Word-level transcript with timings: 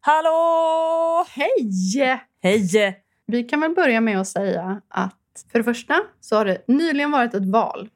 Hallå! 0.00 1.24
Hej! 1.28 2.20
Hej! 2.42 3.02
Vi 3.26 3.44
kan 3.44 3.60
väl 3.60 3.74
börja 3.74 4.00
med 4.00 4.20
att 4.20 4.28
säga 4.28 4.80
att 4.88 5.16
för 5.52 5.58
det 5.58 5.64
första 5.64 6.00
så 6.20 6.36
har 6.36 6.44
det 6.44 6.64
nyligen 6.68 7.10
varit 7.10 7.34
ett 7.34 7.46
val. 7.46 7.88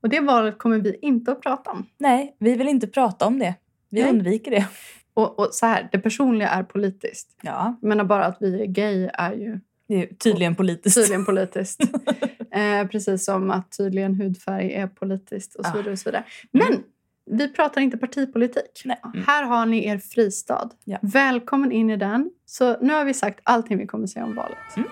Och 0.00 0.08
det 0.08 0.20
valet 0.20 0.58
kommer 0.58 0.78
vi 0.78 0.98
inte 1.02 1.32
att 1.32 1.42
prata 1.42 1.70
om. 1.70 1.86
Nej, 1.98 2.36
vi 2.38 2.54
vill 2.56 2.68
inte 2.68 2.86
prata 2.86 3.26
om 3.26 3.38
det. 3.38 3.54
Vi 3.90 4.00
Nej. 4.02 4.10
undviker 4.10 4.50
det. 4.50 4.66
Och, 5.14 5.38
och 5.38 5.48
så 5.52 5.66
här, 5.66 5.88
det 5.92 5.98
personliga 5.98 6.48
är 6.48 6.62
politiskt. 6.62 7.28
Ja, 7.42 7.78
Jag 7.80 7.88
menar 7.88 8.04
bara 8.04 8.24
att 8.24 8.36
vi 8.40 8.62
är 8.62 8.66
gay 8.66 9.08
är 9.12 9.32
ju 9.32 9.60
det 9.88 9.94
är 9.94 10.06
tydligen 10.14 10.54
politiskt. 10.54 10.96
tydligen 10.96 11.24
politiskt. 11.24 11.80
eh, 12.52 12.86
precis 12.90 13.24
som 13.24 13.50
att 13.50 13.76
tydligen 13.78 14.14
hudfärg 14.14 14.72
är 14.74 14.86
politiskt 14.86 15.54
och 15.54 15.64
så 15.66 15.70
Ah. 15.72 15.76
vidare. 15.76 15.92
Och 15.92 15.98
så 15.98 16.08
vidare. 16.10 16.24
Men 16.50 16.82
vi 17.30 17.48
pratar 17.48 17.80
inte 17.80 17.96
partipolitik. 17.98 18.82
Nej. 18.84 19.00
Mm. 19.14 19.26
Här 19.26 19.42
har 19.44 19.66
ni 19.66 19.86
er 19.86 19.98
fristad. 19.98 20.70
Ja. 20.84 20.98
Välkommen 21.02 21.72
in 21.72 21.90
i 21.90 21.96
den. 21.96 22.30
Så 22.46 22.76
nu 22.80 22.92
har 22.92 23.04
vi 23.04 23.14
sagt 23.14 23.40
allting 23.42 23.78
vi 23.78 23.86
kommer 23.86 24.06
säga 24.06 24.24
om 24.24 24.34
valet. 24.34 24.76
Mm. 24.76 24.88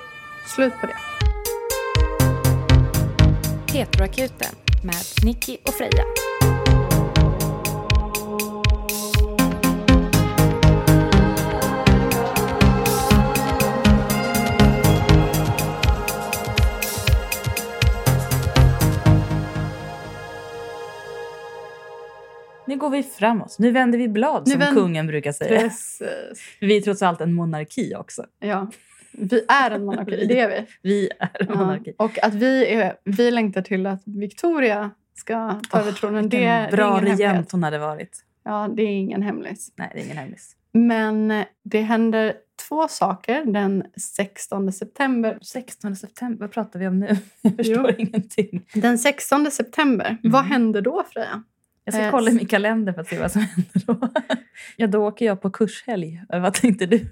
Slut 0.46 0.72
på 0.80 0.86
det. 0.86 0.96
Petroakuten 3.72 4.54
med 4.84 5.24
Nicky 5.24 5.56
och 5.66 5.74
Freja. 5.74 6.04
Nu 22.68 22.76
går 22.76 22.90
vi 22.90 23.02
framåt. 23.02 23.56
Nu 23.58 23.70
vänder 23.70 23.98
vi 23.98 24.08
blad, 24.08 24.42
Nu 24.46 24.50
som 24.52 24.60
vänd- 24.60 24.74
kungen 24.76 25.06
brukar 25.06 25.32
säga. 25.32 25.60
Precis. 25.60 26.00
Vi 26.60 26.76
är 26.76 26.80
trots 26.80 27.02
allt 27.02 27.20
en 27.20 27.32
monarki 27.34 27.94
också. 27.96 28.24
Ja. 28.40 28.70
Vi 29.12 29.44
är 29.48 29.70
en 29.70 29.84
monarki, 29.84 30.26
det 30.26 30.40
är 30.40 30.48
vi. 30.48 30.66
Vi 30.82 31.10
är 31.18 31.30
en 31.40 31.46
Ja. 31.48 31.54
monarki. 31.54 31.94
Och 31.98 32.24
att 32.24 32.34
vi, 32.34 32.66
är, 32.74 32.96
vi 33.04 33.30
längtar 33.30 33.62
till 33.62 33.86
att 33.86 34.02
Victoria 34.06 34.90
ska 35.14 35.60
ta 35.70 35.80
över 35.80 35.92
tronen, 35.92 36.28
det, 36.28 36.44
är 36.44 36.70
bra 36.70 37.00
regent 37.02 37.52
hon 37.52 37.62
hade 37.62 37.78
varit. 37.78 38.24
Ja, 38.44 38.68
det 38.76 38.82
är 38.82 38.86
ingen 38.86 39.22
hemlis. 39.22 39.72
Nej, 39.76 39.90
det 39.94 40.00
är 40.00 40.04
ingen 40.04 40.16
hemlis. 40.16 40.56
Men 40.72 41.44
det 41.64 41.80
händer 41.80 42.34
två 42.68 42.88
saker 42.88 43.44
den 43.44 43.84
16 44.16 44.72
september. 44.72 45.38
16 45.42 45.96
september, 45.96 46.40
vad 46.40 46.52
pratar 46.52 46.78
vi 46.78 46.86
om 46.88 46.98
nu? 47.00 47.16
Jag 47.42 47.56
förstår 47.56 47.94
ingenting. 47.98 48.66
Den 48.74 48.98
16 48.98 49.50
september, 49.50 50.16
vad 50.22 50.44
händer 50.44 50.80
då 50.80 51.04
Freja? 51.12 51.42
Jag 51.88 51.94
ska 51.94 52.02
Eh, 52.04 52.10
kolla 52.10 52.30
i 52.30 52.34
min 52.34 52.46
kalender 52.46 52.92
för 52.92 53.00
att 53.00 53.08
se 53.08 53.18
vad 53.18 53.32
som 53.32 53.40
händer 53.56 53.70
då. 53.86 54.08
Ja, 54.76 54.86
då 54.86 55.06
åker 55.06 55.26
jag 55.26 55.40
på 55.42 55.50
kurshelg. 55.50 56.22
Vad 56.28 56.54
tänkte 56.54 56.86
du? 56.86 57.06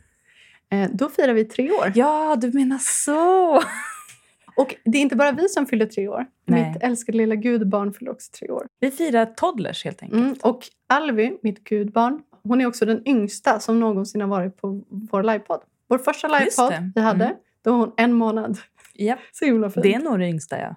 Eh, 0.70 0.90
då 0.92 1.08
firar 1.08 1.32
vi 1.34 1.44
tre 1.44 1.70
år. 1.70 1.92
Ja, 1.94 2.36
du 2.40 2.52
menar 2.52 2.78
så! 2.78 3.62
Och 4.56 4.74
det 4.84 4.98
är 4.98 5.02
inte 5.02 5.16
bara 5.16 5.32
vi 5.32 5.48
som 5.48 5.66
fyller 5.66 5.86
tre 5.86 6.08
år. 6.08 6.26
Nej. 6.46 6.68
Mitt 6.72 6.82
älskade 6.82 7.18
lilla 7.18 7.34
gudbarn 7.34 7.92
fyller 7.92 8.10
också 8.12 8.30
tre 8.38 8.48
år. 8.48 8.66
Vi 8.80 8.90
firar 8.90 9.26
toddlers 9.26 9.84
helt 9.84 10.02
enkelt. 10.02 10.20
Mm. 10.22 10.34
Och 10.42 10.62
Alvi, 10.86 11.38
mitt 11.42 11.64
gudbarn, 11.64 12.22
hon 12.42 12.60
är 12.60 12.66
också 12.66 12.86
den 12.86 13.08
yngsta 13.08 13.60
som 13.60 13.80
någonsin 13.80 14.20
har 14.20 14.28
varit 14.28 14.56
på 14.56 14.82
vår 14.88 15.22
livepodd. 15.22 15.60
Vår 15.88 15.98
första 15.98 16.28
livepodd 16.28 16.70
det. 16.72 16.92
vi 16.94 17.00
hade, 17.00 17.24
Mm. 17.24 17.36
då 17.64 17.70
var 17.72 17.78
hon 17.78 17.92
en 17.96 18.12
månad. 18.12 18.58
Japp, 18.94 19.18
Så 19.32 19.44
himla 19.44 19.70
fint. 19.70 19.82
det 19.82 19.94
är 19.94 19.98
nog 19.98 20.18
det 20.18 20.26
yngsta, 20.28 20.60
ja. 20.60 20.74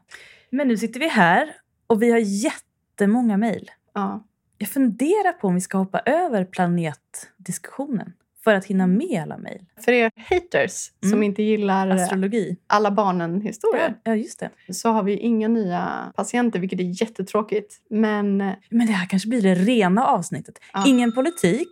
Men 0.49 0.67
nu 0.67 0.77
sitter 0.77 0.99
vi 0.99 1.07
här 1.07 1.55
och 1.87 2.01
vi 2.03 2.11
har 2.11 2.19
jättemånga 2.19 3.37
mejl. 3.37 3.71
Ja. 3.99 4.25
Jag 4.57 4.69
funderar 4.69 5.33
på 5.33 5.47
om 5.47 5.55
vi 5.55 5.61
ska 5.61 5.77
hoppa 5.77 5.99
över 5.99 6.45
planetdiskussionen 6.45 8.13
för 8.43 8.53
att 8.53 8.65
hinna 8.65 8.87
med 8.87 9.21
alla 9.23 9.37
mejl. 9.37 9.65
För 9.85 9.91
er 9.91 10.11
haters 10.15 10.91
som 11.01 11.09
Mm. 11.09 11.23
inte 11.23 11.43
gillar 11.43 11.89
Astrologi. 11.89 12.57
alla 12.67 12.91
barnen-historier 12.91 13.95
Ja, 14.03 14.11
ja, 14.11 14.15
just 14.15 14.39
det. 14.39 14.73
så 14.73 14.89
har 14.89 15.03
vi 15.03 15.17
inga 15.17 15.47
nya 15.47 16.13
patienter, 16.15 16.59
vilket 16.59 16.79
är 16.79 17.01
jättetråkigt. 17.01 17.75
Men 17.89 18.41
eh, 18.41 18.53
Men 18.69 18.87
det 18.87 18.93
här 18.93 19.05
kanske 19.07 19.29
blir 19.29 19.41
det 19.41 19.55
rena 19.55 20.05
avsnittet. 20.05 20.59
Ja. 20.73 20.83
Ingen 20.87 21.11
politik, 21.11 21.69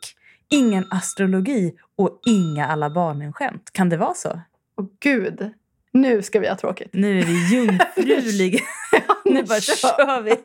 ingen 0.50 0.86
astrologi 0.92 1.74
och 1.96 2.22
inga 2.26 2.68
alla 2.68 2.90
barnen-skämt. 2.90 3.70
Kan 3.74 3.90
det 3.90 3.98
vara 3.98 4.14
så? 4.14 4.42
åh 4.78 4.86
gud, 5.00 5.52
nu 5.92 6.22
ska 6.22 6.40
vi 6.40 6.48
ha 6.48 6.56
tråkigt. 6.56 6.90
Nu 6.94 7.20
är 7.20 7.24
vi 7.26 7.56
jungfruliga. 7.56 8.60
nu 9.34 9.44
bara 9.44 9.60
kör 9.62 10.22
vi. 10.22 10.32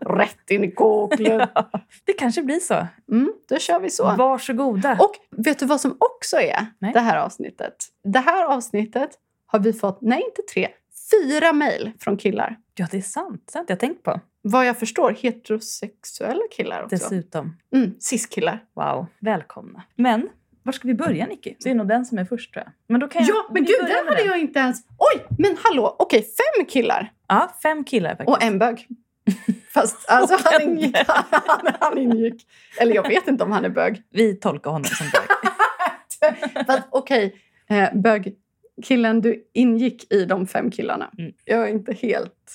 Rätt 0.00 0.50
in 0.50 0.64
i 0.64 0.70
kåklet. 0.70 1.50
Ja, 1.54 1.70
det 2.04 2.12
kanske 2.12 2.42
blir 2.42 2.60
så. 2.60 2.86
Mm, 3.10 3.32
då 3.48 3.58
kör 3.58 3.80
vi 3.80 3.90
så. 3.90 4.14
Varsågoda. 4.18 4.98
Och 5.00 5.14
vet 5.30 5.58
du 5.58 5.66
vad 5.66 5.80
som 5.80 5.96
också 5.98 6.36
är 6.36 6.66
Nej. 6.78 6.92
det 6.92 7.00
här 7.00 7.16
avsnittet? 7.16 7.76
Det 8.04 8.18
här 8.18 8.44
avsnittet 8.44 9.10
har 9.46 9.58
vi 9.58 9.72
fått, 9.72 9.98
nej 10.00 10.22
inte 10.24 10.42
tre, 10.52 10.68
fyra 11.10 11.52
mejl 11.52 11.92
från 11.98 12.16
killar. 12.16 12.56
Ja, 12.74 12.86
det 12.90 12.96
är 12.96 13.02
sant. 13.02 13.50
Jag 13.54 13.70
har 13.70 13.76
tänkt 13.76 14.02
på. 14.02 14.20
Vad 14.42 14.66
jag 14.66 14.78
förstår 14.78 15.10
heterosexuella 15.10 16.42
killar 16.56 16.82
också. 16.82 16.96
Dessutom. 16.96 17.56
Mm, 17.74 17.94
cis-killar. 18.00 18.64
Wow, 18.74 19.06
välkomna. 19.20 19.82
Men 19.94 20.28
var 20.68 20.72
ska 20.72 20.88
vi 20.88 20.94
börja, 20.94 21.26
Nicky? 21.26 21.54
Det 21.64 21.70
är 21.70 21.74
nog 21.74 21.88
den 21.88 22.04
som 22.06 22.18
är 22.18 22.24
först, 22.24 22.52
tror 22.52 22.64
jag. 22.64 22.72
Men 22.88 23.00
då 23.00 23.08
kan 23.08 23.22
jag, 23.24 23.36
Ja, 23.36 23.48
men 23.52 23.64
gud, 23.64 23.76
den 23.80 24.08
hade 24.08 24.22
jag 24.24 24.38
inte 24.40 24.58
ens... 24.58 24.82
Oj, 24.98 25.26
men 25.38 25.56
hallå, 25.64 25.96
okej, 25.98 26.22
fem 26.22 26.66
killar 26.66 27.12
Ja, 27.28 27.50
fem 27.62 27.84
killar 27.84 28.10
faktiskt. 28.10 28.28
och 28.28 28.42
en 28.42 28.58
bög. 28.58 28.86
Fast 29.74 30.08
alltså, 30.08 30.36
han, 30.44 30.62
ingick, 30.62 30.96
han, 31.06 31.72
han 31.80 31.98
ingick... 31.98 32.46
Eller 32.80 32.94
jag 32.94 33.08
vet 33.08 33.28
inte 33.28 33.44
om 33.44 33.52
han 33.52 33.64
är 33.64 33.68
bög. 33.68 34.02
Vi 34.10 34.34
tolkar 34.34 34.70
honom 34.70 34.84
som 34.84 35.06
bög. 35.12 35.28
Fast 36.66 36.88
okej, 36.90 37.34
eh, 37.70 37.88
bög. 37.94 38.34
Killen, 38.82 39.20
du 39.20 39.44
ingick 39.54 40.12
i 40.12 40.24
de 40.24 40.46
fem 40.46 40.70
killarna. 40.70 41.10
Mm. 41.18 41.32
Jag 41.44 41.64
är 41.64 41.68
inte 41.72 41.92
helt... 41.94 42.52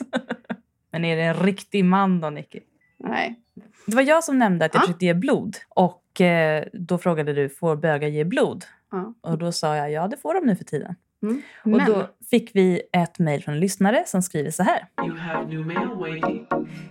Men 0.91 1.05
är 1.05 1.15
det 1.15 1.21
en 1.23 1.33
riktig 1.45 1.85
man 1.85 2.21
då, 2.21 2.29
Nicky? 2.29 2.59
Nej. 2.99 3.39
Det 3.87 3.95
var 3.95 4.03
jag 4.03 4.23
som 4.23 4.39
nämnde 4.39 4.65
att 4.65 4.73
jag 4.73 4.81
Ja. 4.81 4.85
försökte 4.85 5.05
ge 5.05 5.13
blod. 5.13 5.55
Och 5.69 6.02
eh, 6.21 6.63
då 6.73 6.97
frågade 6.97 7.33
du, 7.33 7.49
får 7.49 7.75
bögar 7.75 8.07
ge 8.07 8.23
blod? 8.23 8.65
Ja. 8.91 9.13
Och 9.21 9.37
då 9.37 9.51
sa 9.51 9.75
jag, 9.75 9.91
ja 9.91 10.07
det 10.07 10.17
får 10.17 10.33
de 10.33 10.45
nu 10.45 10.55
för 10.55 10.63
tiden. 10.63 10.95
Mm. 11.23 11.41
Och 11.63 11.69
Men, 11.69 11.85
då 11.85 12.09
fick 12.29 12.55
vi 12.55 12.81
ett 12.91 13.19
mejl 13.19 13.43
från 13.43 13.53
en 13.53 13.59
lyssnare 13.59 14.03
som 14.07 14.21
skriver 14.21 14.51
så 14.51 14.63
här. 14.63 14.87
You 15.05 15.17
have 15.17 15.47
new 15.47 15.65
mail 15.65 15.87
waiting. 15.87 16.47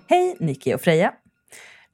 Hej 0.07 0.37
Nicky 0.41 0.75
och 0.75 0.81
Freja. 0.81 1.13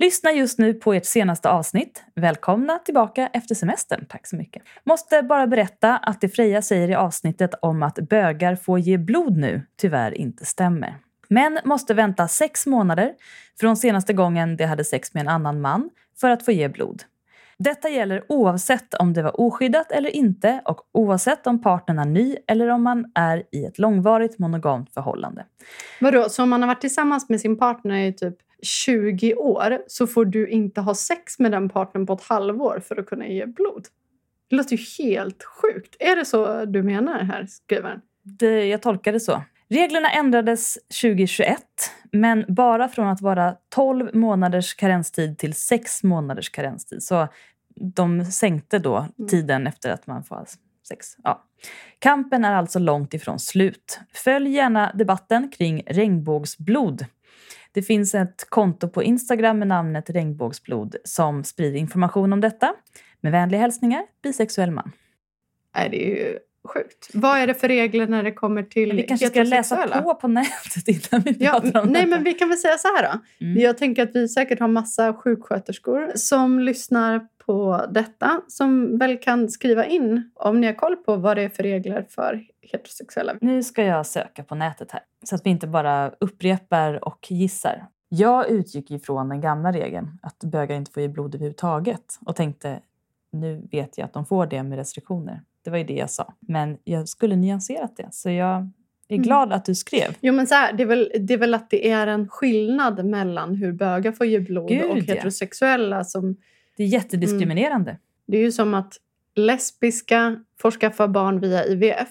Lyssna 0.00 0.32
just 0.32 0.58
nu 0.58 0.74
på 0.74 0.94
ert 0.94 1.04
senaste 1.04 1.50
avsnitt. 1.50 2.04
Välkomna 2.14 2.78
tillbaka 2.78 3.30
efter 3.32 3.54
semestern. 3.54 4.06
Tack 4.08 4.26
så 4.26 4.36
mycket. 4.36 4.62
Måste 4.84 5.22
bara 5.22 5.46
berätta 5.46 5.96
att 5.96 6.20
det 6.20 6.28
Freja 6.28 6.62
säger 6.62 6.88
i 6.88 6.94
avsnittet 6.94 7.50
om 7.62 7.82
att 7.82 7.94
bögar 7.94 8.56
får 8.56 8.78
ge 8.78 8.98
blod 8.98 9.36
nu 9.36 9.62
tyvärr 9.76 10.14
inte 10.14 10.44
stämmer. 10.44 10.94
Män 11.28 11.58
måste 11.64 11.94
vänta 11.94 12.28
sex 12.28 12.66
månader 12.66 13.12
från 13.60 13.76
senaste 13.76 14.12
gången 14.12 14.56
de 14.56 14.64
hade 14.64 14.84
sex 14.84 15.14
med 15.14 15.20
en 15.20 15.28
annan 15.28 15.60
man 15.60 15.90
för 16.20 16.30
att 16.30 16.44
få 16.44 16.52
ge 16.52 16.68
blod. 16.68 17.02
Detta 17.58 17.88
gäller 17.88 18.24
oavsett 18.28 18.94
om 18.94 19.12
det 19.12 19.22
var 19.22 19.40
oskyddat 19.40 19.92
eller 19.92 20.10
inte 20.10 20.62
och 20.64 20.80
oavsett 20.92 21.46
om 21.46 21.62
partnern 21.62 21.98
är 21.98 22.04
ny 22.04 22.36
eller 22.46 22.68
om 22.68 22.82
man 22.82 23.10
är 23.14 23.42
i 23.52 23.64
ett 23.64 23.78
långvarigt 23.78 24.38
monogamt 24.38 24.94
förhållande. 24.94 25.44
vadå, 26.00 26.28
så 26.28 26.42
om 26.42 26.50
man 26.50 26.62
har 26.62 26.66
varit 26.66 26.80
tillsammans 26.80 27.28
med 27.28 27.40
sin 27.40 27.58
partner 27.58 28.06
i 28.06 28.12
typ 28.12 28.36
20 28.62 29.34
år 29.34 29.78
så 29.86 30.06
får 30.06 30.24
du 30.24 30.48
inte 30.48 30.80
ha 30.80 30.94
sex 30.94 31.38
med 31.38 31.52
den 31.52 31.68
partnern 31.68 32.06
på 32.06 32.12
ett 32.12 32.22
halvår 32.22 32.82
för 32.88 32.96
att 32.96 33.06
kunna 33.06 33.26
ge 33.26 33.46
blod? 33.46 33.86
Det 34.50 34.56
låter 34.56 34.76
ju 34.76 35.04
helt 35.04 35.44
sjukt. 35.44 35.96
Är 35.98 36.16
det 36.16 36.24
så 36.24 36.64
du 36.64 36.82
menar 36.82 37.20
här, 37.20 37.46
skrivaren? 37.46 38.00
Det, 38.22 38.66
jag 38.66 38.82
tolkar 38.82 39.12
det 39.12 39.20
så. 39.20 39.42
Reglerna 39.70 40.10
ändrades 40.10 40.78
2021, 41.02 41.60
men 42.12 42.44
bara 42.48 42.88
från 42.88 43.08
att 43.08 43.20
vara 43.20 43.56
12 43.68 44.14
månaders 44.14 44.74
karenstid 44.74 45.38
till 45.38 45.54
6 45.54 46.02
månaders 46.02 46.50
karenstid. 46.50 47.02
Så 47.02 47.28
de 47.76 48.24
sänkte 48.24 48.78
då 48.78 49.06
tiden 49.30 49.66
efter 49.66 49.90
att 49.90 50.06
man 50.06 50.24
får 50.24 50.46
sex. 50.88 51.06
Ja. 51.22 51.44
Kampen 51.98 52.44
är 52.44 52.54
alltså 52.54 52.78
långt 52.78 53.14
ifrån 53.14 53.38
slut. 53.38 54.00
Följ 54.12 54.50
gärna 54.50 54.92
debatten 54.94 55.50
kring 55.50 55.82
regnbågsblod. 55.86 57.04
Det 57.72 57.82
finns 57.82 58.14
ett 58.14 58.46
konto 58.48 58.88
på 58.88 59.02
Instagram 59.02 59.58
med 59.58 59.68
namnet 59.68 60.10
regnbågsblod 60.10 60.96
som 61.04 61.44
sprider 61.44 61.78
information 61.78 62.32
om 62.32 62.40
detta. 62.40 62.74
Med 63.20 63.32
vänliga 63.32 63.60
hälsningar, 63.60 64.02
bisexuell 64.22 64.70
man. 64.70 64.92
Det 65.74 66.06
är 66.06 66.16
ju 66.16 66.38
sjukt. 66.68 67.08
Vad 67.14 67.38
är 67.38 67.46
det 67.46 67.54
för 67.54 67.68
regler 67.68 68.06
när 68.06 68.22
det 68.22 68.32
kommer 68.32 68.62
till 68.62 68.92
vi 68.92 69.02
kanske 69.02 69.26
ska 69.26 69.42
läsa 69.42 70.02
på 70.02 70.14
på 70.14 70.28
nätet 70.28 70.88
innan 70.88 71.22
vi 71.24 71.36
Ja, 71.44 71.52
pratar 71.60 71.80
om 71.82 71.88
nej, 71.88 72.02
detta. 72.04 72.16
men 72.16 72.24
vi 72.24 72.34
kan 72.34 72.48
väl 72.48 72.58
säga 72.58 72.78
så 72.78 72.88
här 72.88 73.02
då. 73.12 73.44
Mm. 73.46 73.62
Jag 73.62 73.78
tänker 73.78 74.02
att 74.02 74.14
vi 74.14 74.28
säkert 74.28 74.60
har 74.60 74.68
massa 74.68 75.14
sjuksköterskor 75.14 76.12
som 76.14 76.58
lyssnar 76.60 77.26
på 77.46 77.86
detta 77.90 78.40
som 78.48 78.98
väl 78.98 79.18
kan 79.18 79.48
skriva 79.48 79.86
in 79.86 80.30
om 80.34 80.60
ni 80.60 80.66
har 80.66 80.74
koll 80.74 80.96
på 80.96 81.16
vad 81.16 81.36
det 81.36 81.42
är 81.42 81.48
för 81.48 81.62
regler 81.62 82.06
för 82.10 82.42
heterosexuella. 82.62 83.34
Nu 83.40 83.62
ska 83.62 83.84
jag 83.84 84.06
söka 84.06 84.44
på 84.44 84.54
nätet 84.54 84.90
här 84.90 85.02
så 85.24 85.34
att 85.34 85.46
vi 85.46 85.50
inte 85.50 85.66
bara 85.66 86.12
upprepar 86.20 87.04
och 87.08 87.26
gissar. 87.30 87.86
Jag 88.08 88.50
utgick 88.50 88.90
ifrån 88.90 89.28
den 89.28 89.40
gamla 89.40 89.72
regeln 89.72 90.18
att 90.22 90.38
bögar 90.38 90.76
inte 90.76 90.90
får 90.92 91.00
ge 91.02 91.08
blod 91.08 91.34
överhuvudtaget 91.34 92.18
och 92.26 92.36
tänkte 92.36 92.80
nu 93.32 93.68
vet 93.72 93.98
jag 93.98 94.04
att 94.04 94.12
de 94.12 94.26
får 94.26 94.46
det 94.46 94.62
med 94.62 94.78
restriktioner. 94.78 95.42
Det 95.64 95.70
var 95.70 95.78
ju 95.78 95.84
det 95.84 95.94
jag 95.94 96.10
sa. 96.10 96.34
Men 96.40 96.78
jag 96.84 97.08
skulle 97.08 97.36
nyanserat 97.36 97.96
det. 97.96 98.08
Så 98.12 98.30
jag 98.30 98.56
är 99.08 99.14
Mm. 99.14 99.22
glad 99.22 99.52
att 99.52 99.64
du 99.64 99.74
skrev. 99.74 100.16
Jo, 100.20 100.32
men 100.32 100.46
så 100.46 100.54
här, 100.54 100.72
det, 100.72 100.82
är 100.82 100.86
väl, 100.86 101.12
det 101.20 101.34
är 101.34 101.38
väl 101.38 101.54
att 101.54 101.70
det 101.70 101.90
är 101.90 102.06
en 102.06 102.28
skillnad 102.28 103.04
mellan 103.04 103.54
hur 103.54 103.72
bögar 103.72 104.12
får 104.12 104.26
ge 104.26 104.40
blod 104.40 104.68
Gud, 104.68 104.84
och 104.90 104.98
ja. 104.98 105.02
heterosexuella. 105.02 106.04
Som, 106.04 106.36
Det 106.76 106.82
är 106.82 106.86
jättediskriminerande. 106.86 107.98
det 108.26 108.36
är 108.36 108.40
ju 108.40 108.52
som 108.52 108.74
att 108.74 108.96
lesbiska 109.34 110.44
får 110.60 110.70
skaffa 110.70 111.08
barn 111.08 111.40
via 111.40 111.64
IVF. 111.66 112.08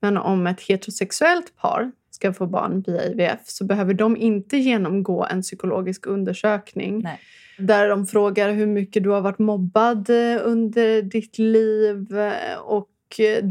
Men 0.00 0.16
om 0.16 0.46
ett 0.46 0.60
heterosexuellt 0.60 1.56
par 1.56 1.92
ska 2.14 2.32
få 2.32 2.46
barn 2.46 2.84
via 2.86 3.04
IVF 3.04 3.40
så 3.44 3.64
behöver 3.64 3.94
de 3.94 4.16
inte 4.16 4.56
genomgå 4.56 5.26
en 5.30 5.42
psykologisk 5.42 6.06
undersökning. 6.06 7.00
Nej. 7.02 7.20
Där 7.58 7.88
de 7.88 8.06
frågar 8.06 8.52
hur 8.52 8.66
mycket 8.66 9.02
du 9.02 9.08
har 9.10 9.20
varit 9.20 9.38
mobbad 9.38 10.10
eh, 10.10 10.40
under 10.44 11.02
ditt 11.02 11.38
liv 11.38 12.18
eh, 12.18 12.58
och 12.64 12.90
eh, 13.20 13.44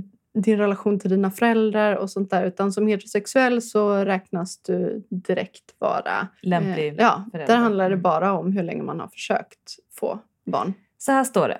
din 0.43 0.57
relation 0.57 0.99
till 0.99 1.09
dina 1.09 1.31
föräldrar 1.31 1.95
och 1.95 2.09
sånt 2.09 2.29
där. 2.29 2.45
Utan 2.45 2.71
som 2.71 2.87
heterosexuell 2.87 3.61
så 3.61 3.95
räknas 4.05 4.57
du 4.61 5.03
direkt 5.09 5.75
vara... 5.79 6.27
Lämplig 6.41 6.87
eh, 6.87 6.95
ja, 6.97 7.25
förälder. 7.31 7.53
där 7.53 7.61
handlar 7.61 7.83
det 7.89 7.93
Mm. 7.93 8.01
bara 8.01 8.33
om 8.33 8.51
hur 8.51 8.63
länge 8.63 8.83
man 8.83 8.99
har 8.99 9.07
försökt 9.07 9.75
få 9.99 10.19
barn. 10.45 10.73
Så 10.97 11.11
här 11.11 11.23
står 11.23 11.47
det. 11.47 11.57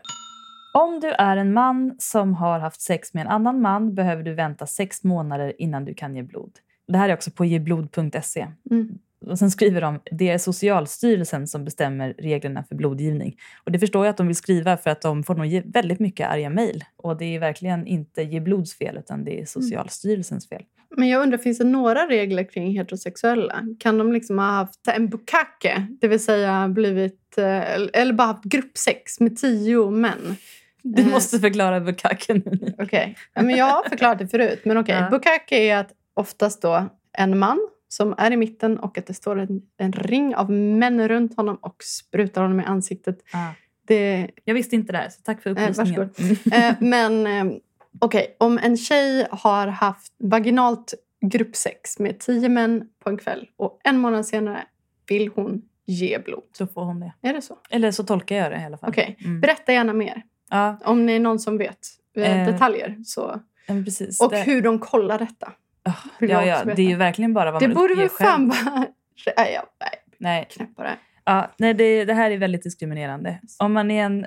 Om 0.74 1.00
du 1.00 1.08
är 1.08 1.38
en 1.38 1.54
man 1.54 1.96
som 2.00 2.34
har 2.34 2.60
haft 2.60 2.82
sex 2.82 3.14
med 3.14 3.22
en 3.22 3.28
annan 3.28 3.62
man 3.62 3.96
behöver 3.96 4.24
du 4.24 4.34
vänta 4.34 4.68
sex 4.68 5.04
månader 5.04 5.54
innan 5.58 5.86
du 5.86 5.94
kan 5.94 6.16
ge 6.16 6.22
blod. 6.24 6.52
Det 6.88 6.98
här 6.98 7.10
är 7.10 7.14
också 7.14 7.32
på 7.32 7.46
geblod.se. 7.46 8.48
Mm. 8.72 8.90
Och 9.26 9.40
sen 9.40 9.52
skriver 9.52 9.82
de 9.82 10.00
det 10.12 10.30
är 10.30 10.38
Socialstyrelsen 10.38 11.48
som 11.48 11.66
bestämmer 11.66 12.14
reglerna 12.18 12.64
för 12.64 12.76
blodgivning. 12.76 13.36
Och 13.64 13.72
det 13.72 13.80
förstår 13.80 14.06
jag 14.06 14.12
att 14.12 14.18
de 14.18 14.28
vill 14.28 14.36
skriva 14.36 14.78
för 14.78 14.90
att 14.90 15.02
de 15.02 15.24
får 15.24 15.36
nog 15.36 15.46
ge 15.46 15.62
väldigt 15.66 16.00
mycket 16.00 16.30
arga 16.30 16.50
mejl. 16.50 16.84
Och 16.98 17.18
det 17.18 17.26
är 17.36 17.40
verkligen 17.40 17.88
inte 17.88 18.22
Geblods 18.24 18.78
fel 18.78 18.98
utan 18.98 19.24
det 19.24 19.42
är 19.42 19.46
Socialstyrelsens 19.46 20.50
fel. 20.50 20.62
Men 20.98 21.08
jag 21.08 21.22
undrar, 21.22 21.38
finns 21.38 21.58
det 21.58 21.64
några 21.64 22.08
regler 22.10 22.44
kring 22.44 22.72
heterosexuella? 22.78 23.64
Kan 23.80 23.98
de 23.98 24.14
liksom 24.14 24.40
ha 24.40 24.46
haft 24.46 24.88
en 24.88 25.10
bukake, 25.10 25.88
det 26.02 26.08
vill 26.08 26.24
säga 26.24 26.68
blivit... 26.68 27.38
eh, 27.38 27.74
Eller 28.02 28.14
bara 28.14 28.28
haft 28.28 28.44
gruppsex 28.44 29.20
med 29.20 29.38
tio 29.38 29.90
män? 29.92 30.36
Du 30.82 31.02
Eh, 31.02 31.08
måste 31.08 31.40
förklara 31.40 31.80
bukaken. 31.80 32.44
Okej. 32.78 33.16
Ja, 33.34 33.42
men 33.42 33.56
jag 33.56 33.66
har 33.66 33.90
förklarat 33.90 34.20
det 34.20 34.28
förut. 34.28 34.62
Men 34.66 34.78
okej, 34.78 34.96
Ja. 34.96 35.10
bukake 35.10 35.58
är 35.58 35.78
att 35.78 35.92
oftast 36.14 36.62
då 36.62 36.86
en 37.18 37.40
man 37.40 37.68
som 37.88 38.16
är 38.18 38.32
i 38.32 38.38
mitten 38.38 38.80
och 38.80 38.98
att 38.98 39.08
det 39.08 39.14
står 39.14 39.40
en, 39.40 39.62
en 39.78 39.92
ring 39.94 40.36
av 40.36 40.52
män 40.52 41.08
runt 41.08 41.38
honom 41.38 41.56
och 41.62 41.76
sprutar 41.84 42.42
honom 42.42 42.60
i 42.60 42.64
ansiktet. 42.64 43.18
ah. 43.34 43.50
Det, 43.88 44.30
Jag 44.46 44.54
visste 44.54 44.76
inte 44.76 44.92
det 44.92 44.98
här, 44.98 45.10
så 45.10 45.22
tack 45.22 45.42
för 45.42 45.50
Eh, 45.50 45.54
upplysningen. 45.54 45.96
varsågod. 45.96 46.38
Mm. 46.54 46.70
eh, 46.70 46.76
men 46.80 47.28
eh, 47.52 47.58
okej, 48.00 48.36
om 48.40 48.58
en 48.58 48.78
tjej 48.78 49.28
har 49.32 49.68
haft 49.68 50.14
vaginalt 50.20 50.94
gruppsex 51.22 52.00
med 52.00 52.20
tio 52.20 52.50
män 52.50 52.90
på 53.04 53.10
en 53.10 53.18
kväll 53.18 53.48
och 53.58 53.80
en 53.84 53.98
månad 54.00 54.26
senare 54.26 54.64
vill 55.10 55.30
hon 55.36 55.62
ge 55.86 56.20
blod. 56.20 56.44
Så 56.58 56.68
får 56.68 56.84
hon 56.86 57.00
det. 57.00 57.14
Är 57.22 57.34
det 57.34 57.42
så? 57.42 57.58
Eller 57.70 57.92
så 57.92 58.04
tolkar 58.04 58.36
jag 58.36 58.52
det 58.52 58.62
i 58.62 58.66
alla 58.66 58.78
fall. 58.78 58.90
Okej. 58.90 59.18
Mm. 59.20 59.42
Berätta 59.42 59.74
gärna 59.74 59.94
mer. 59.94 60.24
Ja, 60.50 60.78
Om 60.86 61.06
det 61.06 61.14
är 61.14 61.20
någon 61.20 61.40
som 61.40 61.58
vet 61.58 61.80
eh, 62.18 62.42
Eh, 62.42 62.52
detaljer. 62.54 62.98
Så. 63.06 63.40
ja, 63.68 63.74
precis. 63.86 64.22
Och 64.22 64.32
det, 64.32 64.42
hur 64.42 64.62
de 64.62 64.80
kollar 64.80 65.20
detta. 65.20 65.52
Ah, 65.86 65.92
vill 66.20 66.30
jag 66.30 66.48
ja, 66.48 66.64
ja, 66.68 66.74
det 66.76 66.82
är 66.82 66.88
ju 66.88 66.96
verkligen 66.96 67.34
bara 67.34 67.52
vad 67.52 67.62
Det 67.62 67.68
man 67.68 67.76
borde 67.76 67.94
uppger 67.94 68.02
väl 68.02 68.10
själv. 68.10 68.28
fan 68.30 68.48
bara... 68.50 68.86
Nej, 69.38 69.54
jag 69.54 69.64
nej, 69.80 69.90
Nej, 70.18 70.48
knäpp 70.52 70.76
på 70.76 70.84
det. 70.84 70.98
ja, 71.26 71.52
nej 71.58 71.74
det, 71.74 72.06
det 72.06 72.14
här 72.14 72.32
är 72.32 72.38
väldigt 72.38 72.64
diskriminerande. 72.64 73.40
Om 73.60 73.74
man 73.74 73.92
är 73.92 74.04
en 74.06 74.26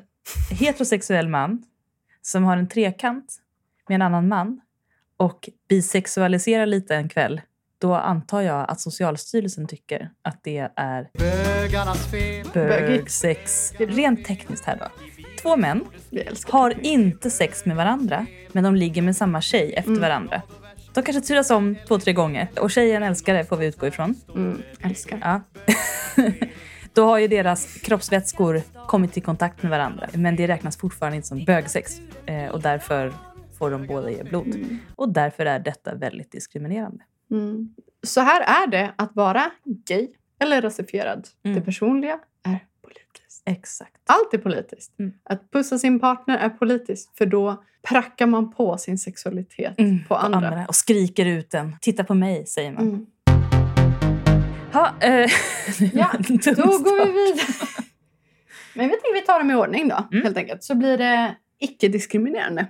heterosexuell 0.50 1.28
man 1.28 1.62
som 2.22 2.44
har 2.44 2.56
en 2.56 2.68
trekant 2.68 3.36
med 3.88 3.94
en 3.94 4.02
annan 4.02 4.28
man 4.28 4.60
och 5.16 5.48
bisexualiserar 5.68 6.66
lite 6.66 6.94
en 6.96 7.08
kväll 7.08 7.40
då 7.78 7.94
antar 7.94 8.40
jag 8.40 8.70
att 8.70 8.80
Socialstyrelsen 8.80 9.66
tycker 9.66 10.10
att 10.22 10.40
det 10.44 10.68
är 10.76 11.08
Bögarnas 11.18 12.10
fel. 12.10 12.46
bögsex. 12.54 13.72
Rent 13.78 14.24
tekniskt 14.24 14.64
här 14.64 14.76
då. 14.76 14.86
Två 15.42 15.56
män 15.56 15.84
har 16.50 16.86
inte 16.86 17.30
sex 17.30 17.64
med 17.64 17.76
varandra, 17.76 18.26
men 18.52 18.64
de 18.64 18.74
ligger 18.76 19.02
med 19.02 19.16
samma 19.16 19.40
tjej 19.40 19.72
efter 19.74 19.90
Mm. 19.90 20.02
varandra. 20.02 20.42
De 20.96 21.02
kanske 21.02 21.20
turas 21.20 21.50
om 21.50 21.76
två, 21.88 21.98
tre 21.98 22.12
gånger. 22.12 22.48
Och 22.60 22.70
tjejen 22.70 23.02
älskar 23.02 23.34
det, 23.34 23.44
får 23.44 23.56
vi 23.56 23.66
utgå 23.66 23.86
ifrån. 23.86 24.14
Mm, 24.34 24.62
älskar. 24.80 25.18
Ja. 25.22 25.40
Då 26.92 27.04
har 27.04 27.18
ju 27.18 27.28
deras 27.28 27.74
kroppsvätskor 27.74 28.62
kommit 28.86 29.16
i 29.16 29.20
kontakt 29.20 29.62
med 29.62 29.70
varandra. 29.70 30.08
Men 30.14 30.36
det 30.36 30.48
räknas 30.48 30.76
fortfarande 30.76 31.16
inte 31.16 31.28
som 31.28 31.44
bögsex. 31.44 32.00
Eh, 32.26 32.48
och 32.48 32.62
därför 32.62 33.12
får 33.58 33.70
de 33.70 33.86
båda 33.86 34.10
ge 34.10 34.22
blod. 34.22 34.46
Mm. 34.46 34.78
Och 34.96 35.12
därför 35.12 35.46
är 35.46 35.58
detta 35.58 35.94
väldigt 35.94 36.32
diskriminerande. 36.32 37.04
Mm. 37.30 37.74
Så 38.02 38.20
här 38.20 38.64
är 38.64 38.66
det 38.66 38.92
att 38.96 39.10
vara 39.14 39.50
gay 39.64 40.08
eller 40.40 40.62
rasifierad. 40.62 41.28
Mm. 41.44 41.58
Det 41.58 41.64
personliga 41.64 42.18
är 42.42 42.58
politiskt. 42.82 43.25
Exakt. 43.46 43.96
Allt 44.06 44.34
är 44.34 44.38
politiskt. 44.38 44.98
Mm. 44.98 45.12
Att 45.24 45.50
pussa 45.50 45.78
sin 45.78 46.00
partner 46.00 46.38
är 46.38 46.48
politiskt. 46.48 47.18
För 47.18 47.26
då 47.26 47.62
prackar 47.88 48.26
man 48.26 48.50
på 48.52 48.78
sin 48.78 48.98
sexualitet 48.98 49.74
Mm, 49.78 50.04
på 50.08 50.14
andra. 50.16 50.64
Och 50.68 50.74
skriker 50.74 51.26
ut 51.26 51.50
den. 51.50 51.76
Titta 51.80 52.04
på 52.04 52.14
mig, 52.14 52.46
säger 52.46 52.72
man. 52.72 52.82
Mm. 52.88 53.06
Ha, 54.72 54.94
eh, 55.00 55.30
Ja, 55.92 56.10
Då 56.56 56.62
går 56.78 57.04
vi 57.06 57.12
vidare. 57.12 57.46
Men 58.74 58.86
vi 58.88 58.92
tänker 58.92 59.14
vi 59.14 59.20
tar 59.20 59.38
dem 59.38 59.50
i 59.50 59.54
ordning 59.54 59.88
då, 59.88 60.08
Mm. 60.12 60.24
helt 60.24 60.36
enkelt. 60.36 60.64
Så 60.64 60.74
blir 60.74 60.98
det 60.98 61.36
icke-diskriminerande. 61.58 62.66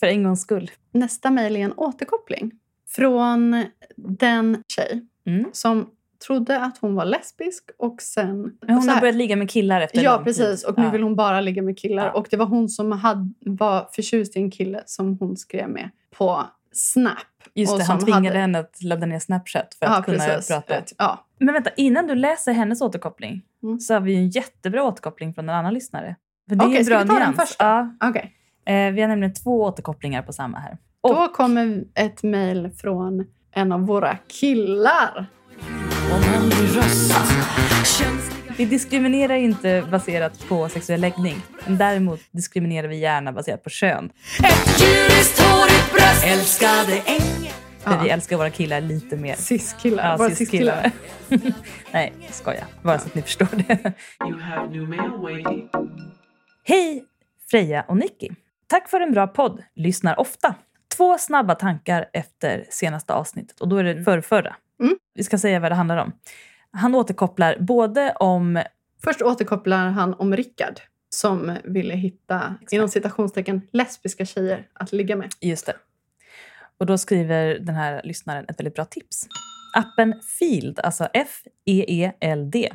För 0.00 0.06
en 0.06 0.22
gångs 0.22 0.40
skull. 0.42 0.70
Nästa 0.92 1.30
mejl 1.30 1.56
är 1.56 1.60
en 1.60 1.72
återkoppling 1.76 2.52
från 2.88 3.64
den 3.96 4.62
tjej 4.68 5.06
Mm. 5.26 5.44
som 5.52 5.90
trodde 6.26 6.60
att 6.60 6.78
hon 6.78 6.94
var 6.94 7.04
lesbisk 7.04 7.64
och 7.78 8.02
sen... 8.02 8.44
Och 8.62 8.68
hon 8.68 8.88
har 8.88 9.00
börjat 9.00 9.16
ligga 9.16 9.36
med 9.36 9.50
killar 9.50 9.80
efter 9.80 10.02
Ja, 10.02 10.10
lång 10.16 10.24
tid. 10.24 10.36
precis. 10.36 10.64
Och 10.64 10.78
nu 10.78 10.84
Ja. 10.84 10.90
vill 10.90 11.02
hon 11.02 11.16
bara 11.16 11.40
ligga 11.40 11.62
med 11.62 11.78
killar. 11.78 12.06
Ja. 12.06 12.12
Och 12.12 12.26
det 12.30 12.36
var 12.36 12.46
hon 12.46 12.68
som 12.68 12.92
hade, 12.92 13.30
var 13.40 13.88
förtjust 13.92 14.36
i 14.36 14.40
en 14.40 14.50
kille 14.50 14.82
som 14.86 15.16
hon 15.20 15.36
skrev 15.36 15.68
med 15.68 15.90
på 16.16 16.44
Snap. 16.72 17.12
Just 17.54 17.78
det, 17.78 17.84
han 17.84 17.98
tvingade 18.04 18.26
hade- 18.28 18.38
henne 18.38 18.58
att 18.58 18.82
ladda 18.82 19.06
ner 19.06 19.18
Snapchat 19.18 19.74
för 19.78 19.86
Ja, 19.86 19.96
att 19.98 20.04
kunna 20.04 20.18
precis. 20.18 20.48
prata. 20.48 20.74
Ja. 20.98 21.24
Men 21.38 21.54
vänta, 21.54 21.70
innan 21.76 22.06
du 22.06 22.14
läser 22.14 22.52
hennes 22.52 22.80
återkoppling 22.80 23.42
Mm. 23.62 23.80
så 23.80 23.94
har 23.94 24.00
vi 24.00 24.14
en 24.16 24.28
jättebra 24.28 24.84
återkoppling 24.84 25.34
från 25.34 25.48
en 25.48 25.54
annan 25.54 25.74
lyssnare. 25.74 26.16
För 26.48 26.56
det 26.56 26.64
är 26.64 26.66
Okej, 26.68 26.78
en 26.78 26.84
ska 26.84 26.94
bra 26.94 27.02
vi 27.02 27.08
ta 27.08 27.14
den 27.14 27.22
nyans. 27.22 27.36
först? 27.48 27.56
Ja, 27.58 27.94
Okej. 28.04 28.34
eh, 28.66 28.92
vi 28.92 29.00
har 29.00 29.08
nämligen 29.08 29.34
två 29.34 29.62
återkopplingar 29.62 30.22
på 30.22 30.32
samma 30.32 30.58
här. 30.58 30.78
Och, 31.00 31.14
Då 31.14 31.28
kommer 31.28 31.84
ett 31.94 32.22
mejl 32.22 32.70
från 32.70 33.24
en 33.52 33.72
av 33.72 33.80
våra 33.86 34.16
killar. 34.16 35.26
Vi 38.56 38.64
diskriminerar 38.64 39.34
inte 39.34 39.84
baserat 39.90 40.48
på 40.48 40.68
sexuell 40.68 41.00
läggning. 41.00 41.36
Men 41.66 41.78
däremot 41.78 42.20
diskriminerar 42.30 42.88
vi 42.88 42.96
gärna 42.96 43.32
baserat 43.32 43.64
på 43.64 43.70
kön. 43.70 44.10
För 47.78 47.90
Ja. 47.94 48.00
vi 48.02 48.10
älskar 48.10 48.36
våra 48.36 48.50
killar 48.50 48.80
lite 48.80 49.16
mer. 49.16 49.34
Cis-killar. 49.36 50.16
Ja, 50.18 50.28
cis-killar. 50.28 50.92
cis-killar. 51.28 51.52
Nej, 51.92 52.12
skoja. 52.30 52.64
Bara 52.82 52.98
så 52.98 53.06
att 53.06 53.14
ni 53.14 53.22
förstår 53.22 53.48
det. 53.52 53.92
You 54.28 54.40
have 54.40 54.68
new 54.70 54.88
mail 54.88 55.10
waiting. 55.10 55.68
Hej 56.64 57.04
Freja 57.50 57.84
och 57.88 57.96
Nicky. 57.96 58.28
Tack 58.66 58.88
för 58.88 59.00
en 59.00 59.12
bra 59.12 59.26
podd. 59.26 59.62
Lyssnar 59.76 60.20
ofta. 60.20 60.54
Två 60.96 61.18
snabba 61.18 61.54
tankar 61.54 62.06
efter 62.12 62.66
senaste 62.70 63.14
avsnittet 63.14 63.60
och 63.60 63.68
då 63.68 63.76
är 63.76 63.84
det 63.84 64.04
förrförra. 64.04 64.56
Mm. 64.80 64.96
Vi 65.14 65.24
ska 65.24 65.38
säga 65.38 65.60
vad 65.60 65.70
det 65.70 65.76
handlar 65.76 65.96
om. 65.96 66.12
Han 66.70 66.94
återkopplar 66.94 67.56
både 67.60 68.12
om... 68.12 68.62
Först 69.04 69.22
återkopplar 69.22 69.86
han 69.86 70.14
om 70.14 70.36
Rickard 70.36 70.80
som 71.10 71.56
ville 71.64 71.94
hitta, 71.94 72.54
inom 72.70 72.88
citationstecken, 72.88 73.62
lesbiska 73.72 74.24
tjejer 74.24 74.68
att 74.72 74.92
ligga 74.92 75.16
med. 75.16 75.30
Just 75.40 75.66
det. 75.66 75.76
Och 76.78 76.86
då 76.86 76.98
skriver 76.98 77.58
den 77.58 77.74
här 77.74 78.00
lyssnaren 78.04 78.44
ett 78.48 78.60
väldigt 78.60 78.74
bra 78.74 78.84
tips. 78.84 79.28
Appen 79.76 80.14
Field, 80.38 80.80
alltså 80.80 81.08
F-E-E-L-D, 81.14 82.72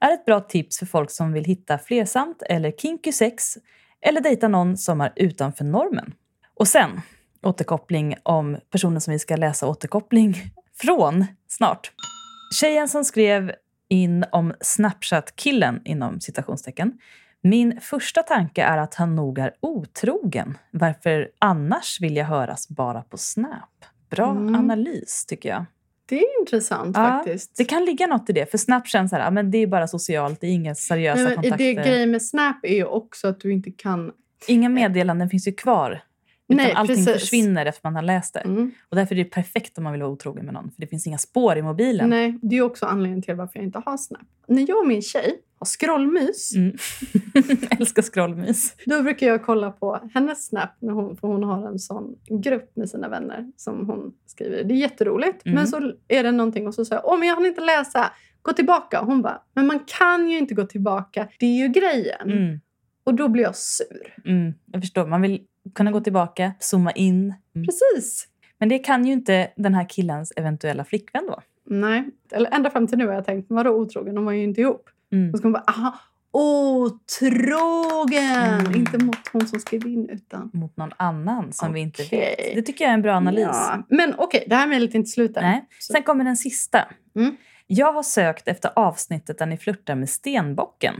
är 0.00 0.12
ett 0.12 0.24
bra 0.24 0.40
tips 0.40 0.78
för 0.78 0.86
folk 0.86 1.10
som 1.10 1.32
vill 1.32 1.44
hitta 1.44 1.78
flersamt 1.78 2.42
eller 2.42 2.70
kinky 2.70 3.12
sex 3.12 3.58
eller 4.00 4.20
dejta 4.20 4.48
någon 4.48 4.76
som 4.76 5.00
är 5.00 5.12
utanför 5.16 5.64
normen. 5.64 6.14
Och 6.54 6.68
sen 6.68 7.00
återkoppling 7.42 8.16
om 8.22 8.56
personen 8.70 9.00
som 9.00 9.12
vi 9.12 9.18
ska 9.18 9.36
läsa 9.36 9.68
återkoppling 9.68 10.34
från 10.80 11.24
snart. 11.48 11.92
Tjejen 12.54 12.88
som 12.88 13.04
skrev 13.04 13.52
in 13.88 14.24
om 14.32 14.54
Snapchat-killen 14.60 15.80
inom 15.84 16.20
citationstecken. 16.20 16.92
Min 17.42 17.80
första 17.80 18.22
tanke 18.22 18.62
är 18.62 18.78
att 18.78 18.94
han 18.94 19.16
nog 19.16 19.38
är 19.38 19.52
otrogen. 19.60 20.58
Varför 20.70 21.28
annars 21.38 22.00
vill 22.00 22.16
jag 22.16 22.24
höras 22.24 22.68
bara 22.68 23.02
på 23.02 23.16
Snap? 23.18 23.84
Bra 24.10 24.30
Mm. 24.30 24.54
analys 24.54 25.26
tycker 25.26 25.48
jag. 25.48 25.64
Det 26.08 26.18
är 26.18 26.40
intressant 26.40 26.96
Ja, 26.96 27.04
faktiskt. 27.04 27.56
Det 27.56 27.64
kan 27.64 27.84
ligga 27.84 28.06
något 28.06 28.30
i 28.30 28.32
det. 28.32 28.50
För 28.50 28.58
Snap 28.58 28.86
känns 28.88 29.10
så 29.10 29.16
här, 29.16 29.30
men 29.30 29.50
det 29.50 29.58
är 29.58 29.66
bara 29.66 29.88
socialt, 29.88 30.40
det 30.40 30.46
är 30.46 30.50
inga 30.52 30.74
seriösa 30.74 31.14
Nej, 31.22 31.24
men 31.24 31.34
kontakter. 31.36 31.64
det 31.64 31.74
grejen 31.74 32.10
med 32.10 32.22
Snap 32.22 32.56
är 32.62 32.74
ju 32.74 32.84
också 32.84 33.28
att 33.28 33.40
du 33.40 33.52
inte 33.52 33.70
kan... 33.70 34.12
Inga 34.48 34.68
meddelanden 34.68 35.30
finns 35.30 35.48
ju 35.48 35.52
kvar. 35.52 36.02
Utan 36.48 36.56
Nej, 36.64 36.72
allting 36.72 36.96
precis. 36.96 37.12
försvinner 37.12 37.66
efter 37.66 37.80
man 37.84 37.94
har 37.94 38.02
läst 38.02 38.34
det. 38.34 38.40
Mm. 38.40 38.70
Och 38.88 38.96
därför 38.96 39.14
är 39.14 39.24
det 39.24 39.30
perfekt 39.30 39.78
om 39.78 39.84
man 39.84 39.92
vill 39.92 40.02
vara 40.02 40.12
otrogen 40.12 40.44
med 40.44 40.54
någon. 40.54 40.70
För 40.70 40.80
det 40.80 40.86
finns 40.86 41.06
inga 41.06 41.18
spår 41.18 41.56
i 41.56 41.62
mobilen. 41.62 42.10
Nej, 42.10 42.38
det 42.42 42.56
är 42.56 42.62
också 42.62 42.86
anledningen 42.86 43.22
till 43.22 43.34
varför 43.34 43.58
jag 43.58 43.64
inte 43.66 43.82
har 43.86 43.96
Snap. 43.96 44.22
När 44.48 44.68
jag 44.68 44.78
och 44.78 44.86
min 44.86 45.02
tjej 45.02 45.38
har 45.58 45.66
scrollmys, 45.66 46.54
Mm. 46.56 46.76
Älskar 47.78 48.02
scrollmys. 48.02 48.74
då 48.86 49.02
brukar 49.02 49.26
jag 49.26 49.44
kolla 49.44 49.70
på 49.70 50.10
hennes 50.14 50.46
Snap. 50.46 50.70
När 50.80 50.92
hon, 50.92 51.16
för 51.16 51.28
hon 51.28 51.44
har 51.44 51.68
en 51.68 51.78
sån 51.78 52.14
grupp 52.42 52.76
med 52.76 52.88
sina 52.90 53.08
vänner 53.08 53.52
som 53.56 53.86
hon 53.86 54.12
skriver. 54.26 54.64
Det 54.64 54.74
är 54.74 54.78
jätteroligt. 54.78 55.46
Mm. 55.46 55.54
Men 55.56 55.66
så 55.68 55.92
är 56.08 56.22
det 56.22 56.32
någonting 56.32 56.66
och 56.66 56.74
så 56.74 56.84
säger 56.84 57.02
jag, 57.02 57.12
åh 57.12 57.18
men 57.18 57.28
jag 57.28 57.34
hann 57.34 57.46
inte 57.46 57.60
läsa. 57.64 58.12
Gå 58.42 58.52
tillbaka. 58.52 59.00
Hon 59.00 59.22
bara, 59.22 59.42
men 59.54 59.66
man 59.66 59.80
kan 59.98 60.30
ju 60.30 60.38
inte 60.38 60.54
gå 60.54 60.64
tillbaka. 60.64 61.28
Det 61.38 61.46
är 61.46 61.56
ju 61.56 61.68
grejen. 61.68 62.30
Mm. 62.30 62.60
Och 63.04 63.14
då 63.14 63.28
blir 63.28 63.42
jag 63.42 63.56
sur. 63.56 64.14
Mm. 64.24 64.54
Jag 64.72 64.82
förstår. 64.82 65.06
Man 65.06 65.22
vill 65.22 65.42
kunna 65.74 65.90
gå 65.90 66.00
tillbaka, 66.00 66.52
zooma 66.60 66.92
in. 66.92 67.34
Mm. 67.54 67.66
Precis. 67.66 68.28
Men 68.58 68.68
det 68.68 68.78
kan 68.78 69.06
ju 69.06 69.12
inte 69.12 69.50
den 69.56 69.74
här 69.74 69.88
killens 69.88 70.32
eventuella 70.36 70.84
flickvän 70.84 71.26
då. 71.26 71.40
Nej, 71.68 72.04
eller 72.32 72.54
ända 72.54 72.70
fram 72.70 72.86
till 72.86 72.98
nu 72.98 73.06
har 73.06 73.14
jag 73.14 73.24
tänkt, 73.24 73.46
vadå 73.50 73.70
otrogen? 73.70 74.14
De 74.14 74.24
var 74.24 74.32
ju 74.32 74.42
inte 74.42 74.60
ihop. 74.60 74.88
Mm. 75.12 75.30
Och 75.32 75.38
så 75.38 75.44
man 75.46 75.52
bara, 75.52 75.64
aha, 75.66 75.98
otrogen! 76.32 78.60
Mm. 78.60 78.76
Inte 78.76 79.04
mot 79.04 79.28
hon 79.32 79.46
som 79.48 79.60
skrev 79.60 79.86
in 79.86 80.08
utan... 80.08 80.50
Mot 80.52 80.76
någon 80.76 80.90
annan 80.96 81.52
som 81.52 81.72
vi 81.72 81.80
inte 81.80 82.02
vet. 82.02 82.36
Det 82.54 82.62
tycker 82.62 82.84
jag 82.84 82.90
är 82.90 82.94
en 82.94 83.02
bra 83.02 83.14
analys. 83.14 83.46
Ja. 83.52 83.82
Men 83.88 84.14
okej, 84.18 84.44
det 84.48 84.54
här 84.54 84.72
är 84.74 84.96
inte 84.96 85.10
slut. 85.10 85.32
Nej. 85.34 85.66
Så- 85.78 85.92
Sen 85.92 86.02
kommer 86.02 86.24
den 86.24 86.36
sista. 86.36 86.88
Mm. 87.16 87.36
Jag 87.66 87.92
har 87.92 88.02
sökt 88.02 88.48
efter 88.48 88.70
avsnittet 88.76 89.38
där 89.38 89.46
ni 89.46 89.56
flörtar 89.56 89.94
med 89.94 90.10
stenbocken. 90.10 90.94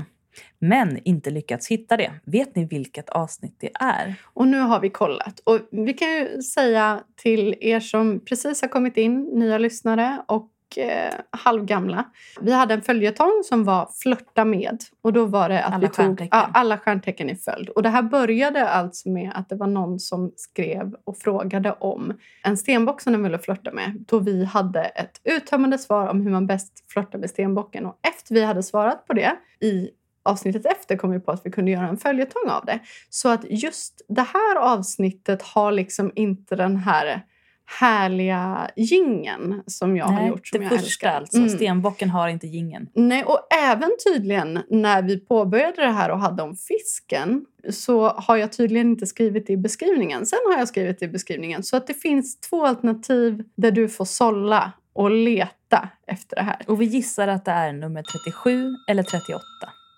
Men 0.58 0.98
inte 1.04 1.30
lyckats 1.30 1.68
hitta 1.68 1.96
det. 1.96 2.12
Vet 2.24 2.56
ni 2.56 2.64
vilket 2.64 3.08
avsnitt 3.08 3.56
det 3.60 3.70
är? 3.80 4.14
Och 4.24 4.48
nu 4.48 4.58
har 4.58 4.80
vi 4.80 4.90
kollat. 4.90 5.40
Och 5.44 5.60
vi 5.70 5.92
kan 5.92 6.08
ju 6.08 6.42
säga 6.42 7.00
till 7.16 7.54
er 7.60 7.80
som 7.80 8.20
precis 8.24 8.62
har 8.62 8.68
kommit 8.68 8.96
in, 8.96 9.22
nya 9.22 9.58
lyssnare 9.58 10.22
och 10.26 10.50
eh, 10.76 11.14
halvgamla. 11.30 12.04
Vi 12.40 12.52
hade 12.52 12.74
en 12.74 12.82
följetong 12.82 13.42
som 13.44 13.64
var 13.64 13.90
flörta 14.02 14.44
med. 14.44 14.78
Och 15.02 15.12
då 15.12 15.24
var 15.24 15.48
det 15.48 15.64
att 15.64 15.74
Alla 15.74 15.88
vi 15.88 15.88
tog 15.88 16.28
ja, 16.30 16.50
alla 16.54 16.78
stjärntecken 16.78 17.30
i 17.30 17.36
följd. 17.36 17.68
Och 17.68 17.82
det 17.82 17.88
här 17.88 18.02
började 18.02 18.68
alltså 18.68 19.08
med 19.08 19.32
att 19.34 19.48
det 19.48 19.56
var 19.56 19.66
någon 19.66 20.00
som 20.00 20.32
skrev 20.36 20.94
och 21.04 21.18
frågade 21.18 21.72
om 21.72 22.12
en 22.44 22.56
stenbock 22.56 23.00
som 23.00 23.12
den 23.12 23.22
ville 23.22 23.38
flörta 23.38 23.72
med. 23.72 24.04
Då 24.08 24.18
vi 24.18 24.44
hade 24.44 24.84
ett 24.84 25.20
uttömmande 25.24 25.78
svar 25.78 26.08
om 26.08 26.20
hur 26.20 26.30
man 26.30 26.46
bäst 26.46 26.84
flörtar 26.88 27.18
med 27.18 27.30
stenbocken. 27.30 27.86
Och 27.86 27.98
efter 28.02 28.34
vi 28.34 28.44
hade 28.44 28.62
svarat 28.62 29.06
på 29.06 29.12
det 29.12 29.36
i 29.60 29.90
avsnittet 30.26 30.66
efter 30.66 30.96
kom 30.96 31.10
vi 31.10 31.20
på 31.20 31.30
att 31.30 31.46
vi 31.46 31.50
kunde 31.50 31.70
göra 31.70 31.88
en 31.88 31.98
följetong 31.98 32.50
av 32.50 32.64
det. 32.64 32.80
Så 33.10 33.28
att 33.28 33.44
just 33.50 34.02
det 34.08 34.26
här 34.32 34.56
avsnittet 34.56 35.42
har 35.42 35.72
liksom 35.72 36.12
inte 36.14 36.56
den 36.56 36.76
här 36.76 37.22
härliga 37.66 38.70
gingen 38.76 39.62
som 39.66 39.96
jag 39.96 40.06
har 40.06 40.28
gjort. 40.28 40.46
Som 40.46 40.58
det 40.58 40.64
jag 40.64 40.70
första 40.70 40.86
älskar. 40.86 41.12
alltså. 41.12 41.36
Mm. 41.36 41.48
Stenbocken 41.48 42.10
har 42.10 42.28
inte 42.28 42.46
gingen. 42.46 42.88
Nej, 42.94 43.24
och 43.24 43.40
även 43.54 43.90
tydligen 44.04 44.62
när 44.68 45.02
vi 45.02 45.20
påbörjade 45.20 45.82
det 45.82 45.92
här 45.92 46.10
och 46.10 46.18
hade 46.20 46.42
om 46.42 46.56
fisken 46.56 47.44
så 47.70 48.08
har 48.08 48.36
jag 48.36 48.52
tydligen 48.52 48.86
inte 48.90 49.06
skrivit 49.06 49.46
det 49.46 49.52
i 49.52 49.56
beskrivningen. 49.56 50.26
Sen 50.26 50.38
har 50.50 50.58
jag 50.58 50.68
skrivit 50.68 50.98
det 50.98 51.04
i 51.04 51.08
beskrivningen. 51.08 51.62
Så 51.62 51.76
att 51.76 51.86
det 51.86 51.94
finns 51.94 52.40
två 52.40 52.66
alternativ 52.66 53.44
där 53.56 53.70
du 53.70 53.88
får 53.88 54.04
sålla 54.04 54.72
och 54.92 55.10
leta 55.10 55.88
efter 56.06 56.36
det 56.36 56.42
här. 56.42 56.62
Och 56.66 56.80
vi 56.80 56.84
gissar 56.84 57.28
att 57.28 57.44
det 57.44 57.50
är 57.50 57.72
nummer 57.72 58.02
37 58.02 58.76
eller 58.88 59.02
38. 59.02 59.42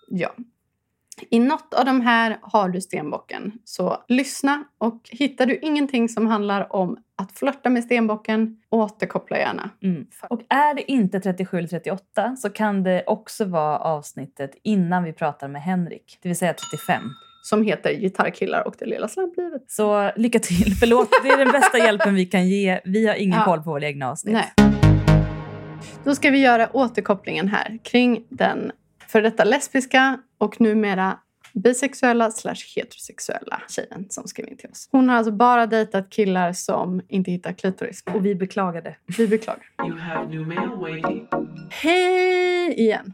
Ja. 0.09 0.29
I 1.29 1.39
något 1.39 1.73
av 1.73 1.85
de 1.85 2.01
här 2.01 2.37
har 2.41 2.69
du 2.69 2.81
stenbocken. 2.81 3.51
Så 3.63 4.03
lyssna 4.07 4.63
och 4.77 5.01
hittar 5.11 5.45
du 5.45 5.59
ingenting 5.61 6.09
som 6.09 6.27
handlar 6.27 6.75
om 6.75 6.97
att 7.15 7.31
flörta 7.31 7.69
med 7.69 7.83
stenbocken, 7.83 8.57
återkoppla 8.69 9.37
gärna. 9.37 9.69
Mm. 9.83 10.05
Och 10.29 10.41
är 10.49 10.73
det 10.73 10.91
inte 10.91 11.19
37 11.19 11.57
eller 11.57 11.67
38 11.67 12.35
så 12.35 12.49
kan 12.49 12.83
det 12.83 13.03
också 13.07 13.45
vara 13.45 13.77
avsnittet 13.77 14.51
innan 14.63 15.03
vi 15.03 15.13
pratar 15.13 15.47
med 15.47 15.61
Henrik. 15.61 16.17
Det 16.21 16.29
vill 16.29 16.37
säga 16.37 16.53
35. 16.53 17.03
Som 17.43 17.63
heter 17.63 17.93
Gitarrkillar 17.93 18.67
och 18.67 18.75
det 18.79 18.85
lilla 18.85 19.07
slamplivet. 19.07 19.63
Så 19.67 20.11
lycka 20.15 20.39
till. 20.39 20.75
Förlåt, 20.79 21.09
det 21.23 21.29
är 21.29 21.37
den 21.37 21.51
bästa 21.51 21.77
hjälpen 21.85 22.15
vi 22.15 22.25
kan 22.25 22.47
ge. 22.49 22.79
Vi 22.83 23.07
har 23.07 23.15
ingen 23.15 23.39
Ja. 23.39 23.45
koll 23.45 23.61
på 23.63 23.69
våra 23.69 23.85
egna 23.85 24.09
avsnitt. 24.11 24.33
Nej. 24.33 24.53
Då 26.03 26.15
ska 26.15 26.29
vi 26.29 26.39
göra 26.39 26.69
återkopplingen 26.73 27.47
här 27.47 27.79
kring 27.83 28.23
den 28.29 28.71
för 29.11 29.21
detta 29.21 29.43
lesbiska 29.43 30.19
och 30.37 30.61
numera 30.61 31.19
bisexuella 31.53 32.31
slash 32.31 32.55
heterosexuella 32.75 33.61
tjejen 33.69 34.05
som 34.09 34.27
skrev 34.27 34.47
in 34.47 34.57
till 34.57 34.69
oss. 34.69 34.89
Hon 34.91 35.09
har 35.09 35.15
alltså 35.15 35.31
bara 35.31 35.67
dejtat 35.67 36.09
killar 36.09 36.53
som 36.53 37.01
inte 37.07 37.31
hittar 37.31 37.53
klitoris. 37.53 38.03
Och 38.13 38.25
vi 38.25 38.35
beklagar 38.35 38.81
det. 38.81 38.95
Vi 39.17 39.27
beklagar. 39.27 39.65
You 39.87 39.97
have 39.97 40.27
new 40.27 40.47
mail 40.47 40.69
waiting. 40.69 41.27
Hej 41.69 42.73
igen! 42.73 43.13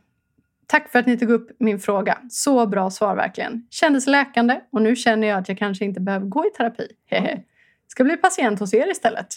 Tack 0.68 0.92
för 0.92 1.00
att 1.00 1.06
ni 1.06 1.18
tog 1.18 1.32
upp 1.32 1.50
min 1.60 1.80
fråga. 1.80 2.18
Så 2.30 2.68
bra 2.68 2.90
svar 2.90 3.16
verkligen. 3.16 3.68
Kändes 3.70 4.08
läkande 4.08 4.62
och 4.72 4.82
nu 4.82 4.96
känner 4.96 5.28
jag 5.28 5.40
att 5.40 5.50
jag 5.50 5.58
kanske 5.58 5.86
inte 5.86 6.02
behöver 6.02 6.26
gå 6.26 6.46
i 6.46 6.50
terapi. 6.58 6.88
Hehe. 7.06 7.44
Ska 7.88 8.04
bli 8.04 8.18
patient 8.18 8.60
hos 8.60 8.74
er 8.74 8.92
istället. 8.92 9.28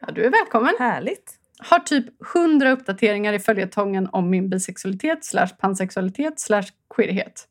Ja, 0.00 0.12
du 0.12 0.24
är 0.24 0.30
välkommen. 0.30 0.74
Härligt. 0.78 1.37
Har 1.58 1.78
typ 1.78 2.06
100 2.34 2.70
uppdateringar 2.70 3.32
i 3.32 3.38
följetongen 3.38 4.08
om 4.12 4.30
min 4.30 4.50
bisexualitet 4.50 5.24
slash 5.24 5.48
pansexualitet 5.58 6.40
slash 6.40 6.64
queerhet. 6.96 7.48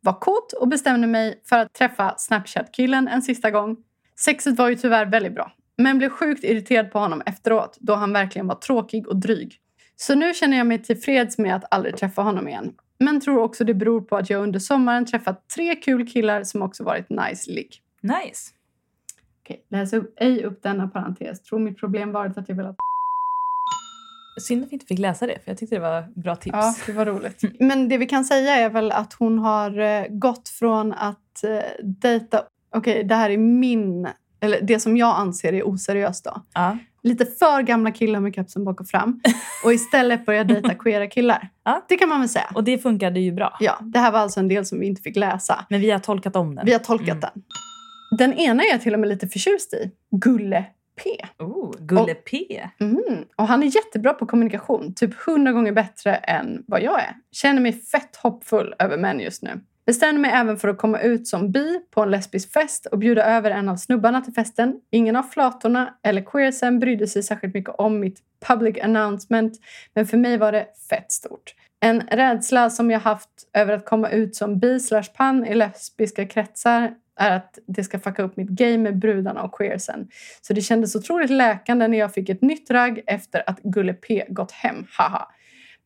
Var 0.00 0.20
kåt 0.20 0.52
och 0.52 0.68
bestämde 0.68 1.06
mig 1.06 1.42
för 1.48 1.58
att 1.58 1.74
träffa 1.74 2.14
Snapchat-killen 2.18 3.08
en 3.08 3.22
sista 3.22 3.50
gång. 3.50 3.76
Sexet 4.20 4.58
var 4.58 4.68
ju 4.68 4.74
tyvärr 4.74 5.06
väldigt 5.06 5.34
bra, 5.34 5.52
men 5.76 5.98
blev 5.98 6.10
sjukt 6.10 6.44
irriterad 6.44 6.92
på 6.92 6.98
honom 6.98 7.22
efteråt 7.26 7.76
då 7.80 7.94
han 7.94 8.12
verkligen 8.12 8.46
var 8.46 8.54
tråkig 8.54 9.08
och 9.08 9.16
dryg. 9.16 9.56
Så 9.96 10.14
nu 10.14 10.34
känner 10.34 10.56
jag 10.56 10.66
mig 10.66 10.82
tillfreds 10.82 11.38
med 11.38 11.56
att 11.56 11.74
aldrig 11.74 11.96
träffa 11.96 12.22
honom 12.22 12.48
igen. 12.48 12.72
Men 12.98 13.20
tror 13.20 13.38
också 13.38 13.64
det 13.64 13.74
beror 13.74 14.00
på 14.00 14.16
att 14.16 14.30
jag 14.30 14.42
under 14.42 14.58
sommaren 14.58 15.06
träffat 15.06 15.48
tre 15.48 15.74
kul 15.74 16.08
killar 16.08 16.44
som 16.44 16.62
också 16.62 16.84
varit 16.84 17.10
nice 17.10 17.50
ligg. 17.50 17.82
Nice. 18.02 18.52
Okej, 19.42 19.64
läs 19.68 19.92
upp, 19.92 20.14
ej 20.16 20.44
upp 20.44 20.62
denna 20.62 20.88
parentes. 20.88 21.42
Tror 21.42 21.58
mitt 21.58 21.78
problem 21.78 22.12
varit 22.12 22.38
att 22.38 22.48
jag 22.48 22.56
velat 22.56 22.76
Synd 24.40 24.64
att 24.64 24.70
vi 24.70 24.74
inte 24.74 24.86
fick 24.86 24.98
läsa 24.98 25.26
det, 25.26 25.34
för 25.44 25.50
jag 25.50 25.58
tyckte 25.58 25.76
det 25.76 25.80
var 25.80 26.20
bra 26.20 26.36
tips. 26.36 26.54
Ja, 26.56 26.74
det 26.86 26.92
var 26.92 27.06
roligt. 27.06 27.42
Men 27.60 27.88
det 27.88 27.98
vi 27.98 28.06
kan 28.06 28.24
säga 28.24 28.56
är 28.56 28.70
väl 28.70 28.92
att 28.92 29.12
hon 29.12 29.38
har 29.38 29.78
eh, 29.80 30.04
gått 30.08 30.48
från 30.48 30.92
att 30.92 31.44
eh, 31.44 31.84
dejta... 31.84 32.42
Okej, 32.74 33.04
det 33.04 33.14
här 33.14 33.30
är 33.30 33.38
min... 33.38 34.08
Eller 34.40 34.60
det 34.62 34.80
som 34.80 34.96
jag 34.96 35.16
anser 35.18 35.52
är 35.52 35.68
oseriöst 35.68 36.24
då. 36.24 36.42
Ja. 36.54 36.78
Lite 37.02 37.26
för 37.26 37.62
gamla 37.62 37.90
killar 37.90 38.20
med 38.20 38.34
kepsen 38.34 38.64
bak 38.64 38.80
och 38.80 38.88
fram. 38.88 39.20
Och 39.64 39.72
istället 39.72 40.26
börja 40.26 40.44
dejta 40.44 40.74
queera 40.74 41.06
killar. 41.06 41.48
Ja. 41.64 41.84
Det 41.88 41.96
kan 41.96 42.08
man 42.08 42.20
väl 42.20 42.28
säga. 42.28 42.50
Och 42.54 42.64
det 42.64 42.78
funkade 42.78 43.20
ju 43.20 43.32
bra. 43.32 43.56
Ja, 43.60 43.78
det 43.80 43.98
här 43.98 44.12
var 44.12 44.18
alltså 44.18 44.40
en 44.40 44.48
del 44.48 44.66
som 44.66 44.80
vi 44.80 44.86
inte 44.86 45.02
fick 45.02 45.16
läsa. 45.16 45.64
Men 45.70 45.80
vi 45.80 45.90
har 45.90 45.98
tolkat 45.98 46.36
om 46.36 46.54
den. 46.54 46.66
Vi 46.66 46.72
har 46.72 46.78
tolkat 46.78 47.08
Mm. 47.08 47.20
den. 47.20 47.42
Den 48.18 48.34
ena 48.34 48.62
är 48.62 48.70
jag 48.70 48.80
till 48.80 48.94
och 48.94 49.00
med 49.00 49.08
lite 49.08 49.28
förtjust 49.28 49.74
i. 49.74 49.90
Gulle 50.10 50.64
P. 51.04 51.26
Oh, 51.38 51.74
Gulle 51.78 52.14
P. 52.14 52.62
Mm. 52.80 53.24
Och 53.36 53.46
han 53.46 53.62
är 53.62 53.66
jättebra 53.66 54.14
på 54.14 54.26
kommunikation. 54.26 54.94
Typ 54.94 55.14
hundra 55.14 55.52
gånger 55.52 55.72
bättre 55.72 56.14
än 56.14 56.64
vad 56.66 56.82
jag 56.82 57.00
är. 57.00 57.14
Känner 57.32 57.60
mig 57.60 57.72
fett 57.72 58.16
hoppfull 58.16 58.74
över 58.78 58.96
män 58.96 59.20
just 59.20 59.42
nu. 59.42 59.60
Bestämde 59.86 60.20
mig 60.20 60.30
även 60.34 60.56
för 60.56 60.68
att 60.68 60.78
komma 60.78 61.00
ut 61.00 61.28
som 61.28 61.52
bi 61.52 61.80
på 61.90 62.02
en 62.02 62.10
lesbisk 62.10 62.52
fest 62.52 62.86
och 62.86 62.98
bjuda 62.98 63.24
över 63.24 63.50
en 63.50 63.68
av 63.68 63.76
snubbarna 63.76 64.20
till 64.20 64.32
festen. 64.32 64.80
Ingen 64.90 65.16
av 65.16 65.22
flatorna 65.22 65.94
eller 66.02 66.22
queersen 66.22 66.78
brydde 66.78 67.06
sig 67.06 67.22
särskilt 67.22 67.54
mycket 67.54 67.74
om 67.78 68.00
mitt 68.00 68.18
public 68.48 68.78
announcement. 68.82 69.52
Men 69.94 70.06
för 70.06 70.16
mig 70.16 70.36
var 70.38 70.52
det 70.52 70.66
fett 70.90 71.12
stort. 71.12 71.54
En 71.80 72.00
rädsla 72.00 72.70
som 72.70 72.90
jag 72.90 73.00
haft 73.00 73.28
över 73.52 73.72
att 73.72 73.84
komma 73.84 74.10
ut 74.10 74.36
som 74.36 74.58
bi 74.58 74.80
slash 74.80 75.12
pan 75.16 75.46
i 75.46 75.54
lesbiska 75.54 76.26
kretsar 76.26 76.94
är 77.18 77.30
att 77.30 77.58
det 77.66 77.84
ska 77.84 77.98
fucka 77.98 78.22
upp 78.22 78.36
mitt 78.36 78.48
game 78.48 78.78
med 78.78 78.98
brudarna 78.98 79.42
och 79.42 79.58
queersen. 79.58 80.08
Så 80.40 80.52
det 80.52 80.60
kändes 80.60 80.96
otroligt 80.96 81.30
läkande 81.30 81.88
när 81.88 81.98
jag 81.98 82.14
fick 82.14 82.28
ett 82.28 82.42
nytt 82.42 82.70
ragg 82.70 83.02
efter 83.06 83.50
att 83.50 83.62
Gulle 83.62 83.92
P 83.92 84.24
gått 84.28 84.52
hem. 84.52 84.86
Haha. 84.98 85.28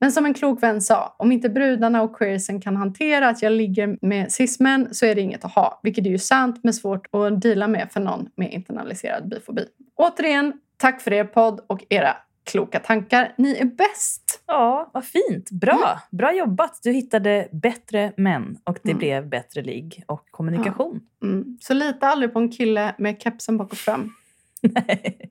Men 0.03 0.13
som 0.13 0.27
en 0.27 0.35
klok 0.35 0.63
vän 0.63 0.81
sa, 0.81 1.15
om 1.19 1.33
inte 1.33 1.49
brudarna 1.49 2.03
och 2.03 2.17
queersen 2.17 2.61
kan 2.61 2.77
hantera 2.77 3.29
att 3.29 3.43
jag 3.43 3.53
ligger 3.53 3.99
med 4.07 4.33
cismän 4.33 4.95
så 4.95 5.07
är 5.07 5.15
det 5.15 5.21
inget 5.21 5.45
att 5.45 5.55
ha. 5.55 5.81
Vilket 5.83 6.07
är 6.07 6.11
ju 6.11 6.19
sant 6.19 6.61
men 6.63 6.75
svårt 6.75 7.07
att 7.13 7.43
deala 7.43 7.69
med 7.69 7.89
för 7.93 8.01
någon 8.01 8.29
med 8.37 8.53
internaliserad 8.53 9.29
bifobi. 9.29 9.65
Återigen, 9.97 10.53
tack 10.77 11.01
för 11.01 11.13
er 11.13 11.25
podd 11.25 11.61
och 11.67 11.85
era 11.89 12.17
kloka 12.45 12.79
tankar. 12.81 13.35
Ni 13.39 13.57
är 13.57 13.65
bäst! 13.65 14.43
Ja, 14.47 14.91
vad 14.95 15.05
fint. 15.05 15.51
Bra. 15.51 16.01
Bra 16.11 16.33
jobbat. 16.35 16.81
Du 16.83 16.93
hittade 16.93 17.49
bättre 17.53 18.13
män 18.17 18.59
och 18.65 18.79
det 18.83 18.91
Mm. 18.91 18.99
blev 18.99 19.29
bättre 19.29 19.63
ligg 19.63 20.05
och 20.07 20.31
kommunikation. 20.31 21.01
Mm. 21.23 21.59
Så 21.61 21.75
lita 21.75 22.07
aldrig 22.09 22.33
på 22.33 22.39
en 22.39 22.51
kille 22.53 22.95
med 22.99 23.23
kepsen 23.23 23.59
bak 23.59 23.73
och 23.73 23.79
fram. 23.79 24.13
Nej. 24.63 25.31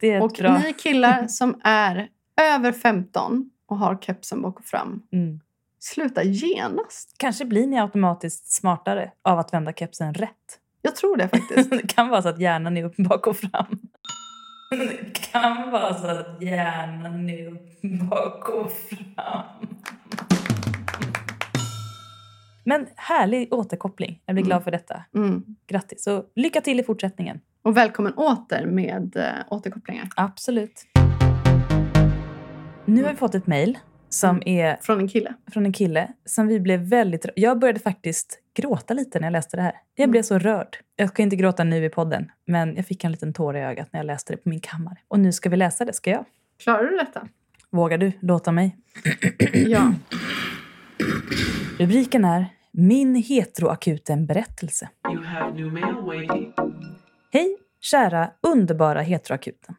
Det 0.00 0.10
är 0.10 0.22
Och 0.22 0.32
bra... 0.38 0.58
ni 0.58 0.72
killar 0.72 1.26
som 1.26 1.60
är 1.64 2.08
över 2.40 2.72
15 2.72 3.50
och 3.66 3.76
har 3.78 3.96
kepsen 4.00 4.42
bak 4.42 4.58
och 4.58 4.64
fram. 4.66 5.02
Mm. 5.12 5.40
Sluta 5.78 6.22
genast. 6.24 7.14
Kanske 7.18 7.44
blir 7.44 7.66
ni 7.66 7.80
automatiskt 7.80 8.52
smartare 8.52 9.12
av 9.22 9.38
att 9.38 9.52
vända 9.52 9.72
kepsen 9.72 10.14
rätt. 10.14 10.58
Jag 10.82 10.96
tror 10.96 11.16
det 11.16 11.28
faktiskt. 11.28 11.70
Det 11.82 11.94
kan 11.94 12.08
vara 12.08 12.22
så 12.22 12.28
att 12.28 12.40
hjärnan 12.40 12.76
är 12.76 12.84
upp 12.84 12.96
bak 12.96 13.26
och 13.26 13.36
fram. 13.36 13.66
Det 14.78 15.20
kan 15.32 15.70
vara 15.70 15.94
så 15.94 16.06
att 16.06 16.42
hjärnan 16.42 17.30
är 17.30 17.46
upp 17.46 17.82
bak 18.10 18.48
och 18.48 18.72
fram. 18.72 19.68
Men 22.64 22.86
härlig 22.96 23.52
återkoppling. 23.52 24.22
Jag 24.26 24.34
blir 24.34 24.44
glad 24.44 24.64
för 24.64 24.70
detta. 24.70 25.04
Mm. 25.14 25.44
Grattis 25.66 26.06
och 26.06 26.24
lycka 26.34 26.60
till 26.60 26.80
i 26.80 26.82
fortsättningen. 26.82 27.40
Och 27.62 27.76
välkommen 27.76 28.14
åter 28.14 28.66
med 28.66 29.16
äh, 29.16 29.22
återkopplingar. 29.50 30.08
Absolut. 30.16 30.84
Nu 32.84 33.02
har 33.02 33.10
vi 33.10 33.16
fått 33.16 33.34
ett 33.34 33.46
mejl 33.46 33.78
som 34.12 34.42
är 34.46 34.76
Från 34.80 34.98
en 35.00 35.08
kille. 35.08 35.34
från 35.52 35.66
en 35.66 35.72
kille 35.72 36.08
som 36.24 36.46
vi 36.46 36.60
blev 36.60 36.80
väldigt... 36.80 37.26
Jag 37.36 37.58
började 37.58 37.80
faktiskt 37.80 38.38
gråta 38.54 38.94
lite 38.94 39.20
när 39.20 39.26
jag 39.26 39.32
läste 39.32 39.56
det 39.56 39.62
här. 39.62 39.74
Jag 39.94 40.10
blev 40.10 40.22
så 40.22 40.38
rörd. 40.38 40.76
Jag 40.96 41.08
ska 41.08 41.22
inte 41.22 41.36
gråta 41.36 41.64
nu 41.64 41.84
i 41.84 41.88
podden, 41.88 42.30
men 42.46 42.76
jag 42.76 42.86
fick 42.86 43.04
en 43.04 43.10
liten 43.12 43.32
tår 43.32 43.56
i 43.56 43.60
ögat 43.60 43.88
när 43.92 44.00
jag 44.00 44.06
läste 44.06 44.32
det 44.32 44.36
på 44.36 44.48
min 44.48 44.60
kammare. 44.60 44.96
Och 45.08 45.20
nu 45.20 45.32
ska 45.32 45.50
vi 45.50 45.56
läsa 45.56 45.84
det, 45.84 45.92
ska 45.92 46.10
jag? 46.10 46.24
Klarar 46.62 46.84
du 46.90 46.96
detta? 46.96 47.28
Vågar 47.70 47.98
du 47.98 48.12
låta 48.20 48.52
mig? 48.52 48.76
Ja. 49.52 49.94
Rubriken 51.78 52.24
är 52.24 52.46
Min 52.70 53.14
heteroakuten-berättelse. 53.14 54.88
You 55.12 55.24
have 55.24 55.54
new 55.54 55.72
mail 55.72 55.94
waiting. 55.94 56.52
Hej, 57.32 57.56
kära 57.80 58.30
underbara 58.40 59.00
heteroakuten. 59.00 59.74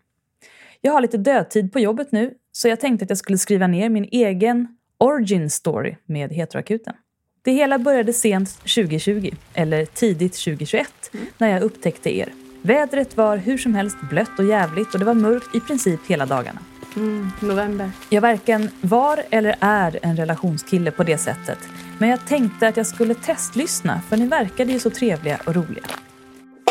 Jag 0.85 0.93
har 0.93 1.01
lite 1.01 1.17
dödtid 1.17 1.73
på 1.73 1.79
jobbet 1.79 2.11
nu, 2.11 2.33
så 2.51 2.67
jag 2.67 2.79
tänkte 2.79 3.03
att 3.03 3.09
jag 3.09 3.17
skulle 3.17 3.37
skriva 3.37 3.67
ner 3.67 3.89
min 3.89 4.07
egen 4.11 4.67
origin 4.97 5.49
story 5.49 5.95
med 6.05 6.31
heteroakuten. 6.31 6.93
Det 7.41 7.51
hela 7.51 7.79
började 7.79 8.13
sent 8.13 8.49
2020, 8.49 9.31
eller 9.53 9.85
tidigt 9.85 10.33
2021, 10.33 11.11
när 11.37 11.47
jag 11.47 11.61
upptäckte 11.61 12.17
er. 12.17 12.33
Vädret 12.61 13.17
var 13.17 13.37
hur 13.37 13.57
som 13.57 13.75
helst 13.75 13.97
blött 14.09 14.39
och 14.39 14.45
jävligt 14.45 14.93
och 14.93 14.99
det 14.99 15.05
var 15.05 15.13
mörkt 15.13 15.55
i 15.55 15.59
princip 15.59 15.99
hela 16.07 16.25
dagarna. 16.25 16.59
Mm, 16.95 17.27
november. 17.41 17.91
Jag 18.09 18.21
varken 18.21 18.69
var 18.81 19.23
eller 19.29 19.55
är 19.59 19.99
en 20.01 20.17
relationskille 20.17 20.91
på 20.91 21.03
det 21.03 21.17
sättet. 21.17 21.59
Men 21.99 22.09
jag 22.09 22.27
tänkte 22.27 22.67
att 22.67 22.77
jag 22.77 22.87
skulle 22.87 23.15
testlyssna 23.15 24.01
för 24.09 24.17
ni 24.17 24.27
verkade 24.27 24.71
ju 24.71 24.79
så 24.79 24.89
trevliga 24.89 25.39
och 25.45 25.55
roliga. 25.55 25.85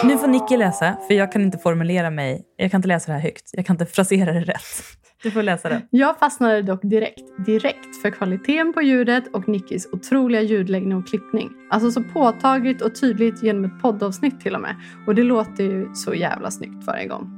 Nu 0.04 0.18
får 0.18 0.26
Nicky 0.26 0.56
läsa, 0.56 0.96
för 1.06 1.14
jag 1.14 1.32
kan 1.32 1.42
inte 1.42 1.58
formulera 1.58 2.10
mig. 2.10 2.42
Jag 2.56 2.70
kan 2.70 2.78
inte 2.78 2.88
läsa 2.88 3.12
det 3.12 3.18
här 3.18 3.22
högt. 3.22 3.50
Jag 3.52 3.66
kan 3.66 3.74
inte 3.74 3.86
frasera 3.86 4.32
det 4.32 4.40
rätt. 4.40 4.60
Du 5.22 5.30
får 5.30 5.42
läsa 5.42 5.68
det. 5.68 5.82
Jag 5.90 6.18
fastnade 6.18 6.62
dock 6.62 6.82
direkt, 6.82 7.44
direkt 7.46 8.02
för 8.02 8.10
kvaliteten 8.10 8.72
på 8.72 8.82
ljudet 8.82 9.24
och 9.32 9.48
Nickis 9.48 9.88
otroliga 9.92 10.40
ljudläggning 10.40 10.96
och 10.96 11.06
klippning. 11.06 11.50
Alltså 11.70 11.90
så 11.90 12.02
påtagligt 12.02 12.82
och 12.82 13.00
tydligt 13.00 13.42
genom 13.42 13.64
ett 13.64 13.82
poddavsnitt 13.82 14.40
till 14.40 14.54
och 14.54 14.60
med. 14.60 14.76
Och 15.06 15.14
det 15.14 15.22
låter 15.22 15.64
ju 15.64 15.94
så 15.94 16.14
jävla 16.14 16.50
snyggt 16.50 16.86
varje 16.86 17.06
gång. 17.06 17.30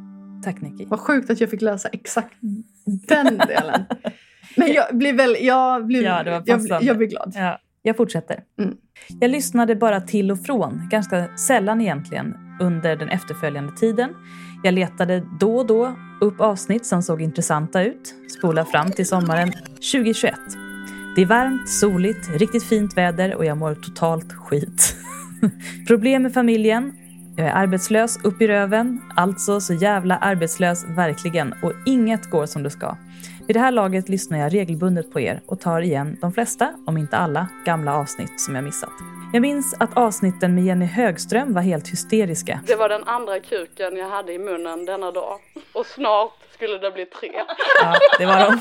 Tack 0.45 0.61
Nicky. 0.61 0.87
Vad 0.87 1.01
sjukt 1.01 1.31
att 1.31 1.41
jag 1.41 1.51
fick 1.51 1.63
läsa 1.63 1.89
exakt 1.89 2.37
den 3.09 3.39
delen. 3.39 3.85
Men 4.57 4.73
jag 4.73 4.97
blir 4.99 5.13
väl, 5.13 5.37
jag 5.41 5.87
blir, 5.87 6.05
Ja, 6.05 6.23
det 6.23 6.31
var 6.31 6.43
jag, 6.47 6.83
jag 6.83 6.97
blir 6.97 7.09
glad. 7.09 7.33
Ja, 7.35 7.59
jag 7.83 7.97
fortsätter. 7.97 8.41
Mm. 8.59 8.75
Jag 9.21 9.31
lyssnade 9.31 9.77
bara 9.77 10.01
till 10.01 10.31
och 10.31 10.43
från, 10.43 10.89
ganska 10.91 11.37
sällan 11.37 11.81
egentligen, 11.81 12.37
under 12.61 12.97
den 12.97 13.09
efterföljande 13.09 13.73
tiden. 13.73 14.15
Jag 14.63 14.75
letade 14.75 15.23
då 15.41 15.57
och 15.57 15.67
då 15.67 15.95
upp 16.21 16.41
avsnitt 16.41 16.87
som 16.87 17.03
såg 17.03 17.23
intressanta 17.23 17.83
ut. 17.83 18.15
Spola 18.39 18.65
fram 18.65 18.91
till 18.91 19.07
sommaren 19.07 19.53
2021. 19.93 20.35
Det 21.17 21.23
är 21.23 21.27
varmt, 21.27 21.69
soligt, 21.69 22.29
riktigt 22.29 22.65
fint 22.65 22.97
väder 22.97 23.35
och 23.35 23.45
jag 23.45 23.57
mår 23.57 23.75
totalt 23.75 24.33
skit. 24.33 24.97
Problem 25.87 26.23
med 26.23 26.35
familjen. 26.35 26.93
Jag 27.37 27.47
är 27.47 27.53
arbetslös 27.53 28.25
upp 28.25 28.43
i 28.43 28.49
röven, 28.49 29.01
alltså 29.17 29.61
så 29.61 29.75
jävla 29.75 30.17
arbetslös 30.17 30.85
verkligen 30.89 31.55
och 31.63 31.73
inget 31.87 32.31
går 32.31 32.47
som 32.47 32.63
det 32.63 32.71
ska. 32.71 32.97
Vid 33.47 33.57
det 33.57 33.61
här 33.61 33.73
laget 33.73 34.09
lyssnar 34.09 34.39
jag 34.39 34.55
regelbundet 34.55 35.13
på 35.13 35.21
er 35.21 35.41
och 35.47 35.61
tar 35.61 35.81
igen 35.81 36.17
de 36.21 36.33
flesta, 36.33 36.73
om 36.87 36.97
inte 36.97 37.17
alla, 37.17 37.49
gamla 37.65 37.95
avsnitt 37.95 38.41
som 38.41 38.55
jag 38.55 38.65
missat. 38.65 39.14
Jag 39.35 39.41
minns 39.41 39.75
att 39.79 39.97
avsnitten 39.97 40.55
med 40.55 40.65
Jenny 40.65 40.85
Högström 40.85 41.55
var 41.55 41.63
helt 41.63 41.89
hysteriska. 41.89 42.61
Det 42.67 42.77
var 42.77 42.89
den 42.89 43.05
andra 43.05 43.41
kuken 43.41 43.97
jag 43.97 44.09
hade 44.09 44.33
i 44.33 44.39
munnen 44.39 44.85
denna 44.85 45.11
dag. 45.11 45.39
Och 45.73 45.87
snart 45.87 46.33
skulle 46.55 46.79
det 46.79 46.91
bli 46.91 47.07
tre. 47.07 47.31
Ja, 47.83 47.95
det 48.19 48.27
var 48.27 48.39
de. 48.41 48.59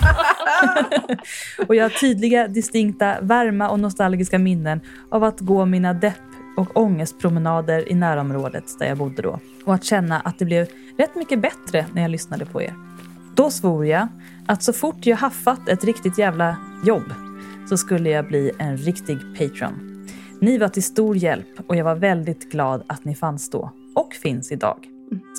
och 1.68 1.76
jag 1.76 1.84
har 1.84 1.90
tydliga, 1.90 2.48
distinkta, 2.48 3.18
varma 3.22 3.70
och 3.70 3.80
nostalgiska 3.80 4.40
minnen 4.40 4.82
av 5.12 5.24
att 5.24 5.40
gå 5.40 5.66
mina 5.66 5.94
depp 5.94 6.22
och 6.58 6.78
ångestpromenader 6.78 7.92
i 7.92 7.96
närområdet 7.96 8.80
där 8.80 8.88
jag 8.88 8.98
bodde 8.98 9.22
då. 9.22 9.40
Och 9.66 9.74
att 9.74 9.84
känna 9.84 10.20
att 10.20 10.40
det 10.40 10.46
blev 10.46 10.68
rätt 10.98 11.16
mycket 11.16 11.40
bättre 11.40 11.86
när 11.94 12.02
jag 12.02 12.12
lyssnade 12.12 12.46
på 12.46 12.62
er. 12.62 12.74
Då 13.36 13.52
svor 13.52 13.86
jag 13.86 14.08
att 14.48 14.64
så 14.64 14.74
fort 14.74 15.06
jag 15.06 15.18
haffat 15.18 15.70
ett 15.70 15.84
riktigt 15.84 16.18
jävla 16.18 16.58
jobb 16.86 17.14
så 17.70 17.78
skulle 17.78 18.10
jag 18.10 18.28
bli 18.28 18.52
en 18.60 18.78
riktig 18.78 19.18
patron. 19.38 19.93
Ni 20.44 20.58
var 20.58 20.68
till 20.68 20.84
stor 20.84 21.18
hjälp 21.18 21.48
och 21.68 21.76
jag 21.76 21.84
var 21.84 21.96
väldigt 21.96 22.52
glad 22.52 22.84
att 22.88 23.06
ni 23.06 23.16
fanns 23.16 23.50
då 23.50 23.72
och 23.96 24.14
finns 24.14 24.52
idag. 24.52 24.78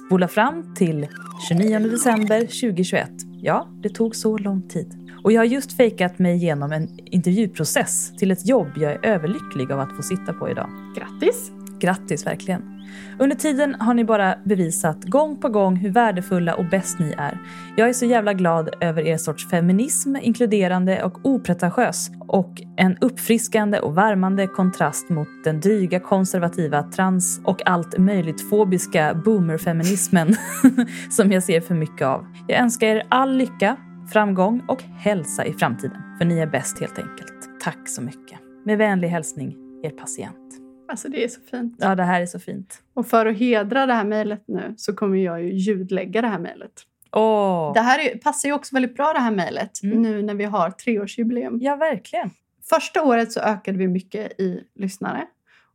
Spola 0.07 0.29
fram 0.29 0.75
till 0.75 1.07
29 1.49 1.79
december 1.79 2.40
2021. 2.40 3.11
Ja, 3.43 3.69
det 3.83 3.88
tog 3.88 4.17
så 4.17 4.38
lång 4.38 4.69
tid. 4.69 5.11
Och 5.25 5.33
jag 5.33 5.40
har 5.40 5.45
just 5.45 5.77
fejkat 5.77 6.19
mig 6.19 6.35
igenom 6.35 6.73
en 6.73 6.88
intervjuprocess 7.05 8.17
till 8.17 8.31
ett 8.31 8.49
jobb 8.49 8.69
jag 8.77 8.93
är 8.93 9.07
överlycklig 9.07 9.73
av 9.73 9.81
att 9.81 9.97
få 9.97 10.03
sitta 10.03 10.33
på 10.33 10.51
idag. 10.51 10.71
Grattis! 10.97 11.51
Grattis 11.81 12.27
verkligen! 12.27 12.74
Under 13.18 13.37
tiden 13.37 13.75
har 13.75 13.94
ni 13.94 14.05
bara 14.05 14.35
bevisat 14.44 15.05
gång 15.05 15.37
på 15.37 15.49
gång 15.49 15.77
hur 15.77 15.90
värdefulla 15.90 16.55
och 16.55 16.64
bäst 16.64 16.99
ni 16.99 17.14
är. 17.18 17.38
Jag 17.77 17.88
är 17.88 17.92
så 17.92 18.07
jävla 18.07 18.33
glad 18.33 18.70
över 18.81 19.03
er 19.03 19.16
sorts 19.16 19.51
feminism, 19.51 20.16
inkluderande 20.16 21.05
och 21.05 21.18
opretentiös 21.23 22.11
och 22.29 22.62
en 22.77 22.97
uppfriskande 23.01 23.79
och 23.79 23.99
värmande 23.99 24.47
kontrast 24.47 25.09
mot 25.09 25.29
den 25.44 25.61
dryga 25.61 26.01
konservativa 26.01 26.83
trans 26.83 27.40
och 27.44 27.66
allt 27.66 27.99
möjligt 27.99 28.49
fobiska 28.51 29.14
boomerfeminismen 29.14 30.37
som 31.11 31.33
jag 31.33 31.42
ser 31.42 31.61
för 31.61 31.75
mycket 31.75 32.07
av. 32.07 32.27
Jag 32.49 32.61
önskar 32.61 32.87
er 32.87 33.03
all 33.09 33.37
lycka, 33.37 33.77
framgång 34.12 34.62
och 34.68 34.83
hälsa 34.83 35.44
i 35.44 35.53
framtiden. 35.53 36.03
För 36.18 36.25
ni 36.25 36.38
är 36.38 36.47
bäst 36.47 36.81
helt 36.81 36.99
enkelt. 36.99 37.61
Tack 37.61 37.88
så 37.88 38.03
mycket. 38.03 38.38
Med 38.64 38.79
vänlig 38.79 39.09
hälsning, 39.09 39.57
er 39.83 39.90
patient. 39.90 40.63
Alltså 40.88 41.09
det 41.09 41.25
är 41.25 41.29
så 41.29 41.40
fint. 41.51 41.77
Ja, 41.79 41.94
det 41.94 42.03
här 42.03 42.20
är 42.20 42.27
så 42.27 42.38
fint. 42.38 42.79
Och 42.94 43.07
för 43.07 43.27
att 43.27 43.37
hedra 43.38 43.87
det 43.87 43.94
här 43.94 44.05
mejlet 44.05 44.44
nu 44.47 44.75
så 44.77 44.92
kommer 44.94 45.16
jag 45.18 45.42
ju 45.42 45.53
ljudlägga 45.55 46.23
det 46.23 46.29
här 46.29 46.38
mejlet. 46.38 46.73
Åh! 47.12 47.73
Det 47.75 47.81
här 47.81 47.99
är, 47.99 48.18
passar 48.18 48.49
ju 48.49 48.53
också 48.55 48.77
väldigt 48.77 48.97
bra 48.97 49.12
det 49.12 49.20
här 49.20 49.31
mejlet 49.31 49.83
Mm. 49.83 50.03
nu 50.03 50.23
när 50.23 50.35
vi 50.35 50.44
har 50.44 50.70
treårsjubileum. 50.70 51.59
Ja, 51.61 51.77
verkligen. 51.77 52.31
Första 52.70 53.03
året 53.03 53.33
så 53.33 53.40
ökade 53.40 53.79
vi 53.79 53.88
mycket 53.88 54.40
i 54.40 54.61
lyssnare. 54.75 55.27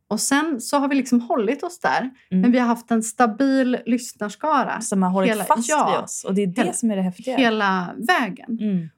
Och 0.08 0.20
sen 0.20 0.60
så 0.60 0.78
har 0.78 0.88
vi 0.88 0.94
liksom 0.94 1.20
hållit 1.20 1.62
oss 1.62 1.80
där. 1.80 2.00
Mm. 2.00 2.40
Men 2.42 2.52
vi 2.52 2.58
har 2.58 2.66
haft 2.66 2.90
en 2.90 3.02
stabil 3.02 3.78
lyssnarskara 3.86 4.80
Som 4.80 5.02
har 5.02 5.10
hållit 5.10 5.30
Hela- 5.30 5.44
fast 5.44 5.68
ja. 5.70 5.90
vid 5.90 6.04
oss. 6.04 6.24
Och 6.24 6.34
det 6.34 6.42
är 6.42 6.46
det 6.46 6.60
Hela- 6.60 6.72
som 6.72 6.90
är 6.90 6.96
det 6.96 7.02
häftiga. 7.02 7.36
hela 7.36 7.94
vägen. 8.08 8.58
Mm. 8.60 8.88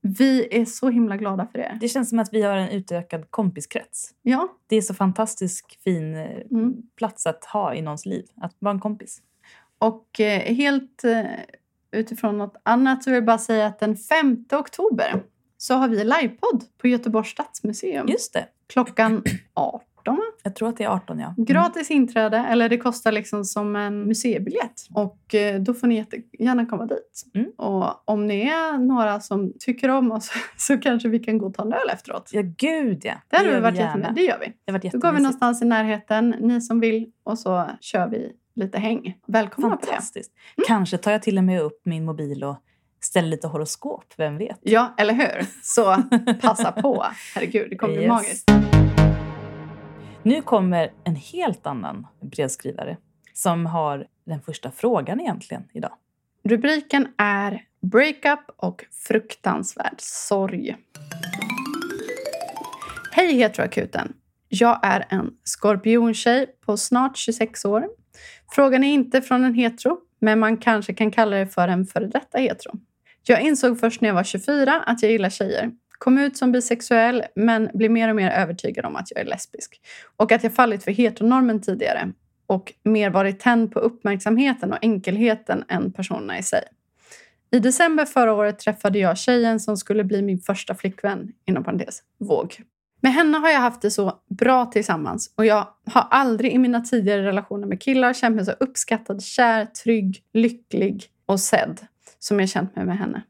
Vi 0.00 0.48
är 0.60 0.64
så 0.64 0.88
himla 0.88 1.16
glada 1.16 1.46
för 1.52 1.58
det. 1.58 1.78
Det 1.80 1.88
känns 1.88 2.08
som 2.08 2.18
att 2.18 2.32
vi 2.32 2.42
har 2.42 2.56
en 2.56 2.68
utökad 2.68 3.30
kompiskrets. 3.30 4.10
Ja, 4.22 4.48
Det 4.66 4.76
är 4.76 4.80
så 4.82 4.94
fantastisk 4.94 5.78
fin 5.84 6.14
eh, 6.14 6.30
Mm. 6.50 6.74
plats 6.96 7.26
att 7.26 7.44
ha 7.44 7.74
i 7.74 7.82
någons 7.82 8.06
liv. 8.06 8.26
Att 8.40 8.56
vara 8.58 8.74
en 8.74 8.80
kompis. 8.80 9.22
och 9.78 10.20
eh, 10.20 10.54
helt 10.54 11.04
eh, 11.04 11.22
utifrån 11.92 12.38
något 12.38 12.56
annat 12.62 13.04
så 13.04 13.10
vill 13.10 13.14
jag 13.14 13.24
bara 13.24 13.38
säga 13.38 13.66
att 13.66 13.78
den 13.78 13.96
5 13.96 14.44
oktober 14.52 15.22
så 15.58 15.74
har 15.74 15.88
vi 15.88 15.96
livepodd 16.04 16.64
på 16.78 16.88
Göteborgs 16.88 17.28
stadsmuseum. 17.28 18.08
Just 18.08 18.32
det. 18.32 18.46
Klockan 18.66 19.22
18. 19.54 19.80
Jag 20.46 20.54
tror 20.54 20.68
att 20.68 20.76
det 20.76 20.84
är 20.84 20.88
18, 20.88 21.18
ja. 21.18 21.26
Mm. 21.26 21.44
Gratis 21.44 21.90
inträde, 21.90 22.36
eller 22.38 22.68
det 22.68 22.76
kostar 22.78 23.12
liksom 23.12 23.44
som 23.44 23.76
en 23.76 24.02
museibiljett. 24.08 24.86
Och 24.94 25.34
eh, 25.34 25.60
då 25.60 25.74
får 25.74 25.86
ni 25.86 25.94
jättegärna 25.94 26.66
komma 26.66 26.86
dit. 26.86 27.24
Mm. 27.34 27.50
Och 27.56 28.08
om 28.10 28.26
ni 28.26 28.40
är 28.40 28.78
några 28.78 29.20
som 29.20 29.52
tycker 29.60 29.88
om 29.88 30.12
oss 30.12 30.30
så 30.56 30.78
kanske 30.78 31.08
vi 31.08 31.18
kan 31.18 31.38
gå 31.38 31.46
och 31.46 31.54
ta 31.54 31.62
en 31.62 31.72
öl 31.72 31.90
efteråt. 31.92 32.30
Ja, 32.32 32.42
gud 32.58 33.00
ja. 33.04 33.14
Det 33.28 33.36
hade 33.36 33.48
gör 33.48 33.54
väl 33.54 33.62
varit 33.62 33.78
gärna. 33.78 34.10
Det 34.12 34.22
gör 34.22 34.38
vi. 34.40 34.52
Det 34.64 34.72
varit 34.72 34.92
Då 34.92 34.98
går 34.98 35.12
vi 35.12 35.20
någonstans 35.20 35.62
i 35.62 35.64
närheten, 35.64 36.34
ni 36.40 36.60
som 36.60 36.80
vill, 36.80 37.06
och 37.24 37.38
så 37.38 37.70
kör 37.80 38.08
vi 38.08 38.32
lite 38.56 38.78
häng. 38.78 39.18
Välkomna 39.26 39.76
på 39.76 39.80
det. 39.80 39.86
Fantastiskt. 39.86 40.32
Kanske 40.66 40.98
tar 40.98 41.12
jag 41.12 41.22
till 41.22 41.38
och 41.38 41.44
med 41.44 41.60
upp 41.62 41.80
min 41.84 42.04
mobil 42.04 42.44
och 42.44 42.56
ställer 43.00 43.28
lite 43.28 43.46
horoskop. 43.46 44.04
Vem 44.16 44.38
vet? 44.38 44.58
Ja, 44.62 44.94
eller 44.96 45.14
hur? 45.14 45.46
Så 45.62 45.96
passa 46.40 46.72
på. 46.72 47.04
Herregud, 47.34 47.70
det 47.70 47.76
kommer 47.76 47.94
bli 47.94 48.02
Yes. 48.02 48.08
magiskt. 48.08 48.50
Nu 50.26 50.42
kommer 50.42 50.92
en 51.04 51.16
helt 51.16 51.66
annan 51.66 52.06
brevskrivare 52.20 52.96
som 53.32 53.66
har 53.66 54.06
den 54.26 54.42
första 54.42 54.70
frågan 54.70 55.20
egentligen 55.20 55.62
idag. 55.72 55.92
Rubriken 56.44 57.08
är 57.18 57.62
Breakup 57.80 58.40
och 58.56 58.84
fruktansvärd 59.06 59.94
sorg. 59.98 60.76
Hej 63.12 63.34
heteroakuten! 63.34 64.12
Jag 64.48 64.80
är 64.82 65.06
en 65.08 65.30
skorpiontjej 65.44 66.46
på 66.66 66.76
snart 66.76 67.16
26 67.16 67.64
år. 67.64 67.86
Frågan 68.52 68.84
är 68.84 68.92
inte 68.92 69.22
från 69.22 69.44
en 69.44 69.54
hetero, 69.54 69.98
men 70.20 70.38
man 70.38 70.56
kanske 70.56 70.94
kan 70.94 71.10
kalla 71.10 71.36
det 71.36 71.46
för 71.46 71.68
en 71.68 71.86
före 71.86 72.06
detta 72.06 72.38
hetero. 72.38 72.72
Jag 73.26 73.42
insåg 73.42 73.80
först 73.80 74.00
när 74.00 74.08
jag 74.08 74.14
var 74.14 74.24
24 74.24 74.82
att 74.86 75.02
jag 75.02 75.12
gillar 75.12 75.30
tjejer. 75.30 75.70
Kom 75.98 76.18
ut 76.18 76.36
som 76.36 76.52
bisexuell, 76.52 77.24
men 77.34 77.70
blir 77.74 77.88
mer 77.88 78.08
och 78.08 78.16
mer 78.16 78.30
övertygad 78.30 78.84
om 78.84 78.96
att 78.96 79.10
jag 79.10 79.20
är 79.20 79.24
lesbisk. 79.24 79.80
Och 80.16 80.32
att 80.32 80.42
jag 80.42 80.54
fallit 80.54 80.84
för 80.84 80.90
heteronormen 80.90 81.60
tidigare 81.60 82.12
och 82.46 82.72
mer 82.82 83.10
varit 83.10 83.40
tänd 83.40 83.72
på 83.72 83.78
uppmärksamheten 83.78 84.72
och 84.72 84.78
enkelheten 84.82 85.64
än 85.68 85.92
personerna 85.92 86.38
i 86.38 86.42
sig. 86.42 86.64
I 87.50 87.58
december 87.58 88.04
förra 88.04 88.32
året 88.32 88.58
träffade 88.58 88.98
jag 88.98 89.18
tjejen 89.18 89.60
som 89.60 89.76
skulle 89.76 90.04
bli 90.04 90.22
min 90.22 90.38
första 90.38 90.74
flickvän, 90.74 91.32
inom 91.46 91.64
parentes, 91.64 92.02
våg. 92.18 92.56
Med 93.00 93.12
henne 93.12 93.38
har 93.38 93.50
jag 93.50 93.60
haft 93.60 93.82
det 93.82 93.90
så 93.90 94.12
bra 94.30 94.66
tillsammans 94.66 95.34
och 95.36 95.46
jag 95.46 95.68
har 95.86 96.06
aldrig 96.10 96.52
i 96.52 96.58
mina 96.58 96.80
tidigare 96.80 97.22
relationer 97.22 97.66
med 97.66 97.82
killar 97.82 98.12
känt 98.12 98.36
mig 98.36 98.44
så 98.44 98.52
uppskattad, 98.52 99.22
kär, 99.22 99.66
trygg, 99.66 100.22
lycklig 100.32 101.06
och 101.26 101.40
sedd 101.40 101.80
som 102.18 102.40
jag 102.40 102.48
känt 102.48 102.76
mig 102.76 102.84
med 102.84 102.98
henne. 102.98 103.22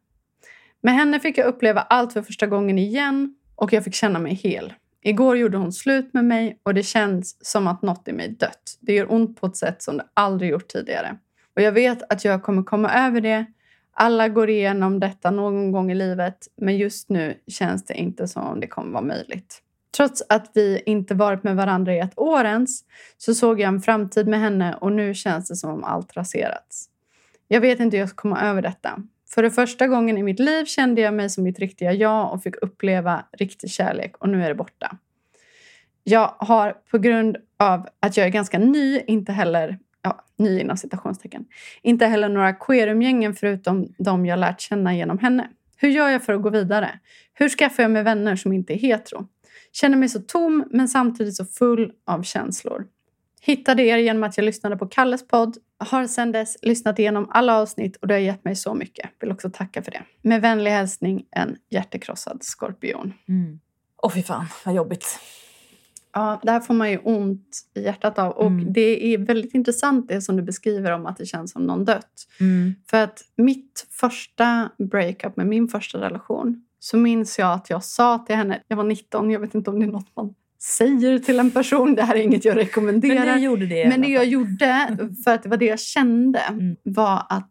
Med 0.84 0.94
henne 0.94 1.20
fick 1.20 1.38
jag 1.38 1.46
uppleva 1.46 1.80
allt 1.80 2.12
för 2.12 2.22
första 2.22 2.46
gången 2.46 2.78
igen 2.78 3.34
och 3.56 3.72
jag 3.72 3.84
fick 3.84 3.94
känna 3.94 4.18
mig 4.18 4.34
hel. 4.34 4.72
Igår 5.02 5.36
gjorde 5.36 5.56
hon 5.56 5.72
slut 5.72 6.14
med 6.14 6.24
mig 6.24 6.58
och 6.62 6.74
det 6.74 6.82
känns 6.82 7.46
som 7.46 7.66
att 7.66 7.82
något 7.82 8.08
i 8.08 8.12
mig 8.12 8.28
dött. 8.28 8.78
Det 8.80 8.94
gör 8.94 9.12
ont 9.12 9.40
på 9.40 9.46
ett 9.46 9.56
sätt 9.56 9.82
som 9.82 9.96
det 9.96 10.04
aldrig 10.14 10.50
gjort 10.50 10.68
tidigare. 10.68 11.18
Och 11.56 11.62
jag 11.62 11.72
vet 11.72 12.12
att 12.12 12.24
jag 12.24 12.42
kommer 12.42 12.62
komma 12.62 12.94
över 12.94 13.20
det. 13.20 13.46
Alla 13.92 14.28
går 14.28 14.50
igenom 14.50 15.00
detta 15.00 15.30
någon 15.30 15.72
gång 15.72 15.90
i 15.90 15.94
livet, 15.94 16.38
men 16.56 16.76
just 16.76 17.08
nu 17.08 17.38
känns 17.46 17.84
det 17.84 17.94
inte 17.94 18.28
som 18.28 18.42
om 18.42 18.60
det 18.60 18.66
kommer 18.66 18.92
vara 18.92 19.04
möjligt. 19.04 19.62
Trots 19.96 20.22
att 20.28 20.50
vi 20.54 20.82
inte 20.86 21.14
varit 21.14 21.44
med 21.44 21.56
varandra 21.56 21.94
i 21.94 21.98
ett 21.98 22.18
år 22.18 22.44
ens 22.44 22.80
så 23.18 23.34
såg 23.34 23.60
jag 23.60 23.68
en 23.68 23.80
framtid 23.80 24.28
med 24.28 24.40
henne 24.40 24.74
och 24.74 24.92
nu 24.92 25.14
känns 25.14 25.48
det 25.48 25.56
som 25.56 25.70
om 25.70 25.84
allt 25.84 26.16
raserats. 26.16 26.88
Jag 27.48 27.60
vet 27.60 27.80
inte 27.80 27.96
hur 27.96 28.02
jag 28.02 28.08
ska 28.08 28.16
komma 28.16 28.40
över 28.40 28.62
detta. 28.62 29.02
För 29.34 29.42
det 29.42 29.50
första 29.50 29.86
gången 29.86 30.18
i 30.18 30.22
mitt 30.22 30.38
liv 30.38 30.64
kände 30.64 31.00
jag 31.00 31.14
mig 31.14 31.30
som 31.30 31.44
mitt 31.44 31.58
riktiga 31.58 31.92
jag 31.92 32.32
och 32.32 32.42
fick 32.42 32.56
uppleva 32.56 33.24
riktig 33.32 33.70
kärlek 33.70 34.16
och 34.16 34.28
nu 34.28 34.44
är 34.44 34.48
det 34.48 34.54
borta. 34.54 34.96
Jag 36.04 36.34
har 36.38 36.76
på 36.90 36.98
grund 36.98 37.36
av 37.56 37.88
att 38.00 38.16
jag 38.16 38.26
är 38.26 38.30
ganska 38.30 38.58
ny 38.58 39.00
inte 39.06 39.32
heller 39.32 39.78
ja, 40.02 40.24
ny 40.36 40.60
inom 40.60 40.76
citationstecken. 40.76 41.44
Inte 41.82 42.06
heller 42.06 42.28
några 42.28 42.52
queerumgängen 42.52 43.34
förutom 43.34 43.94
de 43.98 44.26
jag 44.26 44.38
lärt 44.38 44.60
känna 44.60 44.94
genom 44.94 45.18
henne. 45.18 45.48
Hur 45.76 45.88
gör 45.88 46.08
jag 46.08 46.22
för 46.22 46.32
att 46.32 46.42
gå 46.42 46.50
vidare? 46.50 46.98
Hur 47.34 47.48
skaffar 47.48 47.82
jag 47.82 47.92
mig 47.92 48.02
vänner 48.02 48.36
som 48.36 48.52
inte 48.52 48.72
är 48.72 48.78
hetero? 48.78 49.28
Känner 49.72 49.96
mig 49.96 50.08
så 50.08 50.20
tom 50.20 50.64
men 50.70 50.88
samtidigt 50.88 51.36
så 51.36 51.44
full 51.44 51.92
av 52.06 52.22
känslor. 52.22 52.86
Hittade 53.40 53.82
er 53.82 53.96
genom 53.98 54.22
att 54.22 54.36
jag 54.36 54.44
lyssnade 54.44 54.76
på 54.76 54.86
Kalles 54.86 55.28
podd. 55.28 55.56
Har 55.78 56.06
sedan 56.06 56.32
dess 56.32 56.56
lyssnat 56.62 56.98
igenom 56.98 57.28
alla 57.30 57.56
avsnitt 57.56 57.96
och 57.96 58.08
det 58.08 58.14
har 58.14 58.18
gett 58.18 58.44
mig 58.44 58.56
så 58.56 58.74
mycket. 58.74 59.10
Vill 59.20 59.32
också 59.32 59.50
tacka 59.50 59.82
för 59.82 59.90
det. 59.90 60.02
Med 60.22 60.42
vänlig 60.42 60.70
hälsning 60.70 61.24
en 61.30 61.56
hjärtekrossad 61.70 62.38
skorpion. 62.42 63.12
Mm. 63.28 63.60
Åh 64.02 64.10
fy 64.12 64.22
fan, 64.22 64.46
vad 64.64 64.74
jobbigt. 64.74 65.18
Ja, 66.12 66.40
det 66.42 66.50
här 66.50 66.60
får 66.60 66.74
man 66.74 66.90
ju 66.90 66.98
ont 66.98 67.58
i 67.74 67.82
hjärtat 67.82 68.18
av. 68.18 68.32
Och 68.32 68.46
Mm. 68.46 68.72
det 68.72 69.14
är 69.14 69.18
väldigt 69.18 69.54
intressant 69.54 70.08
det 70.08 70.22
som 70.22 70.36
du 70.36 70.42
beskriver 70.42 70.92
om 70.92 71.06
att 71.06 71.16
det 71.16 71.26
känns 71.26 71.52
som 71.52 71.62
någon 71.66 71.84
dött. 71.84 72.26
Mm. 72.40 72.74
För 72.90 73.02
att 73.04 73.22
mitt 73.36 73.86
första 73.90 74.70
breakup 74.78 75.36
med 75.36 75.46
min 75.46 75.68
första 75.68 76.00
relation 76.00 76.64
så 76.78 76.96
minns 76.96 77.38
jag 77.38 77.52
att 77.52 77.70
jag 77.70 77.84
sa 77.84 78.18
till 78.18 78.36
henne, 78.36 78.62
jag 78.68 78.76
var 78.76 78.84
19, 78.84 79.30
jag 79.30 79.40
vet 79.40 79.54
inte 79.54 79.70
om 79.70 79.80
det 79.80 79.86
är 79.86 79.90
något 79.90 80.16
man 80.16 80.34
säger 80.64 81.18
till 81.18 81.40
en 81.40 81.50
person, 81.50 81.94
det 81.94 82.02
här 82.02 82.14
är 82.14 82.20
inget 82.22 82.44
jag 82.44 82.56
rekommenderar. 82.56 83.24
Men 83.24 83.34
det 83.34 83.40
gjorde 83.44 83.66
det 83.66 83.88
Men 83.88 84.00
det 84.00 84.08
jag 84.08 84.24
gjorde, 84.26 84.96
för 85.24 85.34
att 85.34 85.42
det 85.42 85.48
var 85.48 85.56
det 85.56 85.66
jag 85.66 85.80
kände, 85.80 86.38
Mm. 86.38 86.76
var 86.82 87.26
att 87.28 87.50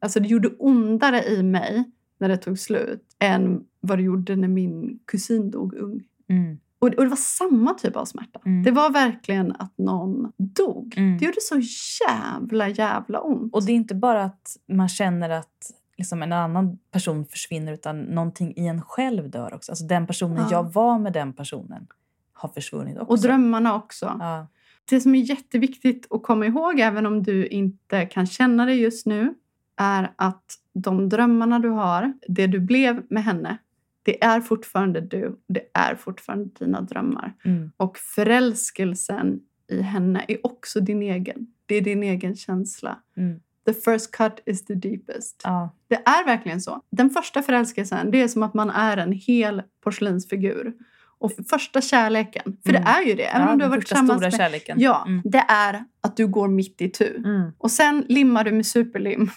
alltså 0.00 0.20
det 0.20 0.28
gjorde 0.28 0.48
ondare 0.58 1.24
i 1.24 1.42
mig 1.42 1.84
när 2.20 2.28
det 2.28 2.36
tog 2.36 2.58
slut 2.58 3.02
än 3.18 3.64
vad 3.80 3.98
det 3.98 4.02
gjorde 4.02 4.36
när 4.36 4.48
min 4.48 4.98
kusin 5.06 5.50
dog 5.50 5.74
ung. 5.74 6.02
Mm. 6.28 6.58
Och, 6.78 6.88
och 6.88 7.02
det 7.04 7.08
var 7.10 7.16
samma 7.16 7.74
typ 7.74 7.96
av 7.96 8.04
smärta. 8.04 8.40
Mm. 8.46 8.62
Det 8.62 8.70
var 8.70 8.90
verkligen 8.90 9.52
att 9.58 9.78
någon 9.78 10.32
dog. 10.36 10.94
Mm. 10.96 11.18
Det 11.18 11.24
gjorde 11.24 11.40
så 11.40 11.60
jävla, 12.08 12.68
jävla 12.68 13.20
ont. 13.20 13.54
Och 13.54 13.64
det 13.64 13.72
är 13.72 13.76
inte 13.76 13.94
bara 13.94 14.24
att 14.24 14.56
man 14.72 14.88
känner 14.88 15.30
att 15.30 15.70
liksom 15.98 16.22
en 16.22 16.32
annan 16.32 16.78
person 16.90 17.24
försvinner 17.26 17.72
utan 17.72 18.00
någonting 18.02 18.52
i 18.56 18.66
en 18.66 18.82
själv 18.82 19.30
dör 19.30 19.54
också. 19.54 19.72
Alltså 19.72 19.84
den 19.84 20.06
personen 20.06 20.36
Ja. 20.36 20.48
jag 20.50 20.72
var 20.72 20.98
med 20.98 21.12
den 21.12 21.32
personen 21.32 21.86
har 22.34 22.48
försvunnit 22.48 22.98
också. 22.98 23.12
och 23.12 23.20
drömmarna 23.20 23.74
också. 23.74 24.16
Ja. 24.20 24.46
Det 24.84 25.00
som 25.00 25.14
är 25.14 25.18
jätteviktigt 25.18 26.06
att 26.10 26.22
komma 26.22 26.46
ihåg, 26.46 26.80
även 26.80 27.06
om 27.06 27.22
du 27.22 27.46
inte 27.46 28.06
kan 28.06 28.26
känna 28.26 28.66
det 28.66 28.74
just 28.74 29.06
nu, 29.06 29.34
är 29.76 30.12
att 30.16 30.58
de 30.72 31.08
drömmarna 31.08 31.58
du 31.58 31.68
har, 31.68 32.12
det 32.28 32.46
du 32.46 32.60
blev 32.60 33.02
med 33.08 33.24
henne, 33.24 33.58
det 34.02 34.24
är 34.24 34.40
fortfarande 34.40 35.00
du. 35.00 35.38
Det 35.46 35.70
är 35.74 35.94
fortfarande 35.94 36.50
dina 36.58 36.80
drömmar. 36.80 37.34
Mm. 37.44 37.72
Och 37.76 37.98
förälskelsen 37.98 39.40
i 39.68 39.82
henne 39.82 40.24
är 40.28 40.46
också 40.46 40.80
din 40.80 41.02
egen. 41.02 41.46
Det 41.66 41.74
är 41.74 41.80
din 41.80 42.02
egen 42.02 42.36
känsla. 42.36 42.98
Mm. 43.16 43.40
The 43.66 43.74
first 43.74 44.10
cut 44.10 44.42
is 44.46 44.64
the 44.64 44.74
deepest. 44.74 45.40
Ja. 45.44 45.70
Det 45.88 45.94
är 45.94 46.24
verkligen 46.26 46.60
så. 46.60 46.80
Den 46.90 47.10
första 47.10 47.42
förälskelsen, 47.42 48.10
det 48.10 48.22
är 48.22 48.28
som 48.28 48.42
att 48.42 48.54
man 48.54 48.70
är 48.70 48.96
en 48.96 49.12
hel 49.12 49.62
porslinsfigur. 49.80 50.72
Och 51.18 51.32
första 51.50 51.80
kärleken, 51.80 52.56
för 52.64 52.70
Mm. 52.70 52.82
det 52.84 52.88
är 52.90 53.02
ju 53.02 53.14
det. 53.14 53.24
Även 53.26 53.46
ja, 53.46 53.52
om 53.52 53.58
du 53.58 53.64
har 53.64 53.70
varit 53.70 53.86
tillsammans 53.86 54.10
stora 54.20 54.26
med... 54.30 54.34
kärleken. 54.36 54.80
Ja, 54.80 55.04
Mm. 55.06 55.22
det 55.24 55.44
är 55.48 55.84
att 56.00 56.16
du 56.16 56.26
går 56.26 56.48
mitt 56.48 56.80
i 56.80 56.88
tu. 56.90 57.16
Mm. 57.16 57.52
Och 57.58 57.70
sen 57.70 58.04
limmar 58.08 58.44
du 58.44 58.52
med 58.52 58.66
superlim. 58.66 59.30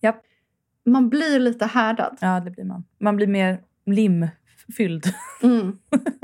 Japp. 0.00 0.22
Man 0.86 1.08
blir 1.08 1.38
lite 1.38 1.66
härdad. 1.66 2.16
ja, 2.20 2.40
det 2.40 2.50
blir 2.50 2.64
man. 2.64 2.84
Man 3.00 3.16
blir 3.16 3.26
mer 3.26 3.60
limfylld. 4.78 5.14
Mm. 5.42 5.78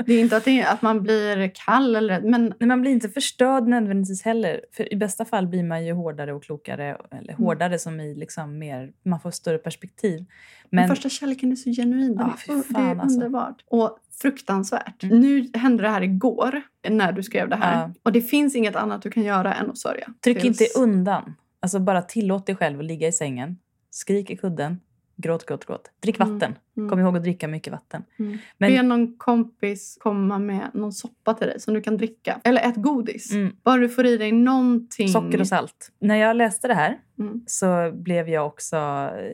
Det 0.05 0.13
är 0.13 0.19
inte 0.19 0.37
att, 0.37 0.47
är, 0.47 0.65
att 0.65 0.81
man 0.81 1.03
blir 1.03 1.51
kall, 1.65 1.95
eller, 1.95 2.21
men 2.21 2.53
Nej, 2.59 2.67
man 2.67 2.81
blir 2.81 2.91
inte 2.91 3.09
förstörd 3.09 3.67
nödvändigtvis 3.67 4.23
heller. 4.23 4.61
För 4.73 4.93
I 4.93 4.95
bästa 4.95 5.25
fall 5.25 5.47
blir 5.47 5.63
man 5.63 5.85
ju 5.85 5.93
hårdare 5.93 6.33
och 6.33 6.43
klokare. 6.43 6.97
Eller 7.11 7.33
Mm. 7.33 7.43
hårdare 7.45 7.79
som 7.79 7.99
i 7.99 8.15
liksom 8.15 8.57
mer, 8.59 8.91
man 9.05 9.19
får 9.19 9.31
större 9.31 9.57
perspektiv. 9.57 10.17
den 10.19 10.25
Men 10.69 10.87
första 10.89 11.09
kärleken 11.09 11.51
är 11.51 11.55
så 11.55 11.69
genuin. 11.71 12.15
Den 12.15 12.27
Ja, 12.27 12.35
fy 12.47 12.53
det 12.55 12.63
fan, 12.63 12.97
är 12.97 13.01
alltså. 13.01 13.17
underbart. 13.17 13.63
Och 13.67 13.97
fruktansvärt. 14.21 15.03
Mm. 15.03 15.19
Nu 15.19 15.49
hände 15.53 15.83
det 15.83 15.89
här 15.89 16.01
igår, 16.01 16.61
när 16.89 17.11
du 17.11 17.23
skrev 17.23 17.49
det 17.49 17.55
här. 17.55 17.81
Ja. 17.81 17.93
Och 18.03 18.11
det 18.11 18.21
finns 18.21 18.55
inget 18.55 18.75
annat 18.75 19.01
du 19.01 19.11
kan 19.11 19.23
göra 19.23 19.53
än 19.53 19.69
att 19.69 19.77
sörja. 19.77 20.07
tryck 20.23 20.41
Tills- 20.41 20.61
inte 20.61 20.79
undan. 20.79 21.35
Alltså 21.61 21.79
bara 21.79 22.01
tillåt 22.01 22.45
dig 22.45 22.55
själv 22.55 22.79
att 22.79 22.85
ligga 22.85 23.07
i 23.07 23.11
sängen. 23.11 23.57
Skrik 23.91 24.29
i 24.29 24.37
kudden. 24.37 24.79
Gråt, 25.21 25.45
gråt, 25.45 25.65
gråt. 25.65 25.91
Drick 25.99 26.19
Mm. 26.19 26.33
vatten. 26.33 26.55
Mm. 26.77 26.89
Kom 26.89 26.99
ihåg 26.99 27.17
att 27.17 27.23
dricka 27.23 27.47
mycket 27.47 27.71
vatten. 27.73 28.03
Mm. 28.19 28.37
Men- 28.57 28.71
Be 28.71 28.81
någon 28.81 29.17
kompis 29.17 29.97
komma 29.99 30.39
med 30.39 30.69
någon 30.73 30.93
soppa 30.93 31.33
till 31.33 31.47
dig 31.47 31.59
som 31.59 31.73
du 31.73 31.81
kan 31.81 31.97
dricka. 31.97 32.41
Eller 32.43 32.61
ett 32.69 32.75
godis. 32.75 33.31
Mm. 33.33 33.55
Bara 33.63 33.77
du 33.77 33.89
får 33.89 34.05
i 34.05 34.17
dig 34.17 34.31
någonting. 34.31 35.07
Socker 35.09 35.39
och 35.39 35.47
salt. 35.47 35.91
När 35.99 36.15
jag 36.15 36.35
läste 36.35 36.67
det 36.67 36.73
här 36.73 36.99
Mm. 37.19 37.43
så 37.47 37.91
blev 37.93 38.29
jag 38.29 38.47
också 38.47 38.75
eh, 38.75 39.33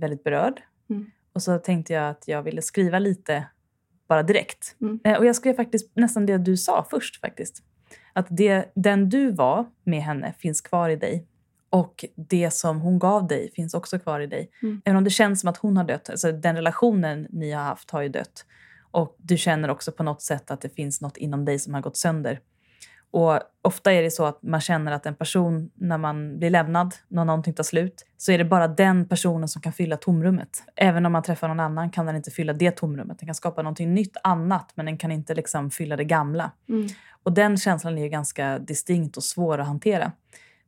väldigt 0.00 0.24
berörd. 0.24 0.60
Mm. 0.90 1.10
Och 1.32 1.42
så 1.42 1.58
tänkte 1.58 1.92
jag 1.92 2.10
att 2.10 2.28
jag 2.28 2.42
ville 2.42 2.62
skriva 2.62 2.98
lite 2.98 3.46
bara 4.08 4.22
direkt. 4.22 4.76
Mm. 4.80 5.00
Eh, 5.04 5.18
Och 5.18 5.26
jag 5.26 5.36
skrev 5.36 5.54
faktiskt 5.54 5.96
nästan 5.96 6.26
det 6.26 6.38
du 6.38 6.56
sa 6.56 6.86
först 6.90 7.20
faktiskt. 7.20 7.62
Att 8.12 8.26
det, 8.30 8.72
den 8.74 9.08
du 9.08 9.30
var 9.30 9.66
med 9.84 10.02
henne 10.02 10.34
finns 10.38 10.60
kvar 10.60 10.88
i 10.90 10.96
dig. 10.96 11.26
Och 11.70 12.04
det 12.14 12.50
som 12.50 12.80
hon 12.80 12.98
gav 12.98 13.26
dig 13.26 13.50
finns 13.52 13.74
också 13.74 13.98
kvar 13.98 14.20
i 14.20 14.26
dig. 14.26 14.50
Mm. 14.62 14.82
Även 14.84 14.96
om 14.96 15.04
det 15.04 15.10
känns 15.10 15.40
som 15.40 15.48
att 15.50 15.56
hon 15.56 15.76
har 15.76 15.84
dött. 15.84 16.10
Alltså 16.10 16.32
den 16.32 16.56
relationen 16.56 17.26
ni 17.30 17.52
har 17.52 17.62
haft 17.62 17.90
har 17.90 18.02
ju 18.02 18.08
dött. 18.08 18.44
Och 18.90 19.16
du 19.18 19.36
känner 19.36 19.68
också 19.68 19.92
på 19.92 20.02
något 20.02 20.22
sätt 20.22 20.50
att 20.50 20.60
det 20.60 20.68
finns 20.68 21.00
något 21.00 21.16
inom 21.16 21.44
dig 21.44 21.58
som 21.58 21.74
har 21.74 21.80
gått 21.80 21.96
sönder. 21.96 22.40
Och 23.10 23.40
ofta 23.62 23.92
är 23.92 24.02
det 24.02 24.10
så 24.10 24.24
att 24.24 24.42
man 24.42 24.60
känner 24.60 24.92
att 24.92 25.06
en 25.06 25.14
person, 25.14 25.70
när 25.74 25.98
man 25.98 26.38
blir 26.38 26.50
lämnad, 26.50 26.94
när 27.08 27.24
någonting 27.24 27.54
tar 27.54 27.64
slut, 27.64 28.06
så 28.16 28.32
är 28.32 28.38
det 28.38 28.44
bara 28.44 28.68
den 28.68 29.08
personen 29.08 29.48
som 29.48 29.62
kan 29.62 29.72
fylla 29.72 29.96
tomrummet. 29.96 30.62
Även 30.76 31.06
om 31.06 31.12
man 31.12 31.22
träffar 31.22 31.48
någon 31.48 31.60
annan 31.60 31.90
kan 31.90 32.06
den 32.06 32.16
inte 32.16 32.30
fylla 32.30 32.52
det 32.52 32.70
tomrummet. 32.70 33.18
Den 33.18 33.26
kan 33.26 33.34
skapa 33.34 33.62
någonting 33.62 33.94
nytt 33.94 34.16
annat, 34.22 34.72
men 34.74 34.86
den 34.86 34.98
kan 34.98 35.12
inte 35.12 35.34
liksom 35.34 35.70
fylla 35.70 35.96
det 35.96 36.04
gamla. 36.04 36.52
Mm. 36.68 36.88
Och 37.22 37.32
den 37.32 37.56
känslan 37.56 37.98
är 37.98 38.02
ju 38.02 38.08
ganska 38.08 38.58
distinkt 38.58 39.16
och 39.16 39.24
svår 39.24 39.58
att 39.58 39.66
hantera. 39.66 40.12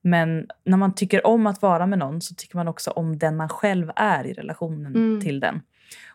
Men 0.03 0.47
när 0.65 0.77
man 0.77 0.95
tycker 0.95 1.27
om 1.27 1.47
att 1.47 1.63
vara 1.63 1.87
med 1.87 1.99
någon 1.99 2.21
så 2.21 2.35
tycker 2.35 2.57
man 2.57 2.69
också 2.69 2.91
om 2.91 3.19
den 3.19 3.37
man 3.37 3.49
själv 3.49 3.91
är 3.97 4.27
i 4.27 4.33
relationen 4.33 4.95
Mm. 4.97 5.21
till 5.21 5.41
den. 5.41 5.61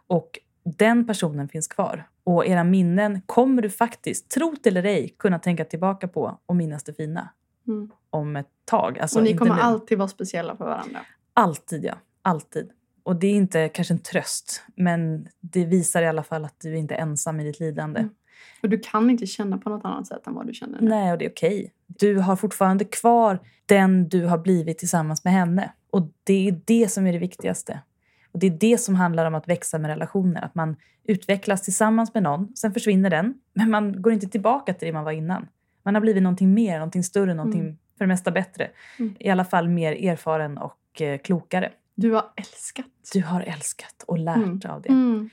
Och 0.08 0.40
den 0.78 1.08
personen 1.08 1.48
finns 1.50 1.68
kvar. 1.68 2.08
Och 2.24 2.46
era 2.46 2.64
minnen 2.64 3.22
kommer 3.26 3.62
du 3.62 3.70
faktiskt, 3.70 4.30
tro 4.32 4.56
det 4.64 4.70
eller 4.70 4.84
ej, 4.84 5.16
kunna 5.18 5.40
tänka 5.40 5.66
tillbaka 5.66 6.08
på 6.08 6.40
och 6.46 6.56
minnas 6.56 6.84
det 6.84 6.94
fina 6.94 7.30
Mm. 7.68 7.92
om 8.10 8.36
ett 8.36 8.48
tag. 8.66 9.00
Alltså, 9.00 9.18
och 9.20 9.24
ni 9.24 9.38
kommer 9.38 9.56
nu. 9.56 9.62
alltid 9.62 9.98
vara 9.98 10.08
speciella 10.08 10.56
för 10.56 10.66
varandra. 10.66 11.00
Alltid, 11.34 11.84
ja. 11.86 11.94
Alltid. 12.22 12.70
Och 13.04 13.16
det 13.16 13.28
är 13.28 13.32
inte 13.34 13.70
kanske 13.70 13.94
en 13.94 14.00
tröst, 14.00 14.64
men 14.76 15.28
det 15.40 15.66
visar 15.66 16.02
i 16.02 16.08
alla 16.08 16.24
fall 16.24 16.46
att 16.46 16.60
du 16.62 16.78
inte 16.78 16.96
är 16.96 17.00
ensam 17.02 17.40
i 17.40 17.44
ditt 17.44 17.60
lidande. 17.60 18.00
Mm. 18.00 18.14
Och 18.64 18.70
du 18.70 18.80
kan 18.80 19.10
inte 19.10 19.26
känna 19.28 19.58
på 19.58 19.70
något 19.70 19.86
annat 19.86 20.08
sätt 20.08 20.28
än 20.28 20.34
vad 20.34 20.48
du 20.48 20.54
känner 20.54 20.82
nu. 20.82 20.90
Nej, 20.90 21.12
och 21.12 21.18
det 21.18 21.26
är 21.26 21.30
okej. 21.30 21.74
Du 21.88 22.18
har 22.18 22.36
fortfarande 22.36 22.86
kvar 22.86 23.40
den 23.66 24.10
du 24.10 24.26
har 24.26 24.38
blivit 24.38 24.78
tillsammans 24.78 25.24
med 25.24 25.34
henne. 25.34 25.72
Och 25.90 26.12
det 26.24 26.48
är 26.48 26.62
det 26.66 26.92
som 26.92 27.08
är 27.08 27.14
det 27.14 27.20
viktigaste. 27.20 27.80
Och 28.32 28.40
det 28.40 28.48
är 28.48 28.58
det 28.60 28.78
som 28.78 28.96
handlar 28.96 29.26
om 29.26 29.36
att 29.36 29.48
växa 29.48 29.78
med 29.80 29.90
relationer. 29.90 30.42
Att 30.46 30.56
man 30.56 30.76
utvecklas 31.04 31.62
tillsammans 31.62 32.14
med 32.14 32.24
någon, 32.24 32.56
sen 32.56 32.74
försvinner 32.74 33.10
den. 33.10 33.34
Men 33.54 33.72
man 33.72 34.02
går 34.02 34.14
inte 34.14 34.28
tillbaka 34.28 34.74
till 34.74 34.86
det 34.86 34.94
man 34.94 35.04
var 35.04 35.12
innan. 35.12 35.48
Man 35.84 35.96
har 35.96 36.02
blivit 36.02 36.24
någonting 36.24 36.54
mer, 36.54 36.74
någonting 36.80 37.04
större, 37.04 37.34
någonting 37.34 37.62
Mm. 37.62 37.78
för 37.98 38.06
det 38.06 38.08
mesta 38.08 38.32
bättre. 38.32 38.70
Mm. 39.00 39.16
I 39.20 39.30
alla 39.30 39.46
fall 39.46 39.70
mer 39.70 39.92
erfaren 40.10 40.58
och 40.58 41.02
eh, 41.02 41.18
klokare. 41.18 41.72
Du 41.96 42.12
har 42.12 42.26
älskat. 42.38 42.86
Du 43.14 43.22
har 43.24 43.42
älskat 43.42 44.04
och 44.08 44.18
lärt 44.18 44.36
Mm. 44.38 44.60
av 44.70 44.82
det. 44.82 44.90
Mm. 44.90 45.30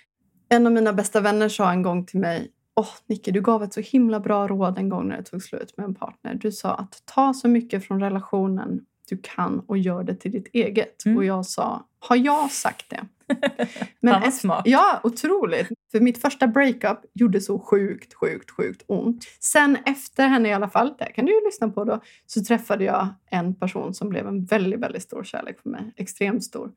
En 0.49 0.67
av 0.67 0.73
mina 0.73 0.93
bästa 0.93 1.21
vänner 1.21 1.49
sa 1.49 1.73
en 1.73 1.83
gång 1.83 2.07
till 2.07 2.21
mig 2.21 2.51
Åh, 2.75 2.89
Nicky, 3.07 3.31
du 3.31 3.41
gav 3.41 3.63
ett 3.63 3.75
så 3.75 3.81
himla 3.81 4.21
bra 4.21 4.49
råd 4.49 4.79
en 4.79 4.89
gång 4.89 5.09
när 5.09 5.17
det 5.17 5.23
tog 5.23 5.43
slut 5.43 5.77
med 5.77 5.85
en 5.85 5.95
partner. 5.95 6.35
Du 6.35 6.53
sa 6.53 6.75
att 6.75 7.03
ta 7.05 7.35
så 7.35 7.49
mycket 7.49 7.85
från 7.85 8.01
relationen 8.01 8.87
du 9.09 9.19
kan 9.23 9.61
och 9.61 9.79
gör 9.79 10.05
det 10.05 10.15
till 10.15 10.31
ditt 10.31 10.49
eget. 10.53 11.05
Mm. 11.07 11.19
Och 11.19 11.25
jag 11.25 11.47
sa, 11.47 11.85
har 12.01 12.17
jag 12.17 12.51
sagt 12.51 12.91
det? 12.91 13.01
Fan 13.41 13.87
vad 14.01 14.17
efter- 14.17 14.31
smart. 14.31 14.63
Ja, 14.65 15.01
otroligt. 15.03 15.69
För 15.93 16.01
mitt 16.01 16.19
första 16.21 16.47
breakup 16.47 16.99
gjorde 17.15 17.41
så 17.41 17.59
sjukt, 17.59 18.15
sjukt, 18.15 18.51
sjukt 18.51 18.83
ont. 18.87 19.25
Sen 19.41 19.77
efter 19.87 20.27
henne 20.29 20.49
i 20.49 20.53
alla 20.53 20.69
fall, 20.69 20.95
det 20.99 21.05
kan 21.05 21.25
du 21.25 21.33
ju 21.33 21.45
lyssna 21.45 21.69
på 21.69 21.85
då, 21.85 22.01
så 22.27 22.45
träffade 22.45 22.85
jag 22.85 23.09
en 23.31 23.55
person 23.55 23.95
som 23.95 24.09
blev 24.09 24.27
en 24.27 24.45
väldigt, 24.45 24.81
väldigt 24.81 25.03
stor 25.03 25.25
kärlek 25.25 25.61
för 25.63 25.69
mig. 25.71 25.93
Extremt 25.97 26.45
stor. 26.45 26.71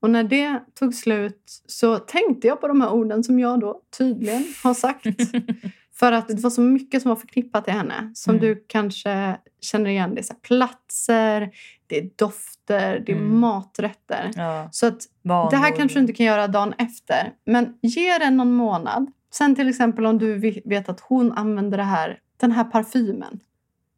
Och 0.00 0.10
när 0.10 0.24
det 0.24 0.60
tog 0.74 0.94
slut 0.94 1.42
så 1.66 1.98
tänkte 1.98 2.46
jag 2.46 2.60
på 2.60 2.68
de 2.68 2.80
här 2.80 2.90
orden 2.92 3.24
som 3.24 3.38
jag 3.38 3.60
då 3.60 3.82
tydligen 3.98 4.44
har 4.62 4.74
sagt. 4.74 5.06
För 6.00 6.12
att 6.12 6.28
det 6.28 6.40
var 6.40 6.50
så 6.50 6.60
mycket 6.60 7.02
som 7.02 7.08
var 7.08 7.16
förknippat 7.16 7.64
till 7.64 7.72
henne. 7.74 8.10
Som 8.14 8.34
Mm. 8.34 8.46
du 8.46 8.64
kanske 8.66 9.36
känner 9.60 9.90
igen. 9.90 10.14
Det 10.14 10.30
är 10.30 10.34
platser, 10.34 11.50
det 11.86 11.98
är 11.98 12.10
dofter, 12.16 13.02
det 13.06 13.12
är 13.12 13.16
Mm. 13.16 13.40
maträtter. 13.40 14.30
Ja, 14.36 14.68
Så 14.72 14.86
att 14.86 14.98
vanor. 15.22 15.50
det 15.50 15.56
här 15.56 15.76
kanske 15.76 15.98
du 15.98 16.00
inte 16.00 16.12
kan 16.12 16.26
göra 16.26 16.46
dagen 16.48 16.74
efter. 16.78 17.32
Men 17.46 17.74
ge 17.82 18.18
den 18.18 18.36
någon 18.36 18.52
månad. 18.52 19.12
Sen 19.34 19.54
till 19.54 19.68
exempel 19.68 20.06
om 20.06 20.18
du 20.18 20.60
vet 20.64 20.88
att 20.88 21.00
hon 21.00 21.32
använder 21.32 21.78
det 21.78 21.84
här, 21.84 22.18
den 22.40 22.52
här 22.52 22.64
parfymen. 22.64 23.40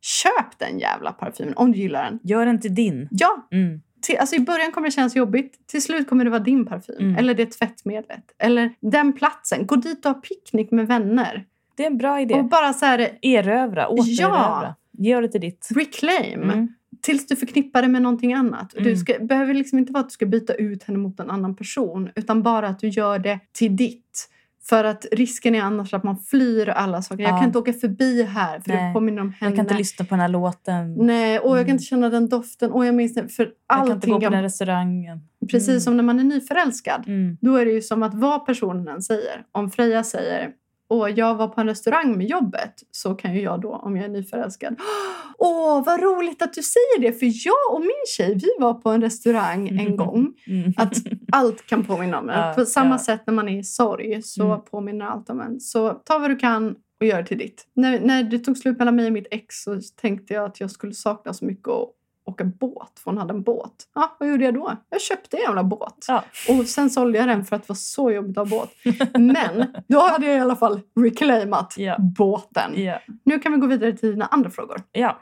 Köp 0.01 0.59
den 0.59 0.79
jävla 0.79 1.13
parfymen 1.13 1.55
om 1.57 1.73
du 1.73 1.79
gillar 1.79 2.05
den. 2.05 2.19
Gör 2.23 2.47
den 2.47 2.61
till 2.61 2.75
din. 2.75 3.09
Ja, 3.11 3.49
Mm. 3.53 3.81
till, 4.03 4.19
alltså 4.19 4.37
I 4.37 4.41
början 4.41 4.73
kommer 4.73 4.89
det 4.89 4.93
kännas 4.93 5.17
jobbigt. 5.17 5.67
Till 5.67 5.83
slut 5.83 6.09
kommer 6.09 6.25
det 6.25 6.31
vara 6.31 6.41
din 6.43 6.67
parfym. 6.67 6.97
Mm. 6.99 7.17
Eller 7.17 7.35
det 7.35 7.47
tvättmedlet. 7.47 8.25
Eller 8.39 8.75
den 8.81 9.13
platsen. 9.13 9.67
Gå 9.67 9.77
dit 9.77 10.07
och 10.07 10.13
ha 10.15 10.21
picknick 10.21 10.71
med 10.71 10.87
vänner. 10.89 11.45
Det 11.77 11.83
är 11.83 11.87
en 11.87 11.99
bra 11.99 12.21
idé. 12.21 12.35
Och 12.35 12.45
bara 12.45 12.73
så 12.73 12.87
här, 12.87 13.19
Erövra, 13.23 13.89
återerövra. 13.89 14.75
Gör 14.99 15.23
det 15.23 15.29
till 15.29 15.41
ditt. 15.41 15.69
reclaim. 15.75 16.43
Mm. 16.43 16.69
Tills 17.03 17.27
du 17.27 17.37
förknippar 17.37 17.83
det 17.83 17.89
med 17.89 18.03
någonting 18.03 18.35
annat. 18.35 18.73
Och 18.73 18.83
Du 18.83 18.89
Mm. 18.89 18.97
ska, 19.01 19.19
behöver 19.21 19.55
liksom 19.55 19.79
inte 19.79 19.93
vara 19.93 20.01
att 20.01 20.09
du 20.09 20.13
ska 20.13 20.27
byta 20.27 20.55
ut 20.55 20.83
henne 20.83 20.99
mot 20.99 21.21
en 21.21 21.31
annan 21.31 21.57
person. 21.57 22.11
Utan 22.15 22.43
bara 22.43 22.69
att 22.69 22.79
du 22.79 22.89
gör 22.89 23.19
det 23.19 23.39
till 23.53 23.77
ditt. 23.77 24.29
För 24.69 24.85
att 24.85 25.07
risken 25.13 25.55
är 25.55 25.63
annars 25.63 25.95
att 25.95 26.03
man 26.05 26.17
flyr 26.19 26.69
alla 26.69 27.03
saker. 27.03 27.23
Jag 27.23 27.33
Ja. 27.33 27.37
kan 27.37 27.47
inte 27.47 27.59
åka 27.59 27.73
förbi 27.73 28.23
här 28.23 28.61
för 28.61 28.69
Nej. 28.71 28.89
det 28.89 28.95
påminner 28.95 29.23
om 29.23 29.33
henne. 29.33 29.51
Jag 29.51 29.57
kan 29.57 29.65
inte 29.65 29.75
lyssna 29.79 30.05
på 30.05 30.11
den 30.15 30.21
här 30.21 30.29
låten. 30.29 30.95
Nej, 30.95 31.39
och 31.39 31.49
jag 31.51 31.57
kan 31.57 31.61
Mm. 31.65 31.71
inte 31.73 31.85
känna 31.85 32.09
den 32.11 32.29
doften. 32.29 32.73
Och 32.73 32.87
jag 32.87 32.95
minns 32.95 33.15
det. 33.15 33.29
För 33.29 33.43
jag 33.43 33.53
kan 33.69 33.81
inte 33.83 33.93
allting. 33.95 34.13
gå 34.15 34.21
på 34.21 34.29
den 34.31 34.43
restaurangen. 34.43 35.21
precis 35.51 35.69
Mm. 35.69 35.81
som 35.81 35.97
när 35.97 36.05
man 36.05 36.19
är 36.21 36.25
nyförälskad. 36.25 37.05
Mm. 37.09 37.37
Då 37.41 37.57
är 37.57 37.65
det 37.65 37.73
ju 37.73 37.83
som 37.83 38.03
att 38.03 38.15
vad 38.15 38.47
personen 38.47 39.03
säger. 39.03 39.45
Om 39.53 39.71
Freja 39.71 40.05
säger 40.05 40.51
Åh, 40.93 41.11
jag 41.11 41.35
var 41.35 41.49
på 41.49 41.61
en 41.61 41.67
restaurang 41.67 42.19
med 42.19 42.27
jobbet. 42.27 42.75
Så 42.91 43.15
kan 43.15 43.35
ju 43.35 43.41
jag 43.43 43.61
då, 43.61 43.69
om 43.69 43.97
jag 43.97 44.05
är 44.05 44.09
nyförälskad. 44.09 44.77
Åh, 45.39 45.85
vad 45.85 46.03
roligt 46.03 46.43
att 46.43 46.53
du 46.53 46.63
säger 46.63 47.01
det. 47.01 47.13
För 47.13 47.27
jag 47.47 47.75
och 47.75 47.81
min 47.81 48.05
tjej, 48.17 48.35
vi 48.35 48.49
var 48.59 48.75
på 48.75 48.91
en 48.91 49.01
restaurang 49.03 49.69
en 49.69 49.97
gång. 49.97 50.35
Mm. 50.47 50.73
Att 50.77 50.95
allt 51.33 51.67
kan 51.67 51.85
påminna 51.85 52.19
om 52.19 52.29
en. 52.31 52.39
Ja, 52.49 52.53
på 52.57 52.65
samma 52.65 52.95
ja. 52.95 52.99
sätt 52.99 53.23
när 53.27 53.35
man 53.35 53.49
är 53.49 53.59
i 53.59 53.65
sorg 53.65 54.23
så 54.23 54.43
Mm. 54.47 54.61
påminner 54.71 55.07
allt 55.07 55.31
om 55.31 55.41
en. 55.41 55.61
Så 55.61 55.91
ta 55.91 56.19
vad 56.19 56.31
du 56.31 56.37
kan 56.37 56.77
och 57.01 57.07
gör 57.07 57.23
det 57.23 57.29
till 57.29 57.39
ditt. 57.39 57.67
När, 57.75 58.01
när 58.01 58.23
det 58.23 58.39
tog 58.39 58.57
slut 58.57 58.79
mellan 58.79 58.97
mig 58.97 59.07
och 59.07 59.13
mitt 59.13 59.27
ex 59.31 59.63
så 59.63 59.81
tänkte 60.01 60.35
jag 60.35 60.45
att 60.45 60.61
jag 60.61 60.71
skulle 60.71 60.95
sakna 60.95 61.33
så 61.33 61.45
mycket 61.45 61.69
att 61.69 61.89
åka 62.25 62.45
båt. 62.45 62.93
För 62.99 63.11
hon 63.11 63.19
hade 63.19 63.35
en 63.35 63.43
båt. 63.43 63.73
Ja, 63.95 64.17
vad 64.21 64.29
gjorde 64.29 64.45
jag 64.45 64.55
då? 64.55 64.77
Jag 64.91 65.01
köpte 65.01 65.37
en 65.37 65.43
jävla 65.43 65.65
båt. 65.65 66.05
Ja. 66.09 66.25
Och 66.49 66.67
sen 66.67 66.91
sålde 66.91 67.19
jag 67.19 67.29
den 67.29 67.45
för 67.45 67.57
att 67.57 67.63
det 67.63 67.69
var 67.69 67.75
så 67.77 68.11
jobbigt 68.11 68.39
att 68.39 68.51
ha 68.51 68.59
båt. 68.59 68.71
Men 69.19 69.67
då 69.89 70.01
hade 70.01 70.27
jag 70.27 70.37
i 70.37 70.41
alla 70.41 70.57
fall 70.57 70.81
reclaimat 71.01 71.75
Ja. 71.79 71.97
båten. 72.19 72.73
Ja. 72.83 72.99
Nu 73.25 73.39
kan 73.39 73.53
vi 73.53 73.59
gå 73.59 73.67
vidare 73.67 73.93
till 73.93 74.11
dina 74.11 74.27
andra 74.27 74.51
frågor. 74.51 74.83
ja. 74.93 75.19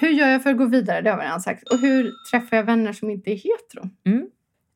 Hur 0.00 0.08
gör 0.10 0.28
jag 0.28 0.42
för 0.42 0.50
att 0.50 0.58
gå 0.58 0.64
vidare? 0.64 1.00
Det 1.00 1.10
har 1.10 1.16
vi 1.18 1.24
redan 1.24 1.40
sagt. 1.40 1.68
Och 1.72 1.78
hur 1.78 2.12
träffar 2.30 2.56
jag 2.56 2.64
vänner 2.64 2.92
som 2.92 3.10
inte 3.10 3.30
är 3.30 3.34
hetero? 3.34 3.90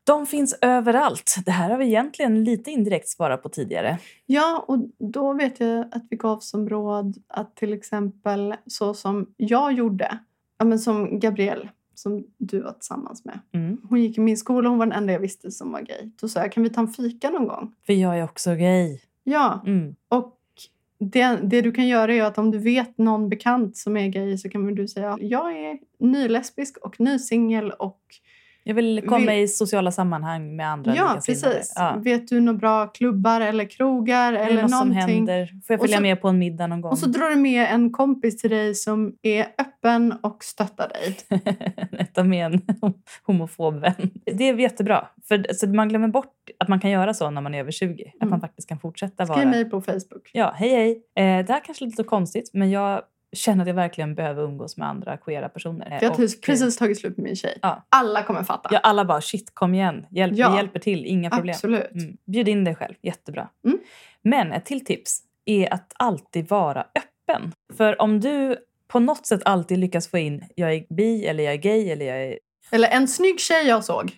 De 0.03 0.25
finns 0.25 0.57
överallt. 0.61 1.35
Det 1.45 1.51
här 1.51 1.69
har 1.69 1.77
vi 1.77 1.85
egentligen 1.85 2.43
lite 2.43 2.71
indirekt 2.71 3.09
svarat 3.09 3.43
på 3.43 3.49
tidigare. 3.49 3.97
Ja, 4.25 4.65
och 4.67 4.77
då 5.11 5.33
vet 5.33 5.59
jag 5.59 5.79
att 5.91 6.03
vi 6.09 6.17
gav 6.17 6.39
som 6.39 6.69
råd 6.69 7.15
att 7.27 7.55
till 7.55 7.73
exempel 7.73 8.55
så 8.67 8.93
som 8.93 9.33
jag 9.37 9.71
gjorde, 9.73 10.17
ja, 10.57 10.65
men 10.65 10.79
som 10.79 11.19
Gabrielle 11.19 11.69
som 11.95 12.23
du 12.37 12.61
var 12.61 12.71
tillsammans 12.71 13.25
med. 13.25 13.39
Mm. 13.51 13.77
Hon 13.89 14.01
gick 14.01 14.17
i 14.17 14.21
min 14.21 14.37
skola 14.37 14.69
hon 14.69 14.77
var 14.77 14.85
den 14.85 14.97
enda 14.97 15.13
jag 15.13 15.19
visste 15.19 15.51
som 15.51 15.71
var 15.71 15.81
gay. 15.81 16.11
Då 16.21 16.27
sa 16.27 16.39
jag, 16.39 16.51
kan 16.51 16.63
vi 16.63 16.69
ta 16.69 16.81
en 16.81 16.87
fika 16.87 17.29
någon 17.29 17.47
gång? 17.47 17.73
För 17.85 17.93
jag 17.93 18.19
är 18.19 18.23
också 18.23 18.55
gay. 18.55 18.99
Ja, 19.23 19.61
Mm. 19.65 19.95
och 20.09 20.31
det, 20.99 21.39
det 21.43 21.61
du 21.61 21.71
kan 21.71 21.87
göra 21.87 22.13
är 22.13 22.23
att 22.23 22.37
om 22.37 22.51
du 22.51 22.57
vet 22.57 22.97
någon 22.97 23.29
bekant 23.29 23.77
som 23.77 23.97
är 23.97 24.07
gay 24.07 24.37
så 24.37 24.49
kan 24.49 24.75
du 24.75 24.87
säga, 24.87 25.17
jag 25.21 25.59
är 25.59 25.79
nylesbisk 25.99 26.77
och 26.77 26.99
nysingel 26.99 27.71
och 27.71 28.01
Jag 28.67 28.75
vill 28.75 29.01
komma 29.07 29.31
Vi- 29.31 29.41
i 29.41 29.47
sociala 29.47 29.91
sammanhang 29.91 30.55
med 30.55 30.69
andra 30.69 30.95
ja, 30.95 31.19
precis. 31.25 31.73
Ja. 31.75 31.95
Vet 32.03 32.27
du 32.27 32.39
några 32.39 32.57
bra 32.59 32.87
klubbar 32.87 33.41
eller 33.41 33.65
krogar 33.65 34.31
det 34.31 34.39
eller 34.39 34.61
något 34.61 34.71
som 34.71 34.87
någonting? 34.89 35.15
händer? 35.15 35.45
Får 35.47 35.73
jag 35.73 35.79
följa 35.79 35.95
så- 35.97 36.01
med 36.01 36.21
på 36.21 36.27
en 36.27 36.39
middag 36.39 36.67
någon 36.67 36.81
gång? 36.81 36.91
Och 36.91 36.97
så 36.97 37.05
drar 37.05 37.29
du 37.29 37.35
med 37.35 37.67
en 37.73 37.91
kompis 37.91 38.37
till 38.37 38.49
dig 38.49 38.75
som 38.75 39.15
är 39.21 39.45
öppen 39.57 40.13
och 40.23 40.43
stöttar 40.43 40.89
dig. 40.89 41.17
Ta 42.13 42.23
med 42.23 42.45
en 42.45 42.61
homofob 43.23 43.75
vän. 43.81 43.93
Det 44.25 44.49
är 44.49 44.57
jättebra. 44.57 45.07
För, 45.27 45.53
så 45.53 45.67
man 45.67 45.89
glömmer 45.89 46.07
bort 46.07 46.33
att 46.59 46.67
man 46.67 46.79
kan 46.79 46.91
göra 46.91 47.13
så 47.13 47.29
när 47.29 47.41
man 47.41 47.55
är 47.55 47.59
över 47.59 47.71
20. 47.71 48.03
Att 48.07 48.21
Mm. 48.21 48.29
man 48.29 48.41
faktiskt 48.41 48.69
kan 48.69 48.79
fortsätta 48.79 49.25
Skriv 49.25 49.37
vara... 49.37 49.45
mig 49.49 49.65
på 49.69 49.81
Facebook. 49.81 50.29
Ja, 50.33 50.53
hej 50.55 50.69
hej. 50.69 50.91
Eh, 51.39 51.45
det 51.45 51.53
här 51.53 51.61
kanske 51.65 51.85
är 51.85 51.87
lite 51.87 52.03
konstigt 52.03 52.49
men 52.53 52.71
jag 52.71 53.01
känner 53.35 53.61
att 53.61 53.67
jag 53.67 53.75
verkligen 53.75 54.15
behöver 54.15 54.43
umgås 54.43 54.77
med 54.77 54.87
andra 54.87 55.17
queera 55.17 55.49
personer. 55.49 55.99
Jag 56.01 56.09
har 56.09 56.23
och, 56.23 56.29
precis 56.45 56.77
tagit 56.77 56.99
slut 56.99 57.17
med 57.17 57.23
min 57.23 57.35
tjej. 57.35 57.59
Ja. 57.61 57.85
Alla 57.89 58.23
kommer 58.23 58.43
fatta. 58.43 58.69
Ja, 58.71 58.79
alla 58.79 59.05
bara 59.05 59.21
shit 59.21 59.51
kom 59.55 59.73
igen. 59.73 60.05
Hjälp, 60.11 60.37
Ja. 60.37 60.49
Vi 60.51 60.57
hjälper 60.57 60.79
till, 60.79 61.05
inga 61.05 61.29
problem. 61.29 61.53
Absolut. 61.53 61.91
Mm. 61.91 62.17
Bjud 62.25 62.47
in 62.47 62.63
dig 62.63 62.75
själv, 62.75 62.93
jättebra. 63.01 63.49
Mm. 63.65 63.79
Men 64.21 64.51
ett 64.51 64.65
till 64.65 64.85
tips 64.85 65.19
är 65.45 65.73
att 65.73 65.93
alltid 65.99 66.49
vara 66.49 66.81
öppen. 66.81 67.51
För 67.77 68.01
om 68.01 68.19
du 68.19 68.57
på 68.87 68.99
något 68.99 69.25
sätt 69.25 69.41
alltid 69.45 69.77
lyckas 69.79 70.07
få 70.07 70.17
in 70.17 70.43
jag 70.55 70.73
är 70.73 70.85
bi 70.95 71.25
eller 71.25 71.43
jag 71.43 71.53
är 71.53 71.57
gay 71.57 71.89
eller 71.89 72.05
jag 72.05 72.23
är... 72.23 72.39
Eller 72.71 72.89
en 72.89 73.07
snygg 73.07 73.39
tjej 73.39 73.67
jag 73.67 73.83
såg. 73.85 74.11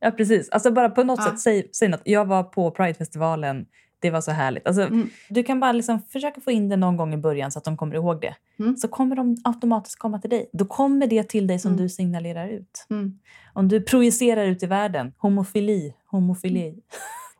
Ja 0.00 0.10
precis, 0.10 0.48
alltså 0.48 0.70
bara 0.70 0.88
på 0.90 1.02
något 1.02 1.18
Ja. 1.24 1.30
sätt 1.30 1.40
säg, 1.40 1.68
säg 1.72 1.88
något. 1.88 2.00
Jag 2.04 2.24
var 2.24 2.42
på 2.42 2.70
Pridefestivalen, 2.70 3.66
det 4.04 4.10
var 4.10 4.20
så 4.20 4.30
härligt. 4.30 4.66
Alltså, 4.66 4.82
Mm. 4.82 5.08
Du 5.28 5.42
kan 5.42 5.60
bara 5.60 5.72
liksom 5.72 6.00
försöka 6.00 6.40
få 6.40 6.50
in 6.50 6.68
det 6.68 6.76
någon 6.76 6.96
gång 6.96 7.14
i 7.14 7.16
början 7.16 7.50
så 7.52 7.58
att 7.58 7.64
de 7.64 7.76
kommer 7.76 7.94
ihåg 7.94 8.20
det. 8.20 8.34
Mm. 8.58 8.76
Så 8.76 8.88
kommer 8.88 9.16
de 9.16 9.36
automatiskt 9.44 9.98
komma 9.98 10.18
till 10.18 10.30
dig. 10.30 10.50
Då 10.52 10.64
kommer 10.64 11.06
det 11.06 11.22
till 11.28 11.46
dig 11.46 11.58
som 11.58 11.72
Mm. 11.72 11.82
du 11.82 11.88
signalerar 11.88 12.48
ut. 12.48 12.86
Mm. 12.90 13.18
Om 13.52 13.68
du 13.68 13.80
projicerar 13.80 14.44
ut 14.46 14.62
i 14.62 14.66
världen, 14.66 15.12
homofili, 15.18 15.94
homofili. 16.10 16.74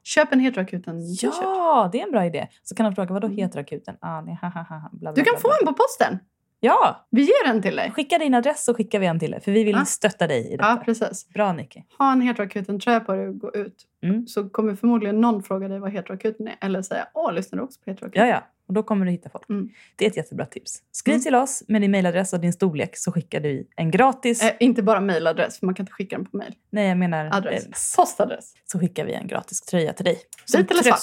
Köp 0.02 0.32
en 0.32 0.40
heteroakuten 0.40 1.00
t-shirt. 1.00 1.34
Ja, 1.42 1.88
det 1.92 2.00
är 2.00 2.04
en 2.06 2.10
bra 2.12 2.24
idé. 2.26 2.48
Så 2.62 2.74
kan 2.74 2.84
de 2.84 2.94
fråga, 2.94 3.12
vadå 3.14 3.26
Mm. 3.26 3.38
heteroakuten? 3.38 3.96
Ah, 4.00 4.20
nej, 4.20 4.38
ha, 4.42 4.48
ha, 4.48 4.62
ha, 4.62 4.88
bla, 4.92 4.98
bla, 5.00 5.12
Du 5.12 5.22
kan 5.24 5.32
bla, 5.32 5.40
få 5.40 5.48
en 5.60 5.66
på 5.66 5.72
posten. 5.74 6.18
Ja, 6.66 7.06
Vi 7.10 7.22
ger 7.22 7.46
en 7.50 7.62
till 7.62 7.76
dig. 7.76 7.90
skicka 7.90 8.18
din 8.18 8.34
adress 8.34 8.64
så 8.64 8.74
skickar 8.74 8.98
vi 8.98 9.06
en 9.06 9.20
till 9.20 9.30
dig. 9.30 9.40
För 9.40 9.52
vi 9.52 9.64
vill 9.64 9.76
Ja. 9.76 9.84
stötta 9.84 10.26
dig 10.26 10.52
i 10.52 10.56
detta. 10.56 10.68
Ja, 10.68 10.82
precis. 10.84 11.28
Bra 11.28 11.52
Nicky. 11.52 11.82
Ha 11.98 12.12
en 12.12 12.20
heteroakuten 12.20 12.80
tröja 12.80 13.00
på 13.00 13.12
dig 13.14 13.28
och 13.28 13.38
gå 13.38 13.52
ut. 13.54 13.74
Mm. 14.02 14.26
Så 14.26 14.48
kommer 14.48 14.74
förmodligen 14.74 15.20
någon 15.20 15.42
fråga 15.42 15.68
dig 15.68 15.78
vad 15.78 15.92
heteroakuten 15.92 16.48
är. 16.48 16.56
Eller 16.60 16.82
säga, 16.82 17.06
åh, 17.14 17.32
lyssnar 17.32 17.56
du 17.58 17.64
också 17.64 17.80
på 17.84 17.90
heteroakuten? 17.90 18.28
Ja, 18.28 18.34
ja. 18.34 18.42
Och 18.68 18.74
då 18.74 18.82
kommer 18.82 19.06
du 19.06 19.12
hitta 19.12 19.28
folk. 19.30 19.48
Mm. 19.48 19.68
Det 19.96 20.04
är 20.04 20.10
ett 20.10 20.16
jättebra 20.16 20.46
tips. 20.46 20.82
Skriv 20.92 21.12
Mm. 21.14 21.22
till 21.22 21.34
oss 21.34 21.62
med 21.68 21.82
din 21.82 21.90
mailadress 21.90 22.32
och 22.32 22.40
din 22.40 22.52
storlek 22.52 22.96
så 22.96 23.12
skickar 23.12 23.40
vi 23.40 23.66
en 23.76 23.90
gratis... 23.90 24.42
Eh, 24.42 24.52
inte 24.60 24.82
bara 24.82 25.00
mailadress, 25.00 25.58
för 25.58 25.66
man 25.66 25.74
kan 25.74 25.82
inte 25.82 25.92
skicka 25.92 26.16
den 26.16 26.24
på 26.26 26.36
mail. 26.36 26.54
nej, 26.70 26.88
jag 26.88 26.98
menar... 26.98 27.30
Adress. 27.32 27.64
eh, 27.66 27.70
Postadress. 27.96 28.52
så 28.64 28.78
skickar 28.78 29.04
vi 29.04 29.12
en 29.12 29.26
gratis 29.26 29.60
tröja 29.60 29.92
till 29.92 30.04
dig. 30.04 30.18
Vit 30.56 30.70
eller 30.70 30.82
svart? 30.82 30.98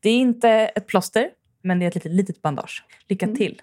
Det 0.00 0.10
är 0.10 0.16
inte 0.18 0.50
ett 0.50 0.86
plåster, 0.86 1.30
men 1.62 1.78
det 1.78 1.84
är 1.84 1.88
ett 1.88 1.94
litet, 1.94 2.12
litet 2.12 2.42
bandage. 2.42 2.84
Lycka 3.08 3.26
Mm. 3.26 3.36
till. 3.36 3.62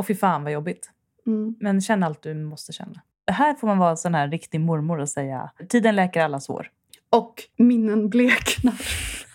Och 0.00 0.06
fy 0.06 0.14
fan 0.14 0.42
vad 0.44 0.52
jobbigt. 0.52 0.90
Mm. 1.26 1.54
Men 1.60 1.80
känn 1.80 2.02
allt 2.02 2.22
du 2.22 2.34
måste 2.34 2.72
känna. 2.72 3.00
Här 3.30 3.54
får 3.54 3.66
man 3.66 3.78
vara 3.78 3.96
sån 3.96 4.14
här 4.14 4.28
riktig 4.28 4.60
mormor 4.60 4.98
och 5.00 5.08
säga 5.08 5.50
tiden 5.68 5.96
läker 5.96 6.20
alla 6.22 6.40
sår. 6.40 6.68
Och 7.10 7.34
minnen 7.58 8.08
bleknar. 8.08 8.74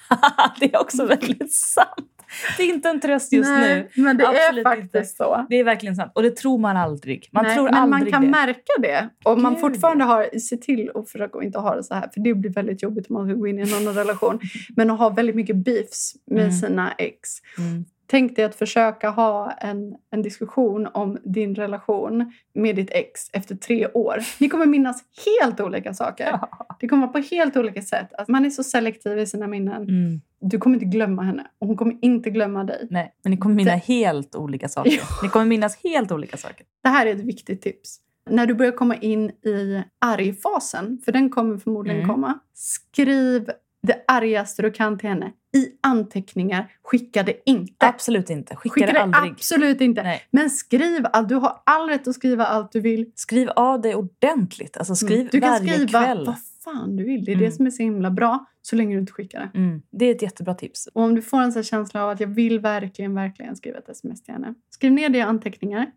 det 0.59 0.73
är 0.73 0.81
också 0.81 1.05
väldigt 1.05 1.53
sant. 1.53 2.11
Det 2.57 2.63
är 2.63 2.67
inte 2.67 2.89
en 2.89 2.99
tröst 2.99 3.31
just 3.33 3.49
Nej, 3.49 3.89
nu. 3.95 4.03
men 4.03 4.17
det 4.17 4.27
Absolut 4.27 4.65
är 4.65 4.69
faktiskt 4.69 4.95
inte. 4.95 5.05
så. 5.05 5.45
Det 5.49 5.55
är 5.55 5.63
verkligen 5.63 5.95
sant. 5.95 6.11
Och 6.15 6.23
det 6.23 6.31
tror 6.35 6.57
man 6.57 6.77
aldrig. 6.77 7.29
Man 7.31 7.43
Nej, 7.43 7.55
tror 7.55 7.65
men 7.65 7.73
aldrig 7.75 8.03
man 8.03 8.11
kan 8.11 8.21
det. 8.21 8.27
märka 8.27 8.71
det. 8.81 9.09
Och 9.25 9.39
man 9.39 9.51
Gud, 9.53 9.61
fortfarande 9.61 10.03
har, 10.03 10.39
se 10.39 10.57
till 10.57 10.91
att 10.95 11.09
försöka 11.09 11.43
inte 11.43 11.59
ha 11.59 11.75
det 11.75 11.83
så 11.83 11.93
här. 11.93 12.09
För 12.13 12.21
det 12.21 12.33
blir 12.33 12.51
väldigt 12.53 12.83
jobbigt 12.83 13.07
om 13.09 13.13
man 13.13 13.27
ska 13.27 13.35
gå 13.35 13.47
in 13.47 13.59
i 13.59 13.61
en 13.61 13.73
annan 13.73 13.93
relation. 13.93 14.39
Men 14.75 14.89
att 14.91 14.99
ha 14.99 15.09
väldigt 15.09 15.35
mycket 15.35 15.55
beefs 15.55 16.13
med 16.25 16.39
Mm. 16.43 16.51
sina 16.51 16.91
ex. 16.91 17.29
Mm. 17.57 17.85
Tänk 18.07 18.35
dig 18.35 18.45
att 18.45 18.55
försöka 18.55 19.09
ha 19.09 19.51
en, 19.51 19.95
en 20.11 20.21
diskussion 20.21 20.87
om 20.93 21.17
din 21.23 21.55
relation 21.55 22.33
med 22.53 22.75
ditt 22.75 22.89
ex 22.91 23.21
efter 23.33 23.55
tre 23.55 23.87
år. 23.87 24.17
Ni 24.39 24.49
kommer 24.49 24.65
minnas 24.65 25.03
helt 25.25 25.59
olika 25.59 25.93
saker. 25.93 26.39
Det 26.79 26.87
kommer 26.87 27.07
vara 27.07 27.13
på 27.21 27.35
helt 27.35 27.57
olika 27.57 27.81
sätt. 27.81 28.13
Alltså 28.17 28.31
man 28.31 28.45
är 28.45 28.49
så 28.49 28.63
selektiv 28.63 29.19
i 29.19 29.25
sina 29.25 29.47
minnen. 29.47 29.83
Mm. 29.83 30.21
Du 30.41 30.57
kommer 30.57 30.75
inte 30.75 30.85
glömma 30.85 31.23
henne 31.23 31.47
och 31.59 31.67
hon 31.67 31.77
kommer 31.77 31.97
inte 32.01 32.29
glömma 32.29 32.63
dig. 32.63 32.87
Nej, 32.89 33.13
men 33.23 33.31
ni 33.31 33.37
kommer 33.37 33.55
minnas 33.55 33.83
helt 33.83 34.35
olika 34.35 34.69
saker. 34.69 35.01
Ni 35.23 35.29
kommer 35.29 35.45
minnas 35.45 35.77
helt 35.83 36.11
olika 36.11 36.37
saker. 36.37 36.65
Det 36.83 36.89
här 36.89 37.05
är 37.05 37.15
ett 37.15 37.21
viktigt 37.21 37.61
tips. 37.61 37.99
När 38.29 38.45
du 38.45 38.53
börjar 38.53 38.71
komma 38.71 38.95
in 38.95 39.29
i 39.29 39.83
argfasen, 40.01 41.01
för 41.05 41.11
den 41.11 41.29
kommer 41.29 41.57
förmodligen 41.57 42.01
Mm. 42.01 42.15
komma, 42.15 42.39
skriv 42.53 43.49
det 43.83 44.03
argaste 44.07 44.61
du 44.61 44.71
kan 44.71 44.97
till 44.97 45.09
henne 45.09 45.31
i 45.55 45.71
anteckningar. 45.81 46.71
Skicka 46.83 47.23
det 47.23 47.41
inte. 47.45 47.73
Absolut 47.87 48.29
inte. 48.29 48.55
Skicka, 48.55 48.73
Skicka 48.73 48.93
det 48.93 49.01
aldrig. 49.01 49.31
absolut 49.33 49.81
inte. 49.81 50.03
Nej. 50.03 50.21
Men 50.31 50.49
skriv 50.49 51.05
allt. 51.13 51.29
Du 51.29 51.35
har 51.35 51.61
all 51.65 51.89
rätt 51.89 52.07
att 52.07 52.15
skriva 52.15 52.45
allt 52.45 52.71
du 52.71 52.79
vill. 52.79 53.11
Skriv 53.15 53.49
av 53.49 53.81
dig 53.81 53.95
ordentligt. 53.95 54.77
Alltså 54.77 54.95
skriv 54.95 55.19
Mm. 55.19 55.29
du 55.31 55.39
kan 55.41 55.49
varje 55.49 55.73
skriva 55.73 56.03
kväll. 56.03 56.25
vad 56.25 56.35
fan 56.63 56.95
du 56.95 57.03
vill. 57.03 57.25
Det 57.25 57.31
är 57.31 57.35
Mm. 57.35 57.45
det 57.45 57.51
som 57.51 57.65
är 57.65 57.69
så 57.71 57.83
himla 57.83 58.11
bra, 58.11 58.45
så 58.61 58.75
länge 58.75 58.95
du 58.95 58.99
inte 58.99 59.11
skickar 59.13 59.39
det. 59.39 59.59
Mm. 59.59 59.81
Det 59.91 60.05
är 60.05 60.15
ett 60.15 60.21
jättebra 60.21 60.53
tips. 60.53 60.87
Och 60.93 61.01
om 61.03 61.15
du 61.15 61.21
får 61.21 61.41
en 61.41 61.51
sån 61.51 61.63
känsla 61.63 62.03
av 62.03 62.09
att 62.09 62.19
jag 62.19 62.27
vill 62.27 62.59
verkligen, 62.59 63.13
verkligen 63.15 63.55
skriva 63.55 63.77
ett 63.77 63.89
sms 63.89 64.23
till 64.23 64.33
henne. 64.33 64.53
Skriv 64.69 64.91
ner 64.91 65.09
det 65.09 65.17
i 65.17 65.21
anteckningar. 65.21 65.91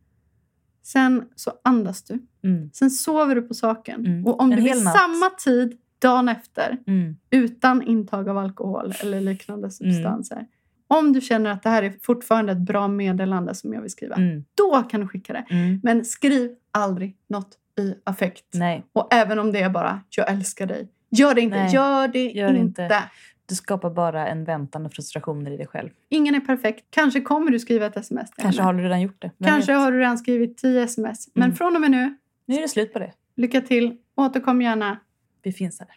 Sen 0.83 1.25
så 1.35 1.53
andas 1.65 2.03
du. 2.03 2.19
Mm. 2.45 2.71
Sen 2.73 2.91
sover 2.91 3.35
du 3.35 3.43
på 3.43 3.55
saken. 3.55 4.07
Mm. 4.07 4.27
Och 4.27 4.41
om 4.41 4.53
En 4.53 4.57
du 4.59 4.65
vid 4.65 4.85
natt. 4.85 4.97
samma 4.99 5.31
tid, 5.45 5.79
dagen 5.99 6.29
efter, 6.29 6.79
Mm. 6.87 7.17
utan 7.31 7.83
intag 7.83 8.29
av 8.29 8.39
alkohol 8.39 8.93
eller 9.03 9.21
liknande 9.21 9.71
substanser. 9.71 10.47
Om 10.91 11.13
du 11.13 11.21
känner 11.21 11.51
att 11.51 11.63
det 11.63 11.69
här 11.71 11.83
är 11.83 11.93
fortfarande 12.03 12.53
ett 12.53 12.59
bra 12.59 12.89
meddelande 12.89 13.55
som 13.55 13.73
jag 13.73 13.81
vill 13.81 13.91
skriva, 13.91 14.15
Mm. 14.15 14.45
då 14.55 14.83
kan 14.83 15.01
du 15.01 15.09
skicka 15.09 15.33
det. 15.33 15.45
Mm. 15.51 15.81
Men 15.83 16.05
skriv 16.05 16.51
aldrig 16.71 17.17
något 17.29 17.59
i 17.81 17.95
affekt. 18.05 18.45
Nej, 18.55 18.85
Och 18.93 19.15
även 19.15 19.39
om 19.39 19.53
det 19.53 19.61
är 19.61 19.71
bara 19.71 20.01
“jag 20.11 20.31
älskar 20.31 20.67
dig”. 20.67 20.89
Gör 21.11 21.35
det 21.35 21.41
inte. 21.41 21.57
Nej, 21.57 21.75
Gör 21.75 22.09
det 22.09 22.25
gör 22.25 22.55
inte. 22.55 22.83
inte. 22.83 23.03
du 23.47 23.55
skapar 23.55 23.91
bara 23.91 24.29
en 24.29 24.45
väntan 24.45 24.87
och 24.87 24.93
frustrationer 24.93 25.51
i 25.51 25.57
dig 25.57 25.67
själv. 25.67 25.91
Ingen 26.09 26.35
är 26.35 26.41
perfekt. 26.41 26.85
Kanske 26.91 27.21
kommer 27.21 27.51
du 27.51 27.59
skriva 27.59 27.87
ett 27.87 27.97
sms 27.97 28.31
Kanske 28.37 28.63
har 28.63 28.75
du 28.75 28.83
redan 28.83 29.01
gjort 29.01 29.23
det. 29.23 29.31
Vem 29.39 29.49
Kanske 29.51 29.73
vet? 29.73 29.81
har 29.81 29.93
du 29.93 29.99
redan 29.99 30.19
skrivit 30.19 30.59
tio 30.59 30.83
sms. 30.83 31.29
Men 31.35 31.45
Mm. 31.45 31.57
från 31.57 31.75
och 31.75 31.81
med 31.81 31.91
nu, 31.91 32.17
Nu 32.47 32.55
är 32.57 32.61
det 32.63 32.69
slut 32.69 32.93
på 32.93 32.99
det. 32.99 33.13
lycka 33.37 33.61
till. 33.61 33.97
Återkom 34.17 34.63
gärna. 34.63 34.97
Vi 35.43 35.53
finns 35.53 35.81
här. 35.81 35.89